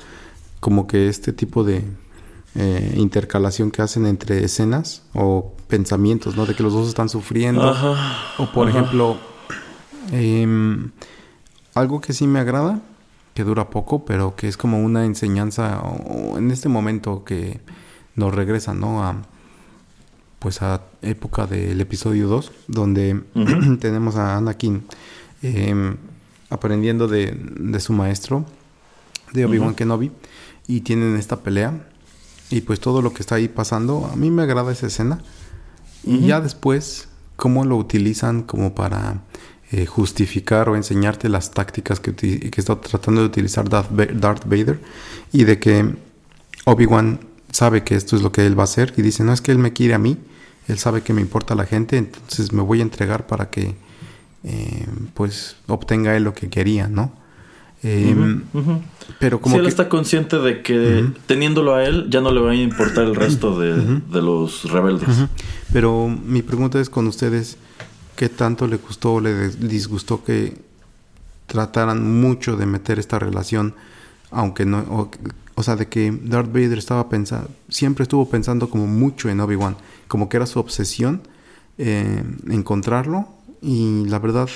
como 0.60 0.88
que 0.88 1.10
este 1.10 1.32
tipo 1.32 1.64
de, 1.64 1.84
eh, 2.56 2.96
intercalación 2.98 3.70
que 3.70 3.82
hacen 3.82 4.08
entre 4.08 4.44
escenas 4.44 5.04
o 5.14 5.54
pensamientos, 5.68 6.36
¿no? 6.36 6.46
De 6.46 6.56
que 6.56 6.64
los 6.64 6.74
dos 6.74 6.88
están 6.88 7.08
sufriendo. 7.08 7.76
o 8.38 8.52
por 8.52 8.68
ejemplo, 8.68 9.18
em, 10.12 10.92
algo 11.76 12.02
que 12.02 12.12
sí 12.14 12.26
me 12.26 12.40
agrada, 12.40 12.82
que 13.36 13.44
dura 13.44 13.70
poco, 13.70 14.04
pero 14.04 14.36
que 14.36 14.48
es 14.48 14.58
como 14.58 14.82
una 14.82 15.06
enseñanza 15.06 15.80
o, 15.82 16.38
en 16.38 16.50
este 16.50 16.70
momento 16.70 17.24
que 17.24 17.62
nos 18.16 18.34
regresa, 18.34 18.74
¿no? 18.74 19.04
A, 19.04 19.16
pues 20.40 20.62
a 20.64 20.82
época 21.04 21.46
del 21.46 21.80
episodio 21.80 22.28
2, 22.28 22.52
donde 22.68 23.22
tenemos 23.80 24.16
a 24.16 24.38
Anakin 24.38 24.86
em, 25.44 25.98
aprendiendo 26.50 27.08
de, 27.08 27.38
de, 27.38 27.80
su 27.80 27.94
maestro, 27.94 28.44
de 29.34 29.46
Obi-Wan 29.46 29.76
Kenobi, 29.76 30.12
y 30.66 30.82
tienen 30.82 31.16
esta 31.16 31.38
pelea 31.38 31.89
y 32.50 32.62
pues 32.62 32.80
todo 32.80 33.02
lo 33.02 33.14
que 33.14 33.22
está 33.22 33.36
ahí 33.36 33.48
pasando, 33.48 34.10
a 34.12 34.16
mí 34.16 34.32
me 34.32 34.44
agrada 34.44 34.72
esa 34.72 34.88
escena. 34.88 35.20
Y 36.04 36.28
ya 36.28 36.42
después, 36.42 37.10
cómo 37.36 37.66
lo 37.66 37.76
utilizan 37.78 38.44
como 38.44 38.74
para 38.74 39.22
eh, 39.72 39.86
justificar 39.86 40.70
o 40.70 40.76
enseñarte 40.76 41.30
las 41.30 41.52
tácticas 41.52 42.00
que, 42.00 42.16
que, 42.16 42.52
está 42.56 42.80
tratando 42.80 43.22
de 43.22 43.28
utilizar 43.28 43.70
Darth, 43.70 44.46
Vader. 44.46 44.80
Y 45.32 45.44
de 45.44 45.60
que 45.60 45.96
Obi-Wan 46.66 47.20
sabe 47.52 47.84
que 47.84 47.96
esto 47.96 48.16
es 48.16 48.24
lo 48.24 48.32
que 48.32 48.46
él 48.48 48.58
va 48.58 48.64
a 48.64 48.66
hacer. 48.66 48.94
Y 48.98 49.02
dice, 49.02 49.24
no 49.24 49.34
es 49.34 49.42
que 49.42 49.52
él 49.52 49.60
me 49.60 49.74
quiere 49.74 49.94
a 49.94 50.00
mí. 50.00 50.18
Él 50.68 50.80
sabe 50.80 51.02
que 51.02 51.14
me 51.14 51.22
importa 51.22 51.54
la 51.54 51.66
gente. 51.66 51.98
Entonces 51.98 52.52
me 52.52 52.64
voy 52.64 52.80
a 52.80 52.84
entregar 52.84 53.28
para 53.28 53.50
que 53.50 53.76
eh, 54.44 54.88
pues 55.14 55.58
obtenga 55.68 56.16
él 56.16 56.24
lo 56.24 56.34
que 56.34 56.50
quería, 56.50 56.88
¿no? 56.88 57.12
Pero 57.82 59.40
como 59.40 59.56
si 59.56 59.60
él 59.60 59.68
está 59.68 59.88
consciente 59.88 60.38
de 60.38 60.62
que 60.62 61.06
teniéndolo 61.26 61.76
a 61.76 61.84
él 61.84 62.08
ya 62.10 62.22
no 62.22 62.32
le 62.32 62.42
va 62.42 62.52
a 62.52 62.56
importar 62.56 63.06
el 63.06 63.16
resto 63.16 63.58
de, 63.60 64.02
los 64.22 64.70
rebeldes. 64.72 65.10
Pero 65.72 66.08
mi 66.08 66.42
pregunta 66.42 66.80
es 66.80 66.90
con 66.90 67.08
ustedes, 67.08 67.58
¿qué 68.16 68.30
tanto 68.30 68.68
le 68.68 68.78
gustó 68.78 69.14
o 69.14 69.22
le 69.22 69.50
disgustó 69.50 70.24
que 70.24 70.70
trataran 71.50 72.22
mucho 72.22 72.56
de 72.56 72.66
meter 72.66 73.00
esta 73.00 73.20
relación, 73.20 73.74
aunque 74.32 74.66
no, 74.66 75.10
o, 75.56 75.64
sea, 75.64 75.76
de 75.76 75.88
que 75.88 76.18
Darth 76.24 76.54
Vader 76.54 76.78
estaba 76.78 77.10
pensando, 77.10 77.50
siempre 77.68 78.04
estuvo 78.04 78.30
pensando 78.30 78.70
como 78.70 78.88
mucho 78.88 79.30
en 79.30 79.40
Obi-Wan, 79.42 79.76
como 80.08 80.30
que 80.30 80.38
era 80.38 80.46
su 80.46 80.60
obsesión 80.60 81.22
eh, 81.78 82.24
encontrarlo 82.50 83.28
y 83.62 84.06
la 84.06 84.20
verdad 84.20 84.48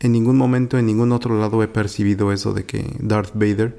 en 0.00 0.12
ningún 0.12 0.36
momento, 0.36 0.78
en 0.78 0.86
ningún 0.86 1.12
otro 1.12 1.38
lado 1.38 1.62
he 1.62 1.68
percibido 1.68 2.32
eso 2.32 2.52
de 2.52 2.64
que 2.64 2.96
Darth 3.00 3.32
Vader, 3.34 3.78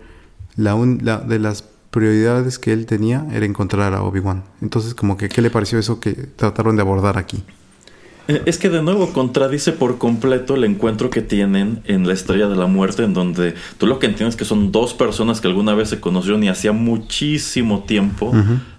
la, 0.55 0.75
de 1.17 1.39
las 1.39 1.63
prioridades 1.91 2.59
que 2.59 2.73
él 2.73 2.85
tenía 2.85 3.25
era 3.31 3.45
encontrar 3.45 3.93
a 3.93 4.03
Obi-Wan. 4.03 4.43
Entonces, 4.61 4.93
como 4.93 5.17
que, 5.17 5.29
¿qué 5.29 5.41
le 5.41 5.49
pareció 5.49 5.79
eso 5.79 5.99
que 5.99 6.13
trataron 6.13 6.75
de 6.75 6.81
abordar 6.81 7.17
aquí? 7.17 7.43
Eh, 8.27 8.43
es 8.45 8.59
que 8.59 8.69
de 8.69 8.83
nuevo 8.83 9.11
contradice 9.11 9.71
por 9.71 9.97
completo 9.97 10.55
el 10.55 10.63
encuentro 10.63 11.09
que 11.09 11.21
tienen 11.21 11.81
en 11.85 12.05
la 12.05 12.13
Estrella 12.13 12.47
de 12.47 12.55
la 12.55 12.67
Muerte, 12.67 13.03
en 13.03 13.13
donde 13.13 13.55
tú 13.79 13.87
lo 13.87 13.97
que 13.97 14.05
entiendes 14.05 14.35
que 14.35 14.45
son 14.45 14.71
dos 14.71 14.93
personas 14.93 15.41
que 15.41 15.47
alguna 15.47 15.73
vez 15.73 15.89
se 15.89 15.99
conocieron 15.99 16.43
y 16.43 16.49
hacía 16.49 16.71
muchísimo 16.71 17.83
tiempo 17.83 18.31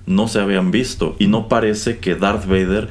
no 0.07 0.29
se 0.29 0.41
habían 0.41 0.71
visto. 0.71 1.17
Y 1.19 1.27
no 1.27 1.49
parece 1.49 1.99
que 1.99 2.15
Darth 2.15 2.47
Vader 2.47 2.91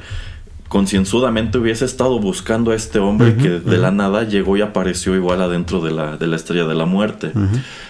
concienzudamente 0.70 1.58
hubiese 1.58 1.84
estado 1.84 2.20
buscando 2.20 2.70
a 2.70 2.76
este 2.76 3.00
hombre 3.00 3.34
que 3.34 3.48
de 3.48 3.76
la 3.76 3.90
nada 3.90 4.22
llegó 4.22 4.56
y 4.56 4.60
apareció 4.60 5.16
igual 5.16 5.42
adentro 5.42 5.80
de 5.80 5.90
la, 5.90 6.16
de 6.16 6.28
la 6.28 6.36
estrella 6.36 6.64
de 6.64 6.76
la 6.76 6.86
muerte. 6.86 7.32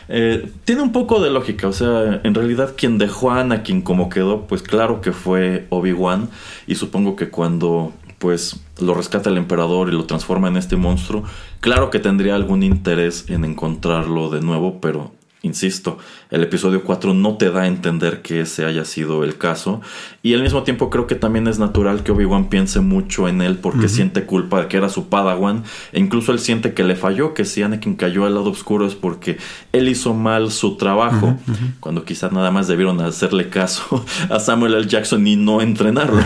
Eh, 0.08 0.50
tiene 0.64 0.80
un 0.80 0.90
poco 0.90 1.20
de 1.20 1.28
lógica, 1.30 1.68
o 1.68 1.74
sea, 1.74 2.22
en 2.24 2.34
realidad 2.34 2.72
quien 2.78 2.96
dejó 2.96 3.32
a 3.32 3.40
Anakin 3.40 3.82
como 3.82 4.08
quedó, 4.08 4.46
pues 4.46 4.62
claro 4.62 5.02
que 5.02 5.12
fue 5.12 5.66
Obi-Wan 5.68 6.30
y 6.66 6.76
supongo 6.76 7.16
que 7.16 7.28
cuando 7.28 7.92
pues 8.18 8.58
lo 8.80 8.94
rescata 8.94 9.28
el 9.28 9.36
emperador 9.36 9.90
y 9.90 9.92
lo 9.92 10.06
transforma 10.06 10.48
en 10.48 10.56
este 10.56 10.76
monstruo, 10.76 11.24
claro 11.60 11.90
que 11.90 11.98
tendría 11.98 12.34
algún 12.34 12.62
interés 12.62 13.26
en 13.28 13.44
encontrarlo 13.44 14.30
de 14.30 14.40
nuevo, 14.40 14.80
pero 14.80 15.12
Insisto, 15.42 15.96
el 16.30 16.42
episodio 16.42 16.84
4 16.84 17.14
no 17.14 17.38
te 17.38 17.50
da 17.50 17.62
a 17.62 17.66
entender 17.66 18.20
que 18.20 18.42
ese 18.42 18.66
haya 18.66 18.84
sido 18.84 19.24
el 19.24 19.38
caso. 19.38 19.80
Y 20.22 20.34
al 20.34 20.42
mismo 20.42 20.64
tiempo 20.64 20.90
creo 20.90 21.06
que 21.06 21.14
también 21.14 21.48
es 21.48 21.58
natural 21.58 22.02
que 22.02 22.12
Obi-Wan 22.12 22.50
piense 22.50 22.80
mucho 22.80 23.26
en 23.26 23.40
él 23.40 23.56
porque 23.56 23.88
siente 23.88 24.26
culpa 24.26 24.60
de 24.60 24.68
que 24.68 24.76
era 24.76 24.90
su 24.90 25.08
padawan. 25.08 25.64
E 25.92 26.00
incluso 26.00 26.32
él 26.32 26.40
siente 26.40 26.74
que 26.74 26.84
le 26.84 26.94
falló, 26.94 27.32
que 27.32 27.46
si 27.46 27.62
Anakin 27.62 27.96
cayó 27.96 28.26
al 28.26 28.34
lado 28.34 28.50
oscuro 28.50 28.86
es 28.86 28.94
porque 28.94 29.38
él 29.72 29.88
hizo 29.88 30.12
mal 30.12 30.50
su 30.50 30.76
trabajo. 30.76 31.38
Cuando 31.80 32.04
quizás 32.04 32.32
nada 32.32 32.50
más 32.50 32.68
debieron 32.68 33.00
hacerle 33.00 33.48
caso 33.48 34.04
a 34.28 34.40
Samuel 34.40 34.74
L. 34.74 34.86
Jackson 34.86 35.26
y 35.26 35.36
no 35.36 35.62
entrenarlo. 35.62 36.22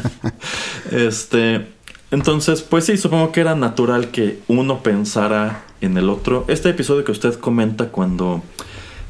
este... 0.92 1.66
Entonces, 2.12 2.60
pues 2.60 2.84
sí, 2.84 2.98
supongo 2.98 3.32
que 3.32 3.40
era 3.40 3.54
natural 3.54 4.10
que 4.10 4.40
uno 4.46 4.82
pensara 4.82 5.62
en 5.82 5.96
el 5.98 6.08
otro. 6.08 6.44
Este 6.48 6.70
episodio 6.70 7.04
que 7.04 7.12
usted 7.12 7.34
comenta 7.34 7.88
cuando 7.88 8.42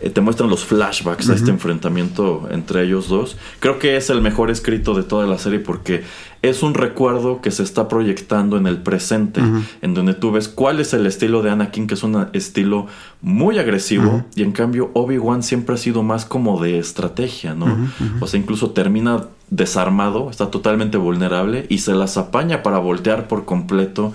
eh, 0.02 0.10
te 0.10 0.20
muestran 0.20 0.50
los 0.50 0.64
flashbacks 0.64 1.30
a 1.30 1.34
este 1.34 1.50
enfrentamiento 1.50 2.48
entre 2.50 2.82
ellos 2.82 3.08
dos, 3.08 3.36
creo 3.60 3.78
que 3.78 3.96
es 3.96 4.10
el 4.10 4.20
mejor 4.20 4.50
escrito 4.50 4.94
de 4.94 5.04
toda 5.04 5.28
la 5.28 5.38
serie 5.38 5.60
porque 5.60 6.02
es 6.42 6.64
un 6.64 6.74
recuerdo 6.74 7.40
que 7.40 7.52
se 7.52 7.62
está 7.62 7.86
proyectando 7.86 8.56
en 8.56 8.66
el 8.66 8.78
presente, 8.78 9.40
en 9.80 9.94
donde 9.94 10.14
tú 10.14 10.32
ves 10.32 10.48
cuál 10.48 10.80
es 10.80 10.92
el 10.92 11.06
estilo 11.06 11.40
de 11.40 11.50
Anakin, 11.50 11.86
que 11.86 11.94
es 11.94 12.02
un 12.02 12.26
estilo 12.32 12.88
muy 13.20 13.58
agresivo, 13.58 14.24
y 14.34 14.42
en 14.42 14.50
cambio 14.50 14.90
Obi-Wan 14.94 15.44
siempre 15.44 15.76
ha 15.76 15.78
sido 15.78 16.02
más 16.02 16.24
como 16.24 16.60
de 16.60 16.80
estrategia, 16.80 17.54
¿no? 17.54 17.88
O 18.18 18.26
sea, 18.26 18.40
incluso 18.40 18.70
termina 18.70 19.26
desarmado, 19.50 20.30
está 20.30 20.50
totalmente 20.50 20.96
vulnerable 20.96 21.66
y 21.68 21.78
se 21.78 21.94
las 21.94 22.16
apaña 22.16 22.64
para 22.64 22.78
voltear 22.78 23.28
por 23.28 23.44
completo 23.44 24.12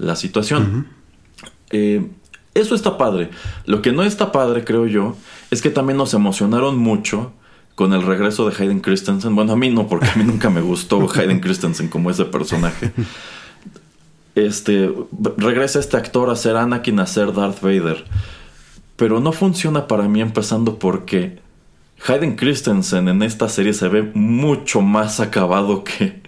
la 0.00 0.16
situación. 0.16 0.97
Eh, 1.70 2.06
eso 2.54 2.74
está 2.74 2.98
padre. 2.98 3.30
Lo 3.66 3.82
que 3.82 3.92
no 3.92 4.02
está 4.02 4.32
padre, 4.32 4.64
creo 4.64 4.86
yo, 4.86 5.16
es 5.50 5.62
que 5.62 5.70
también 5.70 5.96
nos 5.96 6.14
emocionaron 6.14 6.76
mucho 6.76 7.32
con 7.74 7.92
el 7.92 8.02
regreso 8.02 8.48
de 8.48 8.56
Hayden 8.56 8.80
Christensen. 8.80 9.36
Bueno, 9.36 9.52
a 9.52 9.56
mí 9.56 9.70
no, 9.70 9.86
porque 9.86 10.08
a 10.08 10.16
mí 10.16 10.24
nunca 10.24 10.50
me 10.50 10.60
gustó 10.60 11.08
Hayden 11.14 11.40
Christensen 11.40 11.88
como 11.88 12.10
ese 12.10 12.24
personaje. 12.24 12.90
Este, 14.34 14.92
regresa 15.36 15.78
este 15.78 15.96
actor 15.96 16.30
a 16.30 16.36
ser 16.36 16.56
Anakin, 16.56 16.98
a 17.00 17.06
ser 17.06 17.32
Darth 17.32 17.60
Vader. 17.60 18.04
Pero 18.96 19.20
no 19.20 19.32
funciona 19.32 19.86
para 19.86 20.08
mí 20.08 20.20
empezando 20.20 20.80
porque 20.80 21.38
Hayden 22.06 22.36
Christensen 22.36 23.08
en 23.08 23.22
esta 23.22 23.48
serie 23.48 23.72
se 23.72 23.88
ve 23.88 24.02
mucho 24.14 24.80
más 24.80 25.20
acabado 25.20 25.84
que, 25.84 26.20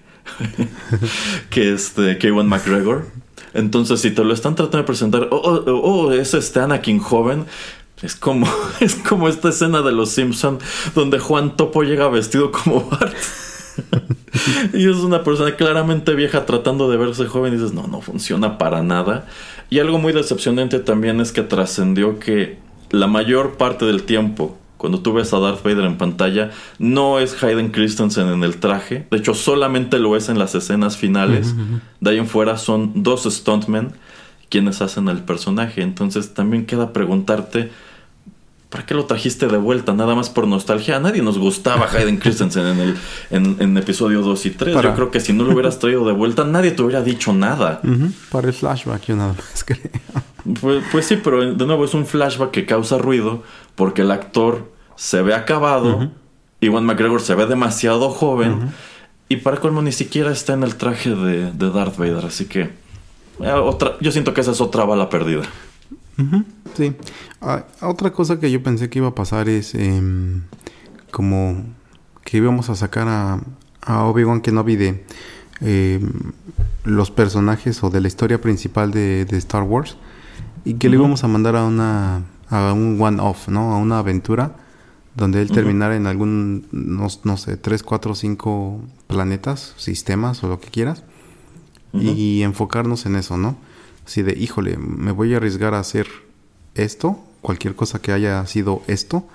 que 1.51 1.73
este, 1.73 2.19
que 2.19 2.29
Ewan 2.29 2.49
McGregor. 2.49 3.07
Entonces, 3.55 4.01
si 4.01 4.11
te 4.11 4.25
lo 4.25 4.33
están 4.33 4.55
tratando 4.55 4.79
de 4.79 4.85
presentar, 4.85 5.29
oh, 5.31 5.37
oh, 5.37 5.65
oh, 5.67 5.81
oh 5.83 6.13
es 6.13 6.35
este 6.35 6.61
Anakin 6.61 6.99
joven, 6.99 7.47
es 8.03 8.15
como, 8.17 8.47
es 8.81 8.95
como 8.95 9.29
esta 9.29 9.49
escena 9.49 9.83
de 9.83 9.93
Los 9.93 10.11
Simpson 10.11 10.59
donde 10.95 11.19
Juan 11.19 11.57
Topo 11.57 11.83
llega 11.83 12.09
vestido 12.09 12.53
como 12.53 12.89
Bart. 12.89 13.15
y 14.73 14.89
es 14.89 14.97
una 14.97 15.23
persona 15.25 15.57
claramente 15.57 16.15
vieja 16.15 16.47
tratando 16.47 16.91
de 16.91 16.97
verse 16.97 17.27
joven 17.27 17.55
y 17.55 17.57
dices, 17.57 17.73
no, 17.73 17.87
no 17.87 18.01
funciona 18.01 18.59
para 18.59 18.83
nada. 18.83 19.27
Y 19.69 19.79
algo 19.79 19.99
muy 19.99 20.13
decepcionante 20.13 20.79
también 20.81 21.21
es 21.21 21.33
que 21.33 21.43
trascendió 21.43 22.19
que 22.19 22.59
la 22.91 23.07
mayor 23.07 23.57
parte 23.57 23.85
del 23.85 24.03
tiempo 24.03 24.59
cuando 24.81 25.01
tú 25.01 25.13
ves 25.13 25.35
a 25.35 25.39
Darth 25.39 25.63
Vader 25.63 25.85
en 25.85 25.99
pantalla, 25.99 26.53
no 26.79 27.19
es 27.19 27.43
Hayden 27.43 27.71
Christensen 27.71 28.29
en 28.29 28.43
el 28.43 28.57
traje. 28.57 29.07
De 29.11 29.19
hecho, 29.19 29.35
solamente 29.35 29.99
lo 29.99 30.17
es 30.17 30.31
en 30.31 30.39
las 30.39 30.55
escenas 30.55 30.97
finales. 30.97 31.55
De 32.01 32.11
ahí 32.11 32.17
en 32.17 32.27
fuera 32.27 32.57
son 32.57 33.03
dos 33.03 33.25
stuntmen 33.25 33.93
quienes 34.49 34.81
hacen 34.81 35.09
el 35.09 35.19
personaje. 35.19 35.83
Entonces 35.83 36.33
también 36.33 36.65
queda 36.65 36.95
preguntarte, 36.95 37.71
¿para 38.71 38.87
qué 38.87 38.95
lo 38.95 39.05
trajiste 39.05 39.49
de 39.49 39.59
vuelta? 39.59 39.93
Nada 39.93 40.15
más 40.15 40.31
por 40.31 40.47
nostalgia. 40.47 40.97
A 40.97 41.01
nadie 41.01 41.21
nos 41.21 41.39
gustaba 41.39 41.87
Hayden 41.93 42.17
Christensen 42.17 42.67
en 42.67 42.81
el 42.81 42.97
en, 43.61 43.77
episodio 43.77 44.23
2 44.23 44.47
y 44.47 44.51
3. 44.51 44.83
Yo 44.83 44.95
creo 44.95 45.11
que 45.11 45.21
si 45.21 45.35
no 45.35 45.45
lo 45.45 45.53
hubieras 45.53 45.79
traído 45.79 46.07
de 46.07 46.15
vuelta, 46.15 46.45
nadie 46.45 46.71
te 46.71 46.81
hubiera 46.81 47.03
dicho 47.03 47.35
nada. 47.35 47.83
Para 48.33 48.49
el 48.49 48.55
flashback, 48.55 49.05
yo 49.05 49.17
nada 49.17 49.35
más 49.35 49.63
creo. 49.67 49.79
Pues, 50.59 50.83
pues, 50.91 51.07
sí, 51.07 51.19
pero 51.23 51.53
de 51.53 51.67
nuevo 51.67 51.85
es 51.85 51.93
un 51.93 52.07
flashback 52.07 52.51
que 52.51 52.65
causa 52.65 52.97
ruido 52.97 53.43
porque 53.81 54.03
el 54.03 54.11
actor 54.11 54.71
se 54.95 55.23
ve 55.23 55.33
acabado. 55.33 56.11
Iwan 56.61 56.85
McGregor 56.85 57.23
se 57.23 57.35
ve 57.35 57.47
demasiado 57.47 58.11
joven. 58.11 58.73
Y 59.31 59.37
para 59.37 59.57
colmo 59.57 59.81
ni 59.81 59.91
siquiera 59.91 60.31
está 60.33 60.53
en 60.53 60.65
el 60.65 60.77
traje 60.77 61.15
de, 61.15 61.51
Darth 61.51 61.97
Vader. 61.97 62.27
Así 62.27 62.45
que 62.45 62.73
eh, 63.41 63.53
otra, 63.53 63.97
yo 64.03 64.13
siento 64.13 64.35
que 64.35 64.43
esa 64.43 64.51
es 64.51 64.61
otra 64.61 64.85
bala 64.85 65.09
perdida. 65.09 65.45
Sí. 66.75 66.95
Ah, 67.41 67.65
otra 67.81 68.13
cosa 68.13 68.39
que 68.39 68.51
yo 68.51 68.63
pensé 68.63 68.91
que 68.91 68.99
iba 68.99 69.09
a 69.09 69.15
pasar 69.15 69.49
es 69.49 69.75
em, 69.75 70.43
como 71.11 71.65
que 72.23 72.37
íbamos 72.37 72.69
a 72.69 72.75
sacar 72.75 73.09
a, 73.09 73.41
a 73.81 74.05
Obi-Wan 74.05 74.43
Kenobi 74.43 74.77
de 74.77 75.07
em, 75.63 76.13
los 76.85 77.11
personajes 77.11 77.83
o 77.83 77.89
de 77.89 78.03
la 78.03 78.09
historia 78.09 78.43
principal 78.43 78.91
de, 78.91 79.25
de 79.25 79.39
Star 79.39 79.63
Wars 79.63 79.97
y 80.67 80.75
que 80.75 80.91
le 80.91 80.97
íbamos 80.97 81.25
a 81.25 81.29
mandar 81.29 81.57
a 81.57 81.65
una 81.65 82.25
a 82.51 82.73
un 82.73 83.01
one-off, 83.01 83.49
¿no? 83.49 83.73
A 83.73 83.79
una 83.79 84.01
aventura 84.01 84.57
donde 85.15 85.43
él 85.43 85.51
terminara 85.51 85.97
en 85.97 86.07
algún, 86.07 86.67
no, 86.73 87.07
no, 87.25 87.37
sé, 87.37 87.57
3, 87.57 87.83
4, 87.83 88.15
5 88.15 88.81
planetas, 89.07 89.75
sistemas 89.77 90.43
o 90.45 90.49
lo 90.49 90.61
que 90.61 90.69
quieras, 90.69 91.05
y 91.93 92.43
enfocarnos 92.43 93.05
en 93.07 93.17
eso, 93.17 93.37
¿no? 93.37 93.57
Así 94.07 94.23
de, 94.23 94.37
híjole, 94.39 94.77
me 94.77 95.11
voy 95.11 95.35
a 95.35 95.39
arriesgar 95.39 95.75
a 95.75 95.81
hacer 95.81 96.07
esto, 96.75 97.19
cualquier 97.41 97.75
cosa 97.75 98.01
que 98.01 98.13
haya 98.13 98.47
sido 98.47 98.83
esto, 98.87 99.27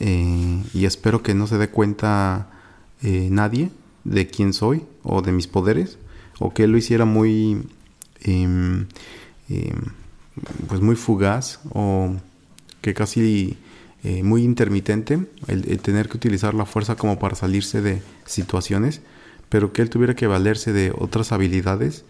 eh, 0.00 0.62
y 0.72 0.86
espero 0.86 1.22
que 1.22 1.34
no 1.34 1.46
se 1.46 1.58
dé 1.58 1.68
cuenta 1.68 2.48
eh, 3.02 3.28
nadie 3.30 3.70
de 4.04 4.26
quién 4.26 4.54
soy 4.54 4.84
o 5.02 5.20
de 5.20 5.32
mis 5.32 5.46
poderes, 5.46 5.98
o 6.38 6.54
que 6.54 6.64
él 6.64 6.72
lo 6.72 6.78
hiciera 6.78 7.04
muy, 7.04 7.68
em, 8.22 8.86
pues 10.66 10.80
muy 10.80 10.96
fugaz, 10.96 11.60
o 11.70 12.16
que 12.82 12.92
casi 12.92 13.56
eh, 14.04 14.22
muy 14.24 14.42
intermitente, 14.42 15.26
el, 15.46 15.78
tener 15.78 16.08
que 16.08 16.16
utilizar 16.16 16.54
la 16.54 16.66
fuerza 16.66 16.96
como 16.96 17.20
para 17.20 17.36
salirse 17.36 17.80
de 17.80 18.02
situaciones, 18.26 19.00
pero 19.48 19.72
que 19.72 19.80
él 19.80 19.90
tuviera 19.90 20.14
que 20.14 20.26
valerse 20.26 20.72
de 20.72 20.92
otras 20.98 21.30
habilidades 21.30 22.04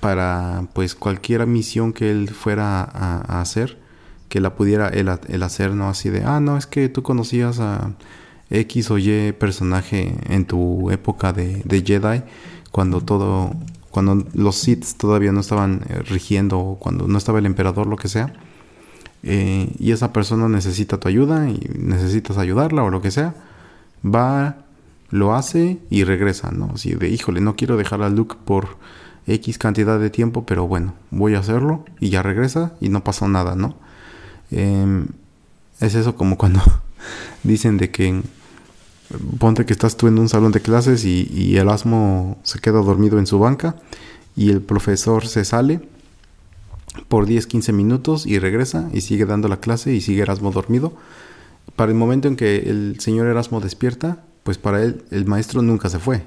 para 0.00 0.68
pues 0.74 0.94
cualquier 0.94 1.46
misión 1.46 1.94
que 1.94 2.10
él 2.10 2.28
fuera 2.28 2.82
a, 2.82 3.40
hacer, 3.40 3.78
que 4.28 4.40
la 4.40 4.54
pudiera 4.54 4.88
él, 4.88 5.08
hacer, 5.08 5.74
no 5.74 5.88
así 5.88 6.10
de, 6.10 6.24
ah, 6.24 6.40
no, 6.40 6.58
es 6.58 6.66
que 6.66 6.90
tú 6.90 7.02
conocías 7.02 7.58
a 7.58 7.94
X 8.50 8.90
o 8.90 8.98
Y 8.98 9.32
personaje 9.32 10.14
en 10.28 10.44
tu 10.44 10.90
época 10.90 11.32
de, 11.32 11.62
de 11.64 11.82
Jedi, 11.82 12.22
cuando 12.70 13.00
todo, 13.00 13.52
cuando 13.90 14.26
los 14.34 14.56
Sith 14.56 14.84
todavía 14.98 15.32
no 15.32 15.40
estaban 15.40 15.86
eh, 15.88 16.00
rigiendo, 16.02 16.76
cuando 16.80 17.08
no 17.08 17.16
estaba 17.16 17.38
el 17.38 17.46
emperador, 17.46 17.86
lo 17.86 17.96
que 17.96 18.08
sea 18.08 18.34
eh, 19.26 19.74
y 19.78 19.92
esa 19.92 20.12
persona 20.12 20.50
necesita 20.50 21.00
tu 21.00 21.08
ayuda 21.08 21.48
y 21.48 21.58
necesitas 21.78 22.36
ayudarla 22.36 22.82
o 22.82 22.90
lo 22.90 23.00
que 23.00 23.10
sea, 23.10 23.34
va, 24.04 24.58
lo 25.08 25.34
hace 25.34 25.78
y 25.88 26.04
regresa, 26.04 26.50
¿no? 26.50 26.72
Así 26.74 26.94
de, 26.94 27.08
híjole, 27.08 27.40
no 27.40 27.56
quiero 27.56 27.78
dejar 27.78 28.02
a 28.02 28.10
Luke 28.10 28.36
por 28.44 28.76
X 29.26 29.56
cantidad 29.56 29.98
de 29.98 30.10
tiempo, 30.10 30.44
pero 30.44 30.68
bueno, 30.68 30.92
voy 31.10 31.34
a 31.36 31.38
hacerlo 31.38 31.86
y 32.00 32.10
ya 32.10 32.22
regresa 32.22 32.74
y 32.82 32.90
no 32.90 33.02
pasó 33.02 33.26
nada, 33.26 33.56
¿no? 33.56 33.76
Em, 34.50 35.06
es 35.80 35.94
eso 35.94 36.16
como 36.16 36.36
cuando 36.36 36.60
dicen 37.42 37.78
de 37.78 37.90
que 37.90 38.20
ponte 39.38 39.64
que 39.64 39.72
estás 39.72 39.96
tú 39.96 40.06
en 40.06 40.18
un 40.18 40.28
salón 40.28 40.52
de 40.52 40.60
clases 40.60 41.06
y, 41.06 41.30
y 41.32 41.56
el 41.56 41.70
asmo 41.70 42.38
se 42.42 42.58
queda 42.58 42.82
dormido 42.82 43.18
en 43.18 43.26
su 43.26 43.38
banca 43.38 43.76
y 44.36 44.50
el 44.50 44.60
profesor 44.60 45.26
se 45.26 45.46
sale 45.46 45.80
por 47.08 47.26
10, 47.26 47.46
15 47.46 47.72
minutos 47.72 48.26
y 48.26 48.38
regresa 48.38 48.88
y 48.92 49.00
sigue 49.00 49.26
dando 49.26 49.48
la 49.48 49.58
clase 49.58 49.94
y 49.94 50.00
sigue 50.00 50.22
Erasmo 50.22 50.50
dormido. 50.50 50.92
Para 51.76 51.90
el 51.90 51.98
momento 51.98 52.28
en 52.28 52.36
que 52.36 52.56
el 52.70 52.96
señor 53.00 53.26
Erasmo 53.26 53.60
despierta, 53.60 54.24
pues 54.42 54.58
para 54.58 54.82
él 54.82 55.02
el 55.10 55.24
maestro 55.26 55.62
nunca 55.62 55.88
se 55.88 55.98
fue. 55.98 56.26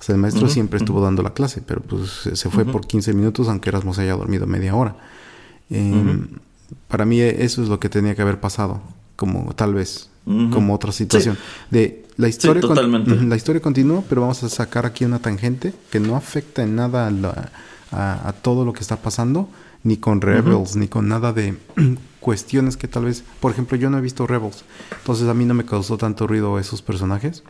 O 0.00 0.02
sea, 0.02 0.14
el 0.14 0.20
maestro 0.20 0.48
siempre 0.48 0.78
estuvo 0.78 1.02
dando 1.02 1.22
la 1.22 1.34
clase, 1.34 1.62
pero 1.64 1.82
pues 1.82 2.30
se 2.32 2.50
fue 2.50 2.64
por 2.64 2.86
15 2.86 3.12
minutos 3.12 3.48
aunque 3.48 3.68
Erasmo 3.68 3.92
se 3.92 4.02
haya 4.02 4.14
dormido 4.14 4.46
media 4.46 4.74
hora. 4.74 4.96
Em, 5.68 6.28
para 6.88 7.04
mí 7.04 7.20
eso 7.20 7.62
es 7.62 7.68
lo 7.68 7.78
que 7.78 7.88
tenía 7.88 8.14
que 8.14 8.22
haber 8.22 8.40
pasado, 8.40 8.80
como 9.16 9.54
tal 9.54 9.74
vez, 9.74 10.10
como 10.24 10.74
otra 10.74 10.92
situación. 10.92 11.36
De 11.70 12.06
la 12.16 12.28
historia, 12.28 12.62
la 12.66 13.36
historia 13.36 13.60
continúa, 13.60 14.02
pero 14.08 14.22
vamos 14.22 14.42
a 14.42 14.48
sacar 14.48 14.86
aquí 14.86 15.04
una 15.04 15.18
tangente 15.18 15.72
que 15.90 16.00
no 16.00 16.16
afecta 16.16 16.62
en 16.62 16.76
nada 16.76 17.10
a, 17.92 18.32
todo 18.42 18.64
lo 18.64 18.72
que 18.72 18.80
está 18.80 18.96
pasando, 18.96 19.48
ni 19.82 19.96
con 19.96 20.20
Rebels, 20.20 20.76
ni 20.76 20.88
con 20.88 21.08
nada 21.08 21.32
de 21.32 21.56
cuestiones 22.20 22.76
que 22.76 22.88
tal 22.88 23.06
vez, 23.06 23.24
por 23.40 23.52
ejemplo, 23.52 23.76
yo 23.76 23.90
no 23.90 23.98
he 23.98 24.00
visto 24.00 24.26
Rebels, 24.26 24.64
entonces 24.98 25.28
a 25.28 25.34
mí 25.34 25.44
no 25.44 25.54
me 25.54 25.64
causó 25.64 25.96
tanto 25.96 26.26
ruido 26.26 26.58
esos 26.58 26.82
personajes. 26.82 27.42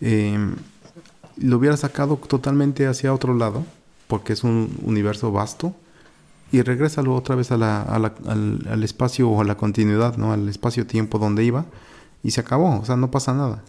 Em, 0.00 0.56
lo 1.36 1.58
hubiera 1.58 1.76
sacado 1.76 2.16
totalmente 2.16 2.86
hacia 2.86 3.12
otro 3.12 3.34
lado, 3.34 3.64
porque 4.08 4.32
es 4.32 4.44
un 4.44 4.78
universo 4.82 5.32
vasto, 5.32 5.74
y 6.50 6.60
regrésalo 6.60 7.14
otra 7.14 7.34
vez 7.34 7.50
a 7.50 7.56
la, 7.56 7.82
al, 7.82 8.84
espacio 8.84 9.28
o 9.30 9.40
a 9.40 9.44
la 9.44 9.56
continuidad, 9.56 10.18
¿no? 10.18 10.32
Al 10.32 10.48
espacio-tiempo 10.48 11.18
donde 11.18 11.44
iba, 11.44 11.64
y 12.22 12.30
se 12.32 12.40
acabó, 12.40 12.78
o 12.78 12.84
sea, 12.84 12.96
no 12.96 13.10
pasa 13.10 13.32
nada. 13.32 13.62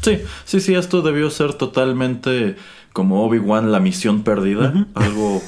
Sí, 0.00 0.18
sí, 0.46 0.60
sí, 0.60 0.74
esto 0.74 1.02
debió 1.02 1.28
ser 1.28 1.54
totalmente 1.54 2.56
como 2.92 3.24
Obi-Wan 3.24 3.72
la 3.72 3.80
misión 3.80 4.22
perdida, 4.22 4.86
algo 4.94 5.42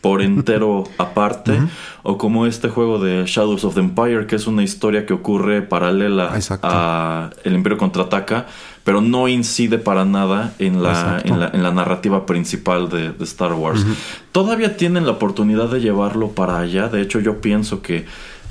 por 0.00 0.22
entero 0.22 0.84
aparte, 0.98 1.58
o 2.02 2.16
como 2.16 2.46
este 2.46 2.68
juego 2.68 2.98
de 2.98 3.24
Shadows 3.26 3.64
of 3.64 3.74
the 3.74 3.80
Empire, 3.80 4.26
que 4.26 4.36
es 4.36 4.46
una 4.46 4.62
historia 4.62 5.04
que 5.04 5.12
ocurre 5.12 5.62
paralela 5.62 6.38
a 6.62 7.30
El 7.44 7.54
Imperio 7.54 7.78
contraataca, 7.78 8.46
pero 8.84 9.00
no 9.00 9.28
incide 9.28 9.78
para 9.78 10.04
nada 10.04 10.54
en 10.58 10.82
la, 10.82 11.20
en 11.24 11.62
la, 11.62 11.70
narrativa 11.72 12.24
principal 12.24 12.88
de, 12.88 13.12
Star 13.24 13.52
Wars. 13.52 13.84
Todavía 14.32 14.76
tienen 14.76 15.06
la 15.06 15.12
oportunidad 15.12 15.68
de 15.68 15.80
llevarlo 15.80 16.30
para 16.30 16.58
allá, 16.58 16.88
de 16.88 17.02
hecho 17.02 17.20
yo 17.20 17.40
pienso 17.40 17.82
que 17.82 18.06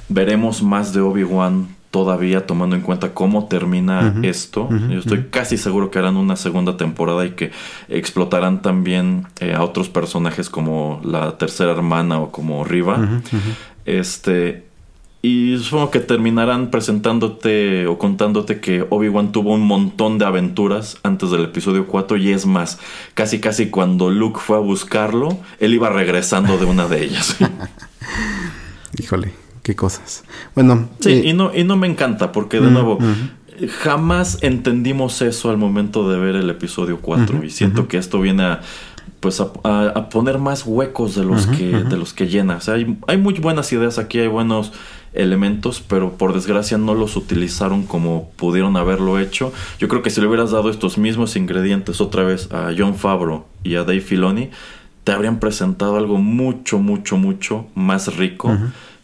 veremos 0.10 0.62
más 0.62 0.93
de 0.93 1.02
Obi-Wan 1.02 1.68
todavía 1.96 2.46
tomando 2.46 2.76
en 2.76 2.82
cuenta 2.82 3.14
cómo 3.14 3.46
termina 3.46 4.16
esto. 4.22 4.68
Yo 4.89 5.00
estoy 5.00 5.28
casi 5.32 5.58
seguro 5.58 5.91
que 5.91 6.00
harán 6.00 6.18
una 6.18 6.36
segunda 6.36 6.76
temporada 6.76 7.26
y 7.26 7.30
que 7.32 7.52
explotarán 7.88 8.62
también 8.62 9.28
eh, 9.39 9.54
a 9.54 9.64
otros 9.64 9.88
personajes 9.88 10.50
como 10.50 11.00
la 11.06 11.38
tercera 11.38 11.72
hermana 11.72 12.20
o 12.20 12.34
como 12.34 12.66
Riva. 12.66 13.22
Este. 13.86 14.66
Y 15.22 15.58
supongo 15.58 15.89
que 15.89 16.02
terminarán 16.02 16.70
presentándote 16.70 17.88
o 17.88 17.98
contándote 17.98 18.60
que 18.60 18.86
Obi-Wan 18.89 19.32
tuvo 19.32 19.54
un 19.54 19.62
montón 19.62 20.18
de 20.18 20.26
aventuras 20.26 20.98
antes 21.02 21.32
del 21.32 21.46
episodio 21.46 21.88
4 21.88 22.18
y 22.18 22.32
es 22.32 22.46
más, 22.46 22.78
casi 23.14 23.39
casi 23.39 23.70
cuando 23.70 24.10
Luke 24.10 24.41
fue 24.43 24.58
a 24.58 24.60
buscarlo, 24.60 25.39
él 25.62 25.74
iba 25.74 25.89
regresando 25.89 26.58
de 26.58 26.66
una 26.66 26.89
de 26.89 27.06
ellas. 27.06 27.38
Híjole 29.00 29.45
qué 29.66 29.76
cosas. 29.76 30.24
Bueno. 30.53 30.88
Sí, 30.99 31.09
eh, 31.09 31.22
y, 31.26 31.34
no, 31.34 31.51
y 31.53 31.63
no 31.63 31.76
me 31.76 31.88
encanta 31.88 32.32
porque 32.32 32.61
de 32.61 32.70
nuevo, 32.70 32.99
jamás 33.80 34.38
entendimos 34.43 35.24
eso 35.24 35.49
al 35.49 35.57
momento 35.57 36.07
de 36.07 36.20
ver 36.20 36.36
el 36.36 36.49
episodio 36.51 36.99
4 37.01 37.43
y 37.43 37.49
siento 37.49 37.88
que 37.88 37.97
esto 37.97 38.22
viene 38.22 38.43
a 38.43 38.61
pues 39.20 39.41
a, 39.41 40.09
poner 40.11 40.38
más 40.38 40.68
huecos 40.68 41.16
de 41.16 41.24
los 41.24 41.47
que 41.47 41.72
de 41.72 41.97
los 41.97 42.13
que 42.13 42.28
llena. 42.28 42.57
O 42.57 42.61
sea, 42.61 42.76
hay, 42.76 42.95
hay 43.07 43.18
muy 43.18 43.34
buenas 43.34 43.74
ideas 43.74 43.97
aquí, 43.97 44.20
hay 44.20 44.28
buenos 44.28 44.72
elementos, 45.13 45.82
pero 45.88 46.11
por 46.11 46.34
desgracia 46.36 46.78
no 46.78 46.93
los 46.93 47.16
utilizaron 47.16 47.88
como 47.88 48.30
pudieron 48.36 48.78
haberlo 48.78 49.18
hecho. 49.18 49.51
Yo 49.80 49.88
creo 49.88 50.03
que 50.03 50.11
si 50.11 50.22
le 50.22 50.28
hubieras 50.28 50.51
dado 50.51 50.70
estos 50.70 50.99
mismos 50.99 51.36
ingredientes 51.36 52.01
otra 52.01 52.24
vez 52.24 52.51
a 52.51 52.72
John 52.78 52.93
Favreau 52.93 53.45
y 53.63 53.76
a 53.76 53.80
Dave 53.80 54.01
Filoni, 54.01 54.51
te 55.03 55.11
habrían 55.11 55.39
presentado 55.39 55.95
algo 55.97 56.20
mucho, 56.20 56.78
mucho, 56.78 57.18
mucho 57.18 57.66
más 57.74 58.16
rico 58.18 58.55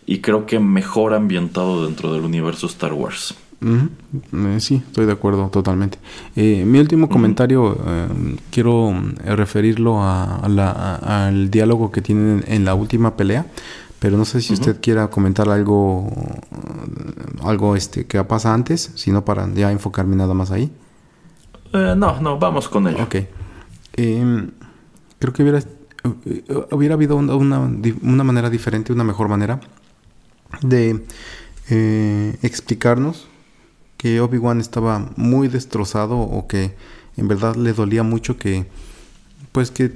y 0.05 0.19
creo 0.19 0.45
que 0.45 0.59
mejor 0.59 1.13
ambientado 1.13 1.85
dentro 1.85 2.13
del 2.13 2.23
universo 2.23 2.67
Star 2.67 2.93
Wars. 2.93 3.35
Eh, 3.63 4.59
sí, 4.59 4.81
estoy 4.87 5.05
de 5.05 5.11
acuerdo 5.11 5.49
totalmente. 5.49 5.99
Eh, 6.35 6.63
mi 6.65 6.79
último 6.79 7.09
comentario 7.09 7.77
eh, 7.85 8.07
quiero 8.49 8.93
referirlo 9.23 10.01
a, 10.01 10.37
al 10.37 11.51
diálogo 11.51 11.91
que 11.91 12.01
tienen 12.01 12.43
en 12.47 12.65
la 12.65 12.73
última 12.73 13.15
pelea, 13.15 13.45
pero 13.99 14.17
no 14.17 14.25
sé 14.25 14.41
si 14.41 14.53
usted 14.53 14.81
quiera 14.81 15.09
comentar 15.09 15.47
algo, 15.47 16.11
algo 17.43 17.75
este 17.75 18.07
que 18.07 18.23
pasa 18.23 18.51
antes, 18.51 18.91
sino 18.95 19.23
para 19.23 19.47
ya 19.53 19.71
enfocarme 19.71 20.15
nada 20.15 20.33
más 20.33 20.49
ahí. 20.49 20.71
no, 21.71 22.19
no, 22.19 22.39
vamos 22.39 22.67
con 22.67 22.87
ello. 22.87 23.03
Ok. 23.03 23.15
Em, 23.93 24.49
creo 25.19 25.33
que 25.33 25.43
hubiera, 25.43 25.61
hubiera 26.71 26.95
habido 26.95 27.15
una, 27.15 27.59
una 28.01 28.23
manera 28.23 28.49
diferente, 28.49 28.91
una 28.91 29.03
mejor 29.03 29.27
manera 29.27 29.59
de 30.61 31.03
eh, 31.69 32.37
explicarnos 32.41 33.27
que 33.97 34.19
Obi-Wan 34.19 34.59
estaba 34.59 35.11
muy 35.15 35.47
destrozado 35.47 36.17
o 36.17 36.47
que 36.47 36.73
en 37.17 37.27
verdad 37.27 37.55
le 37.55 37.73
dolía 37.73 38.03
mucho 38.03 38.37
que 38.37 38.65
pues 39.51 39.71
que 39.71 39.91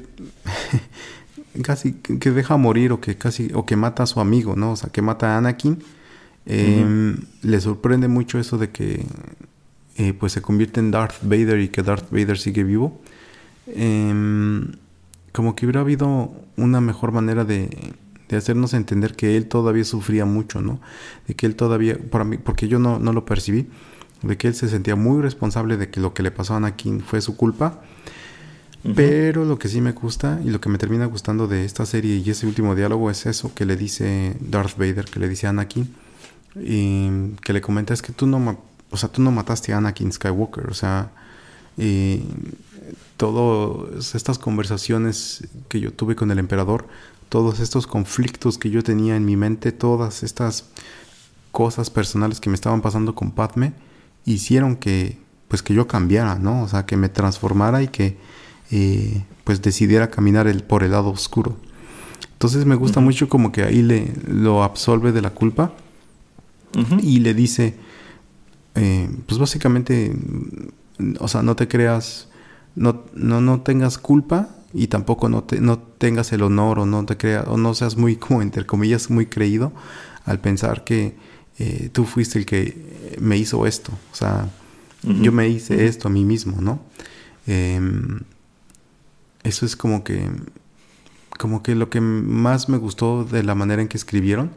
casi 1.64 1.93
que 1.93 2.32
deja 2.32 2.58
morir 2.58 2.91
o 2.91 3.01
que 3.01 3.18
casi 3.18 3.51
o 3.53 3.66
que 3.66 3.76
mata 3.76 4.03
a 4.03 4.08
su 4.08 4.20
amigo, 4.20 4.56
¿no? 4.56 4.72
O 4.72 4.76
sea, 4.76 4.89
que 4.89 5.01
mata 5.01 5.36
a 5.36 5.38
Anakin. 5.38 5.84
Em, 6.47 7.18
le 7.41 7.60
sorprende 7.60 8.08
mucho 8.08 8.38
eso 8.38 8.60
de 8.60 8.70
que 8.70 9.03
eh, 9.97 10.14
pues 10.14 10.34
se 10.34 10.41
convierte 10.41 10.80
en 10.80 10.91
Darth 10.91 11.24
Vader 11.24 11.60
y 11.60 11.70
que 11.70 11.82
Darth 11.82 12.12
Vader 12.12 12.38
sigue 12.38 12.64
vivo. 12.64 13.01
Em, 13.68 14.74
como 15.32 15.56
que 15.56 15.66
hubiera 15.66 15.82
habido 15.82 16.32
una 16.58 16.82
mejor 16.82 17.12
manera 17.12 17.43
de 17.43 17.93
de 18.36 18.39
hacernos 18.39 18.73
entender 18.73 19.15
que 19.15 19.38
él 19.38 19.47
todavía 19.47 19.83
sufría 19.86 20.25
mucho, 20.25 20.61
¿no? 20.61 20.79
De 21.27 21.36
que 21.36 21.45
él 21.45 21.55
todavía, 21.55 21.97
para 21.97 22.23
mí, 22.23 22.38
porque 22.38 22.67
yo 22.67 22.79
no, 22.79 22.99
no 22.99 23.13
lo 23.13 23.25
percibí, 23.25 23.67
de 24.21 24.38
que 24.38 24.47
él 24.47 24.55
se 24.55 24.67
sentía 24.67 24.95
muy 24.95 25.21
responsable 25.21 25.77
de 25.77 25.89
que 25.89 25.99
lo 25.99 26.13
que 26.13 26.23
le 26.23 26.31
pasó 26.31 26.53
a 26.53 26.57
Anakin 26.57 27.01
fue 27.01 27.21
su 27.21 27.36
culpa. 27.36 27.81
Pero 28.95 29.45
lo 29.45 29.57
que 29.57 29.67
sí 29.67 29.81
me 29.81 29.93
gusta 29.93 30.39
y 30.45 30.51
lo 30.51 30.61
que 30.61 30.69
me 30.69 30.77
termina 30.77 31.07
gustando 31.07 31.47
de 31.47 31.65
esta 31.65 31.88
serie 31.88 32.17
y 32.17 32.29
ese 32.29 32.45
último 32.45 32.75
diálogo 32.75 33.09
es 33.09 33.25
eso 33.25 33.51
que 33.55 33.65
le 33.65 33.75
dice 33.75 34.38
Darth 34.39 34.77
Vader, 34.77 35.05
que 35.05 35.19
le 35.19 35.27
dice 35.27 35.47
a 35.47 35.49
Anakin, 35.49 35.91
y 36.55 37.31
que 37.41 37.51
le 37.51 37.61
comenta 37.61 37.95
es 37.95 38.03
que 38.03 38.13
tú 38.13 38.27
no, 38.27 38.59
o 38.91 38.97
sea, 38.97 39.09
tú 39.09 39.23
no 39.23 39.31
mataste 39.31 39.73
a 39.73 39.77
Anakin 39.77 40.11
Skywalker, 40.11 40.67
o 40.67 40.75
sea, 40.75 41.09
y 41.77 42.21
todas 43.17 44.13
estas 44.13 44.38
conversaciones 44.38 45.47
que 45.67 45.79
yo 45.79 45.91
tuve 45.91 46.15
con 46.15 46.29
el 46.31 46.39
emperador 46.39 46.88
todos 47.30 47.59
estos 47.59 47.88
conflictos 47.88 48.57
que 48.57 48.69
yo 48.69 48.84
tenía 48.84 49.15
en 49.15 49.26
mi 49.26 49.36
mente, 49.36 49.71
todas 49.71 50.23
estas 50.23 50.65
cosas 51.51 51.89
personales 51.89 52.39
que 52.39 52.49
me 52.49 52.55
estaban 52.55 52.82
pasando 52.82 53.15
con 53.15 53.32
Padme, 53.32 53.73
hicieron 54.26 54.76
que, 54.76 55.17
pues 55.47 55.63
que 55.63 55.73
yo 55.73 55.88
cambiara, 55.88 56.38
¿no? 56.38 56.63
O 56.63 56.67
sea, 56.67 56.86
que 56.86 56.97
me 56.97 57.09
transformara 57.09 57.82
y 57.82 57.88
que, 57.88 58.17
eh, 58.71 59.23
pues 59.43 59.61
decidiera 59.61 60.09
caminar 60.09 60.47
el, 60.47 60.63
por 60.63 60.84
el 60.84 60.91
lado 60.91 61.09
oscuro. 61.09 61.55
Entonces 62.34 62.65
me 62.65 62.76
gusta 62.76 62.99
mucho 62.99 63.30
como 63.30 63.51
que 63.51 63.63
ahí 63.63 63.82
le 63.82 64.13
lo 64.28 64.63
absolve 64.63 65.11
de 65.11 65.21
la 65.21 65.30
culpa 65.30 65.71
y 67.01 67.19
le 67.19 67.34
dice, 67.34 67.76
eh, 68.76 69.09
pues 69.26 69.39
básicamente, 69.39 70.13
o 71.19 71.28
sea, 71.30 71.41
no 71.41 71.55
te 71.55 71.69
creas, 71.69 72.28
no, 72.76 73.03
no, 73.13 73.39
no 73.39 73.61
tengas 73.61 73.97
culpa 73.97 74.49
y 74.76 74.88
tampoco 74.88 75.30
no, 75.30 75.41
te, 75.45 75.61
no 75.61 75.80
tengas 75.80 76.34
el 76.34 76.43
honor 76.43 76.80
o 76.80 76.86
no 76.86 77.05
te 77.05 77.15
creas 77.15 77.47
o 77.47 77.55
no 77.55 77.73
seas 77.73 77.95
muy 77.95 78.17
como 78.17 78.41
entre 78.41 78.65
comillas 78.65 79.09
muy 79.09 79.26
creído 79.26 79.71
al 80.26 80.41
pensar 80.41 80.84
que 80.84 81.15
eh, 81.57 81.89
tú 81.93 82.03
fuiste 82.03 82.38
el 82.39 82.45
que 82.45 83.15
me 83.19 83.38
hizo 83.38 83.65
esto. 83.65 83.93
O 84.11 84.15
sea 84.15 84.49
yo 85.03 85.32
me 85.32 85.47
hice 85.47 85.86
esto 85.86 86.07
a 86.07 86.11
mí 86.11 86.26
mismo 86.26 86.59
no 86.61 86.80
em, 87.45 88.21
eso 89.43 89.65
es 89.65 89.76
como 89.76 90.03
que 90.03 90.28
como 91.38 91.63
que 91.63 91.76
lo 91.76 91.89
que 91.89 92.01
más 92.01 92.67
me 92.67 92.78
gustó 92.78 93.23
de 93.23 93.43
la 93.43 93.55
manera 93.55 93.82
en 93.82 93.88
que 93.88 93.97
escribieron. 93.97 94.51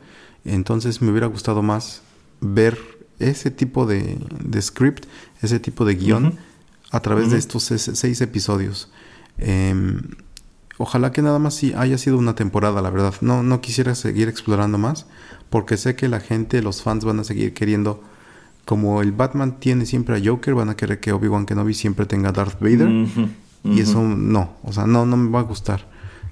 Entonces 0.45 1.03
me 1.03 1.11
hubiera 1.11 1.27
gustado 1.27 1.63
más 1.63 2.03
ver 2.41 2.79
ese 3.19 3.51
tipo 3.51 3.85
de, 3.85 4.19
de 4.43 4.63
script 4.63 5.07
ese 5.43 5.61
tipo 5.61 5.85
de 5.85 5.95
guion 5.97 6.39
a 6.91 7.01
través 7.01 7.31
de 7.31 7.39
estos 7.39 7.65
seis 7.65 8.21
episodios 8.21 8.89
Em, 9.39 10.01
ojalá 10.77 11.13
que 11.13 11.23
nada 11.23 11.39
más 11.39 11.55
sí 11.55 11.73
haya 11.77 11.99
sido 11.99 12.19
una 12.19 12.35
temporada, 12.35 12.83
la 12.83 12.91
verdad. 12.91 13.15
No, 13.21 13.43
no 13.43 13.61
quisiera 13.61 13.95
seguir 13.95 14.29
explorando 14.29 14.79
más, 14.79 15.07
porque 15.51 15.77
sé 15.77 15.97
que 15.97 16.09
la 16.09 16.21
gente, 16.21 16.63
los 16.63 16.83
fans 16.83 17.05
van 17.05 17.21
a 17.21 17.25
seguir 17.25 17.55
queriendo, 17.55 18.03
como 18.65 19.01
el 19.01 19.13
Batman 19.13 19.61
tiene 19.61 19.87
siempre 19.87 20.17
a 20.17 20.21
Joker, 20.23 20.55
van 20.55 20.69
a 20.69 20.77
querer 20.77 21.01
que 21.01 21.13
Obi-Wan 21.13 21.47
Kenobi 21.47 21.75
siempre 21.75 22.07
tenga 22.07 22.33
Darth 22.33 22.61
Vader. 22.61 22.89
Y 23.65 23.81
eso 23.81 24.03
no, 24.03 24.57
o 24.63 24.73
sea, 24.73 24.87
no, 24.87 25.05
no 25.05 25.17
me 25.17 25.31
va 25.31 25.41
a 25.41 25.43
gustar. 25.43 25.89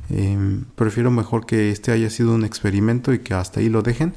Em, 0.08 0.64
prefiero 0.76 1.10
mejor 1.10 1.46
que 1.46 1.70
este 1.70 1.90
haya 1.92 2.08
sido 2.08 2.34
un 2.34 2.44
experimento 2.44 3.12
y 3.12 3.18
que 3.18 3.34
hasta 3.34 3.60
ahí 3.60 3.68
lo 3.68 3.82
dejen. 3.82 4.14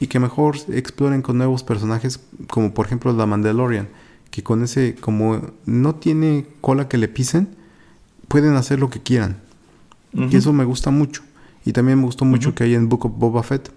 Y 0.00 0.06
que 0.08 0.18
mejor 0.18 0.56
exploren 0.72 1.22
con 1.22 1.38
nuevos 1.38 1.62
personajes, 1.62 2.20
como 2.48 2.74
por 2.74 2.86
ejemplo 2.86 3.12
la 3.12 3.26
Mandalorian, 3.26 3.88
que 4.30 4.42
con 4.42 4.64
ese, 4.64 4.96
como 4.96 5.52
no 5.66 5.94
tiene 5.96 6.46
cola 6.60 6.88
que 6.88 6.98
le 6.98 7.06
pisen, 7.08 7.54
pueden 8.32 8.56
hacer 8.56 8.80
lo 8.80 8.88
que 8.88 9.02
quieran. 9.02 9.36
Y 10.14 10.36
eso 10.36 10.54
me 10.54 10.64
gusta 10.64 10.90
mucho. 10.90 11.22
Y 11.66 11.72
también 11.74 11.98
me 11.98 12.06
gustó 12.06 12.24
mucho 12.24 12.54
que 12.54 12.64
hay 12.64 12.74
en 12.74 12.88
Book 12.88 13.04
of 13.04 13.12
Boba 13.14 13.42
Fett. 13.42 13.70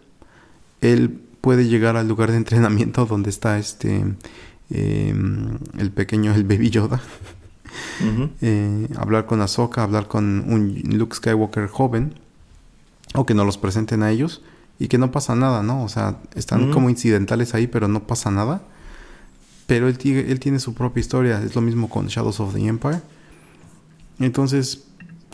Él 0.80 1.20
puede 1.42 1.68
llegar 1.68 1.98
al 1.98 2.08
lugar 2.08 2.32
de 2.32 2.38
entrenamiento 2.44 3.06
donde 3.06 3.30
está 3.30 3.60
este 3.60 4.06
em, 4.70 5.58
el 5.78 5.92
pequeño, 5.92 6.34
el 6.34 6.46
baby 6.46 6.70
Yoda. 6.70 7.02
Eh, 8.42 8.88
hablar 8.96 9.26
con 9.26 9.42
Ahsoka, 9.42 9.84
hablar 9.84 10.08
con 10.08 10.46
un 10.48 10.98
Luke 10.98 11.14
Skywalker 11.14 11.68
joven, 11.68 12.14
o 13.14 13.26
que 13.26 13.34
nos 13.34 13.46
los 13.46 13.58
presenten 13.58 14.02
a 14.02 14.12
ellos, 14.12 14.42
y 14.80 14.88
que 14.88 14.98
no 14.98 15.12
pasa 15.12 15.36
nada, 15.36 15.62
¿no? 15.62 15.84
O 15.84 15.90
sea, 15.90 16.20
están 16.36 16.72
como 16.72 16.90
incidentales 16.90 17.54
ahí, 17.54 17.68
pero 17.68 17.90
no 17.90 18.08
pasa 18.08 18.32
nada. 18.32 18.62
Pero 19.68 19.90
él, 19.90 19.98
él 20.02 20.40
tiene 20.40 20.60
su 20.60 20.74
propia 20.74 21.02
historia, 21.02 21.44
es 21.44 21.54
lo 21.54 21.62
mismo 21.62 21.90
con 21.90 22.08
Shadows 22.08 22.40
of 22.40 22.54
the 22.54 22.66
Empire. 22.66 23.02
Entonces, 24.20 24.86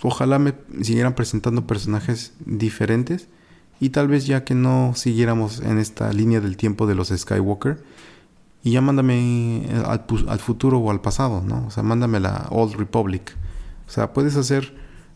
ojalá 0.01 0.39
me 0.39 0.53
siguieran 0.81 1.15
presentando 1.15 1.67
personajes 1.67 2.33
diferentes 2.45 3.27
y 3.79 3.89
tal 3.89 4.07
vez 4.07 4.25
ya 4.25 4.43
que 4.43 4.55
no 4.55 4.93
siguiéramos 4.95 5.59
en 5.59 5.77
esta 5.79 6.11
línea 6.13 6.41
del 6.41 6.57
tiempo 6.57 6.87
de 6.87 6.95
los 6.95 7.09
Skywalker 7.09 7.83
y 8.63 8.71
ya 8.71 8.81
mándame 8.81 9.67
al, 9.85 10.05
al, 10.27 10.39
futuro 10.39 10.77
o 10.79 10.91
al 10.91 11.01
pasado, 11.01 11.41
¿no? 11.41 11.65
O 11.67 11.71
sea, 11.71 11.81
mándame 11.81 12.19
la 12.19 12.47
Old 12.51 12.75
Republic. 12.75 13.35
O 13.87 13.91
sea, 13.91 14.13
puedes 14.13 14.35
hacer 14.35 14.75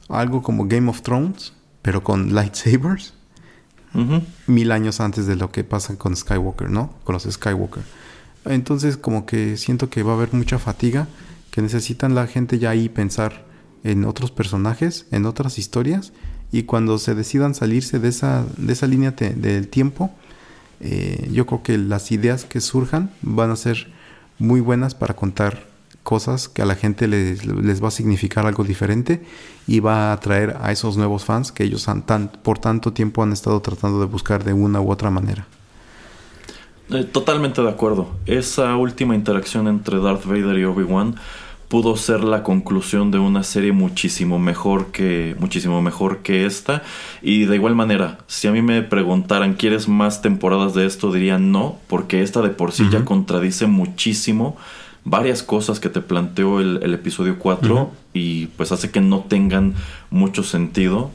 algo 0.09 0.41
como 0.41 0.68
Game 0.68 0.89
of 0.89 1.01
Thrones, 1.01 1.53
pero 1.82 2.03
con 2.03 2.34
lightsabers. 2.34 3.13
Mil 4.47 4.74
años 4.74 4.99
antes 4.99 5.26
de 5.26 5.38
lo 5.38 5.53
que 5.53 5.63
pasa 5.63 5.97
con 5.97 6.18
Skywalker, 6.18 6.70
¿no? 6.70 6.93
Con 7.05 7.13
los 7.13 7.24
Skywalker. 7.24 7.84
Entonces, 8.43 8.97
como 8.97 9.26
que 9.26 9.55
siento 9.55 9.89
que 9.89 10.03
va 10.03 10.11
a 10.11 10.16
haber 10.16 10.34
mucha 10.34 10.59
fatiga, 10.59 11.07
que 11.49 11.61
necesitan 11.61 12.13
la 12.13 12.28
gente 12.28 12.59
ya 12.59 12.72
ahí 12.72 12.89
pensar 12.89 13.45
en 13.86 14.04
otros 14.04 14.32
personajes, 14.32 15.06
en 15.12 15.26
otras 15.26 15.58
historias, 15.60 16.12
y 16.52 16.64
cuando 16.64 16.98
se 16.98 17.16
decidan 17.16 17.54
salirse 17.54 18.00
de 18.00 18.10
esa, 18.10 18.46
de 18.58 18.74
esa 18.74 18.88
línea 18.88 19.12
del 19.12 19.68
tiempo, 19.68 20.12
eh, 20.82 21.30
yo 21.32 21.46
creo 21.46 21.64
que 21.64 21.78
las 21.78 22.12
ideas 22.12 22.46
que 22.46 22.62
surjan 22.62 23.12
van 23.22 23.52
a 23.52 23.56
ser 23.56 23.88
muy 24.40 24.60
buenas 24.60 24.96
para 24.96 25.16
contar 25.16 25.68
cosas 26.04 26.50
que 26.50 26.62
a 26.62 26.66
la 26.66 26.76
gente 26.76 27.08
les, 27.08 27.46
les 27.46 27.84
va 27.84 27.88
a 27.88 27.92
significar 27.92 28.46
algo 28.46 28.64
diferente 28.64 29.24
y 29.68 29.80
va 29.80 30.10
a 30.10 30.14
atraer 30.14 30.58
a 30.62 30.72
esos 30.72 30.98
nuevos 30.98 31.24
fans 31.24 31.52
que 31.52 31.64
ellos 31.64 31.88
han 31.88 32.06
tan, 32.06 32.30
por 32.30 32.58
tanto 32.60 32.92
tiempo 32.92 33.24
han 33.24 33.34
estado 33.34 33.62
tratando 33.62 34.00
de 34.00 34.06
buscar 34.06 34.44
de 34.44 34.54
una 34.54 34.82
u 34.82 34.92
otra 34.92 35.12
manera. 35.12 35.48
Eh, 36.90 37.04
totalmente 37.04 37.62
de 37.62 37.70
acuerdo. 37.70 38.10
Esa 38.26 38.76
última 38.76 39.16
interacción 39.16 39.68
entre 39.68 40.00
Darth 40.00 40.26
Vader 40.26 40.58
y 40.58 40.66
Obi-Wan 40.66 41.16
pudo 41.68 41.97
ser 41.97 42.24
la 42.24 42.43
conclusión 42.43 43.11
de 43.11 43.20
una 43.20 43.43
serie 43.43 43.72
muchísimo 43.72 44.39
mejor 44.39 44.88
que 44.88 45.36
muchísimo 45.39 45.82
mejor 45.82 46.20
que 46.20 46.45
esta. 46.45 46.84
Y 47.22 47.45
de 47.45 47.55
igual 47.55 47.76
manera 47.76 48.20
si 48.28 48.47
a 48.47 48.51
mí 48.51 48.61
me 48.61 48.82
preguntaran 48.82 49.55
quieres 49.55 49.88
más 49.88 50.22
temporadas 50.22 50.74
de 50.74 50.86
esto 50.86 51.11
diría 51.11 51.39
no 51.39 51.78
porque 51.88 52.22
esta 52.22 52.41
de 52.41 52.49
por 52.49 52.72
sí 52.72 52.88
ya 52.91 53.03
contradice 53.03 53.66
muchísimo 53.68 54.57
varias 55.03 55.43
cosas 55.43 55.80
que 55.80 55.89
te 55.89 56.01
planteó 56.01 56.59
el, 56.59 56.93
episodio 56.93 57.38
4 57.38 57.91
y 58.13 58.47
pues 58.47 58.72
hace 58.72 58.91
que 58.91 59.01
no 59.01 59.22
tengan 59.22 59.76
mucho 60.09 60.43
sentido. 60.43 61.11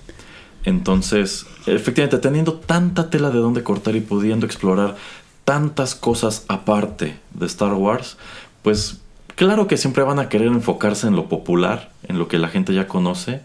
Entonces 0.64 1.46
efectivamente 1.66 2.18
teniendo 2.18 2.54
tanta 2.54 3.08
tela 3.08 3.30
de 3.30 3.38
donde 3.38 3.62
cortar 3.62 3.96
y 3.96 4.00
pudiendo 4.00 4.46
explorar 4.46 4.96
tantas 5.44 5.94
cosas 5.94 6.44
aparte 6.48 7.16
de 7.34 7.46
Star 7.46 7.74
Wars 7.74 8.16
pues 8.62 8.99
Claro 9.40 9.66
que 9.66 9.78
siempre 9.78 10.02
van 10.02 10.18
a 10.18 10.28
querer 10.28 10.48
enfocarse 10.48 11.06
en 11.06 11.16
lo 11.16 11.30
popular, 11.30 11.92
en 12.06 12.18
lo 12.18 12.28
que 12.28 12.36
la 12.36 12.48
gente 12.48 12.74
ya 12.74 12.86
conoce, 12.86 13.40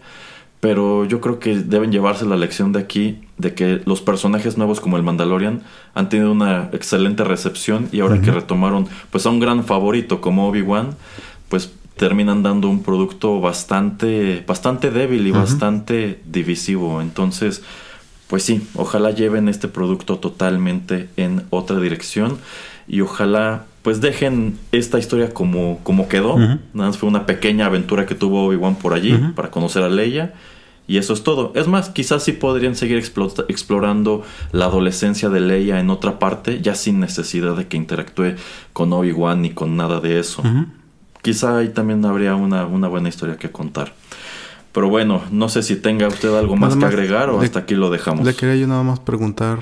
pero 0.60 1.06
yo 1.06 1.22
creo 1.22 1.38
que 1.38 1.56
deben 1.56 1.90
llevarse 1.90 2.26
la 2.26 2.36
lección 2.36 2.72
de 2.72 2.80
aquí 2.80 3.20
de 3.38 3.54
que 3.54 3.80
los 3.86 4.02
personajes 4.02 4.58
nuevos 4.58 4.78
como 4.78 4.98
el 4.98 5.02
Mandalorian 5.02 5.62
han 5.94 6.10
tenido 6.10 6.32
una 6.32 6.68
excelente 6.74 7.24
recepción 7.24 7.88
y 7.92 8.00
ahora 8.00 8.20
que 8.20 8.30
retomaron 8.30 8.86
pues 9.10 9.24
a 9.24 9.30
un 9.30 9.40
gran 9.40 9.64
favorito 9.64 10.20
como 10.20 10.46
Obi-Wan, 10.46 10.96
pues 11.48 11.72
terminan 11.96 12.42
dando 12.42 12.68
un 12.68 12.82
producto 12.82 13.40
bastante 13.40 14.44
bastante 14.46 14.90
débil 14.90 15.26
y 15.26 15.30
bastante 15.30 16.20
divisivo. 16.26 17.00
Entonces, 17.00 17.62
pues 18.26 18.42
sí, 18.42 18.68
ojalá 18.74 19.12
lleven 19.12 19.48
este 19.48 19.66
producto 19.66 20.18
totalmente 20.18 21.08
en 21.16 21.46
otra 21.48 21.80
dirección 21.80 22.36
y 22.86 23.00
ojalá 23.00 23.64
pues 23.86 24.00
dejen 24.00 24.58
esta 24.72 24.98
historia 24.98 25.32
como, 25.32 25.78
como 25.84 26.08
quedó. 26.08 26.36
Nada 26.36 26.58
más 26.72 26.98
fue 26.98 27.08
una 27.08 27.24
pequeña 27.24 27.66
aventura 27.66 28.04
que 28.04 28.16
tuvo 28.16 28.44
Obi-Wan 28.46 28.74
por 28.74 28.94
allí 28.94 29.16
para 29.36 29.52
conocer 29.52 29.84
a 29.84 29.88
Leia. 29.88 30.34
Y 30.88 30.96
eso 30.96 31.12
es 31.12 31.22
todo. 31.22 31.52
Es 31.54 31.68
más, 31.68 31.90
quizás 31.90 32.24
sí 32.24 32.32
podrían 32.32 32.74
seguir 32.74 32.98
explorando 32.98 34.24
la 34.50 34.64
adolescencia 34.64 35.28
de 35.28 35.38
Leia 35.38 35.78
en 35.78 35.90
otra 35.90 36.18
parte, 36.18 36.60
ya 36.60 36.74
sin 36.74 36.98
necesidad 36.98 37.56
de 37.56 37.68
que 37.68 37.76
interactúe 37.76 38.34
con 38.72 38.92
Obi-Wan 38.92 39.42
ni 39.42 39.50
con 39.50 39.76
nada 39.76 40.00
de 40.00 40.18
eso. 40.18 40.42
Quizá 41.22 41.58
ahí 41.58 41.68
también 41.68 42.04
habría 42.04 42.34
una, 42.34 42.66
una, 42.66 42.88
buena 42.88 43.08
historia 43.08 43.36
que 43.36 43.52
contar. 43.52 43.94
Pero 44.72 44.88
bueno, 44.88 45.22
no 45.30 45.48
sé 45.48 45.62
si 45.62 45.76
tenga 45.76 46.08
usted 46.08 46.34
algo 46.34 46.56
más, 46.56 46.74
que 46.74 46.84
agregar 46.84 47.30
o 47.30 47.40
hasta 47.40 47.60
aquí 47.60 47.76
lo 47.76 47.90
dejamos. 47.90 48.26
Le 48.26 48.34
quería 48.34 48.56
yo 48.56 48.66
nada 48.66 48.82
más 48.82 48.98
preguntar 48.98 49.60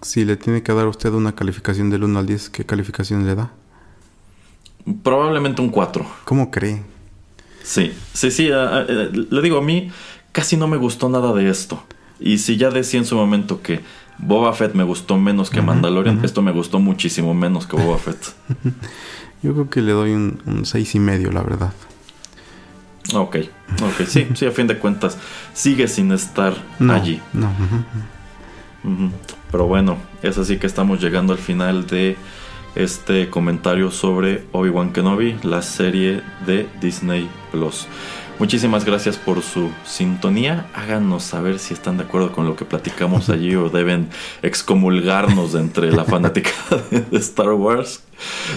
si 0.00 0.24
le 0.24 0.38
tiene 0.38 0.62
que 0.62 0.72
dar 0.72 0.86
a 0.86 0.88
usted 0.88 1.12
una 1.12 1.34
calificación 1.34 1.90
del 1.90 2.04
1 2.04 2.18
al 2.18 2.24
10, 2.24 2.48
¿qué 2.48 2.64
calificación 2.64 3.26
le 3.26 3.34
da? 3.34 3.52
Probablemente 5.02 5.62
un 5.62 5.70
4. 5.70 6.06
¿Cómo 6.24 6.50
cree? 6.50 6.82
Sí, 7.62 7.92
sí, 8.12 8.30
sí. 8.30 8.48
le 8.48 9.42
digo, 9.42 9.58
a 9.58 9.62
mí 9.62 9.90
casi 10.32 10.56
no 10.56 10.68
me 10.68 10.76
gustó 10.76 11.08
nada 11.08 11.32
de 11.32 11.48
esto. 11.50 11.82
Y 12.20 12.38
si 12.38 12.56
ya 12.56 12.70
decía 12.70 13.00
en 13.00 13.06
su 13.06 13.16
momento 13.16 13.60
que 13.62 13.80
Boba 14.18 14.52
Fett 14.52 14.74
me 14.74 14.84
gustó 14.84 15.18
menos 15.18 15.50
que 15.50 15.60
Mandalorian, 15.60 16.24
esto 16.24 16.42
me 16.42 16.52
gustó 16.52 16.78
muchísimo 16.78 17.34
menos 17.34 17.66
que 17.66 17.76
Boba 17.76 17.98
Fett. 17.98 18.34
Yo 19.42 19.52
creo 19.52 19.68
que 19.68 19.82
le 19.82 19.92
doy 19.92 20.12
un, 20.12 20.40
un 20.46 20.64
seis 20.64 20.94
y 20.94 21.00
medio, 21.00 21.30
la 21.30 21.42
verdad. 21.42 21.72
Ok, 23.14 23.36
ok, 23.82 24.06
sí, 24.06 24.26
sí, 24.34 24.46
a 24.46 24.50
fin 24.50 24.66
de 24.66 24.78
cuentas, 24.78 25.18
sigue 25.52 25.86
sin 25.86 26.10
estar 26.12 26.54
allí. 26.90 27.20
No. 27.32 27.50
Pero 29.50 29.66
bueno, 29.66 29.96
es 30.22 30.38
así 30.38 30.56
que 30.58 30.66
estamos 30.66 31.00
llegando 31.00 31.32
al 31.32 31.38
final 31.38 31.86
de 31.86 32.16
este 32.76 33.30
comentario 33.30 33.90
sobre 33.90 34.44
Obi-Wan 34.52 34.92
Kenobi, 34.92 35.36
la 35.42 35.62
serie 35.62 36.22
de 36.46 36.68
Disney 36.80 37.28
Plus. 37.50 37.88
Muchísimas 38.38 38.84
gracias 38.84 39.16
por 39.16 39.40
su 39.40 39.70
sintonía. 39.86 40.66
Háganos 40.74 41.22
saber 41.22 41.58
si 41.58 41.72
están 41.72 41.96
de 41.96 42.04
acuerdo 42.04 42.32
con 42.32 42.44
lo 42.44 42.54
que 42.54 42.66
platicamos 42.66 43.30
allí 43.30 43.54
o 43.54 43.70
deben 43.70 44.10
excomulgarnos 44.42 45.54
entre 45.54 45.90
la 45.90 46.04
fanática 46.04 46.50
de 47.10 47.18
Star 47.18 47.52
Wars. 47.52 48.02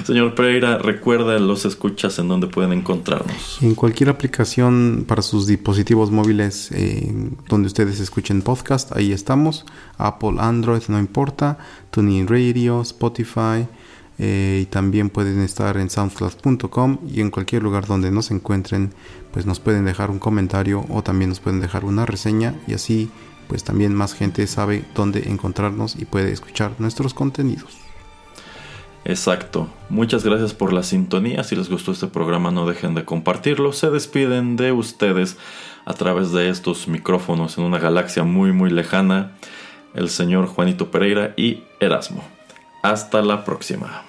Señor 0.04 0.36
Pereira, 0.36 0.80
recuerda 0.80 1.40
los 1.40 1.64
escuchas 1.64 2.20
en 2.20 2.28
donde 2.28 2.48
pueden 2.48 2.74
encontrarnos. 2.74 3.60
En 3.62 3.74
cualquier 3.74 4.10
aplicación 4.10 5.06
para 5.08 5.22
sus 5.22 5.48
dispositivos 5.48 6.12
móviles 6.12 6.72
eh, 6.74 7.14
donde 7.48 7.68
ustedes 7.68 8.02
escuchen 8.02 8.42
podcast, 8.42 8.94
ahí 8.98 9.14
estamos. 9.14 9.66
Apple, 9.98 10.36
Android, 10.40 10.84
no 10.90 11.00
importa. 11.00 11.58
TuneIn 11.92 12.28
Radio, 12.28 12.82
Spotify. 12.82 13.66
Eh, 14.22 14.60
y 14.64 14.66
también 14.66 15.10
pueden 15.10 15.42
estar 15.42 15.78
en 15.78 15.90
soundcloud.com 15.90 16.98
y 17.08 17.22
en 17.22 17.32
cualquier 17.32 17.64
lugar 17.64 17.88
donde 17.88 18.12
nos 18.12 18.32
encuentren 18.32 18.94
pues 19.32 19.46
nos 19.46 19.62
pueden 19.62 19.86
dejar 19.86 20.12
un 20.12 20.20
comentario 20.20 20.86
o 20.90 21.02
también 21.04 21.30
nos 21.30 21.40
pueden 21.40 21.62
dejar 21.62 21.86
una 21.86 22.06
reseña 22.06 22.54
y 22.68 22.74
así 22.74 23.10
pues 23.48 23.64
también 23.64 23.96
más 23.96 24.14
gente 24.14 24.46
sabe 24.46 24.84
dónde 24.94 25.30
encontrarnos 25.30 25.96
y 25.96 26.04
puede 26.04 26.34
escuchar 26.34 26.74
nuestros 26.80 27.14
contenidos. 27.14 27.78
Exacto. 29.06 29.70
Muchas 29.90 30.24
gracias 30.26 30.54
por 30.54 30.74
la 30.74 30.84
sintonía. 30.84 31.44
Si 31.44 31.56
les 31.56 31.70
gustó 31.70 31.94
este 31.94 32.08
programa 32.08 32.52
no 32.52 32.68
dejen 32.68 32.96
de 32.96 33.06
compartirlo. 33.06 33.72
Se 33.72 33.90
despiden 33.90 34.58
de 34.58 34.74
ustedes 34.74 35.38
a 35.86 35.94
través 35.94 36.32
de 36.32 36.50
estos 36.50 36.88
micrófonos 36.88 37.58
en 37.58 37.64
una 37.64 37.80
galaxia 37.80 38.24
muy 38.24 38.52
muy 38.52 38.70
lejana. 38.70 39.32
El 39.96 40.10
señor 40.10 40.46
Juanito 40.46 40.92
Pereira 40.92 41.34
y 41.38 41.64
Erasmo. 41.80 42.24
Hasta 42.84 43.22
la 43.22 43.46
próxima. 43.46 44.09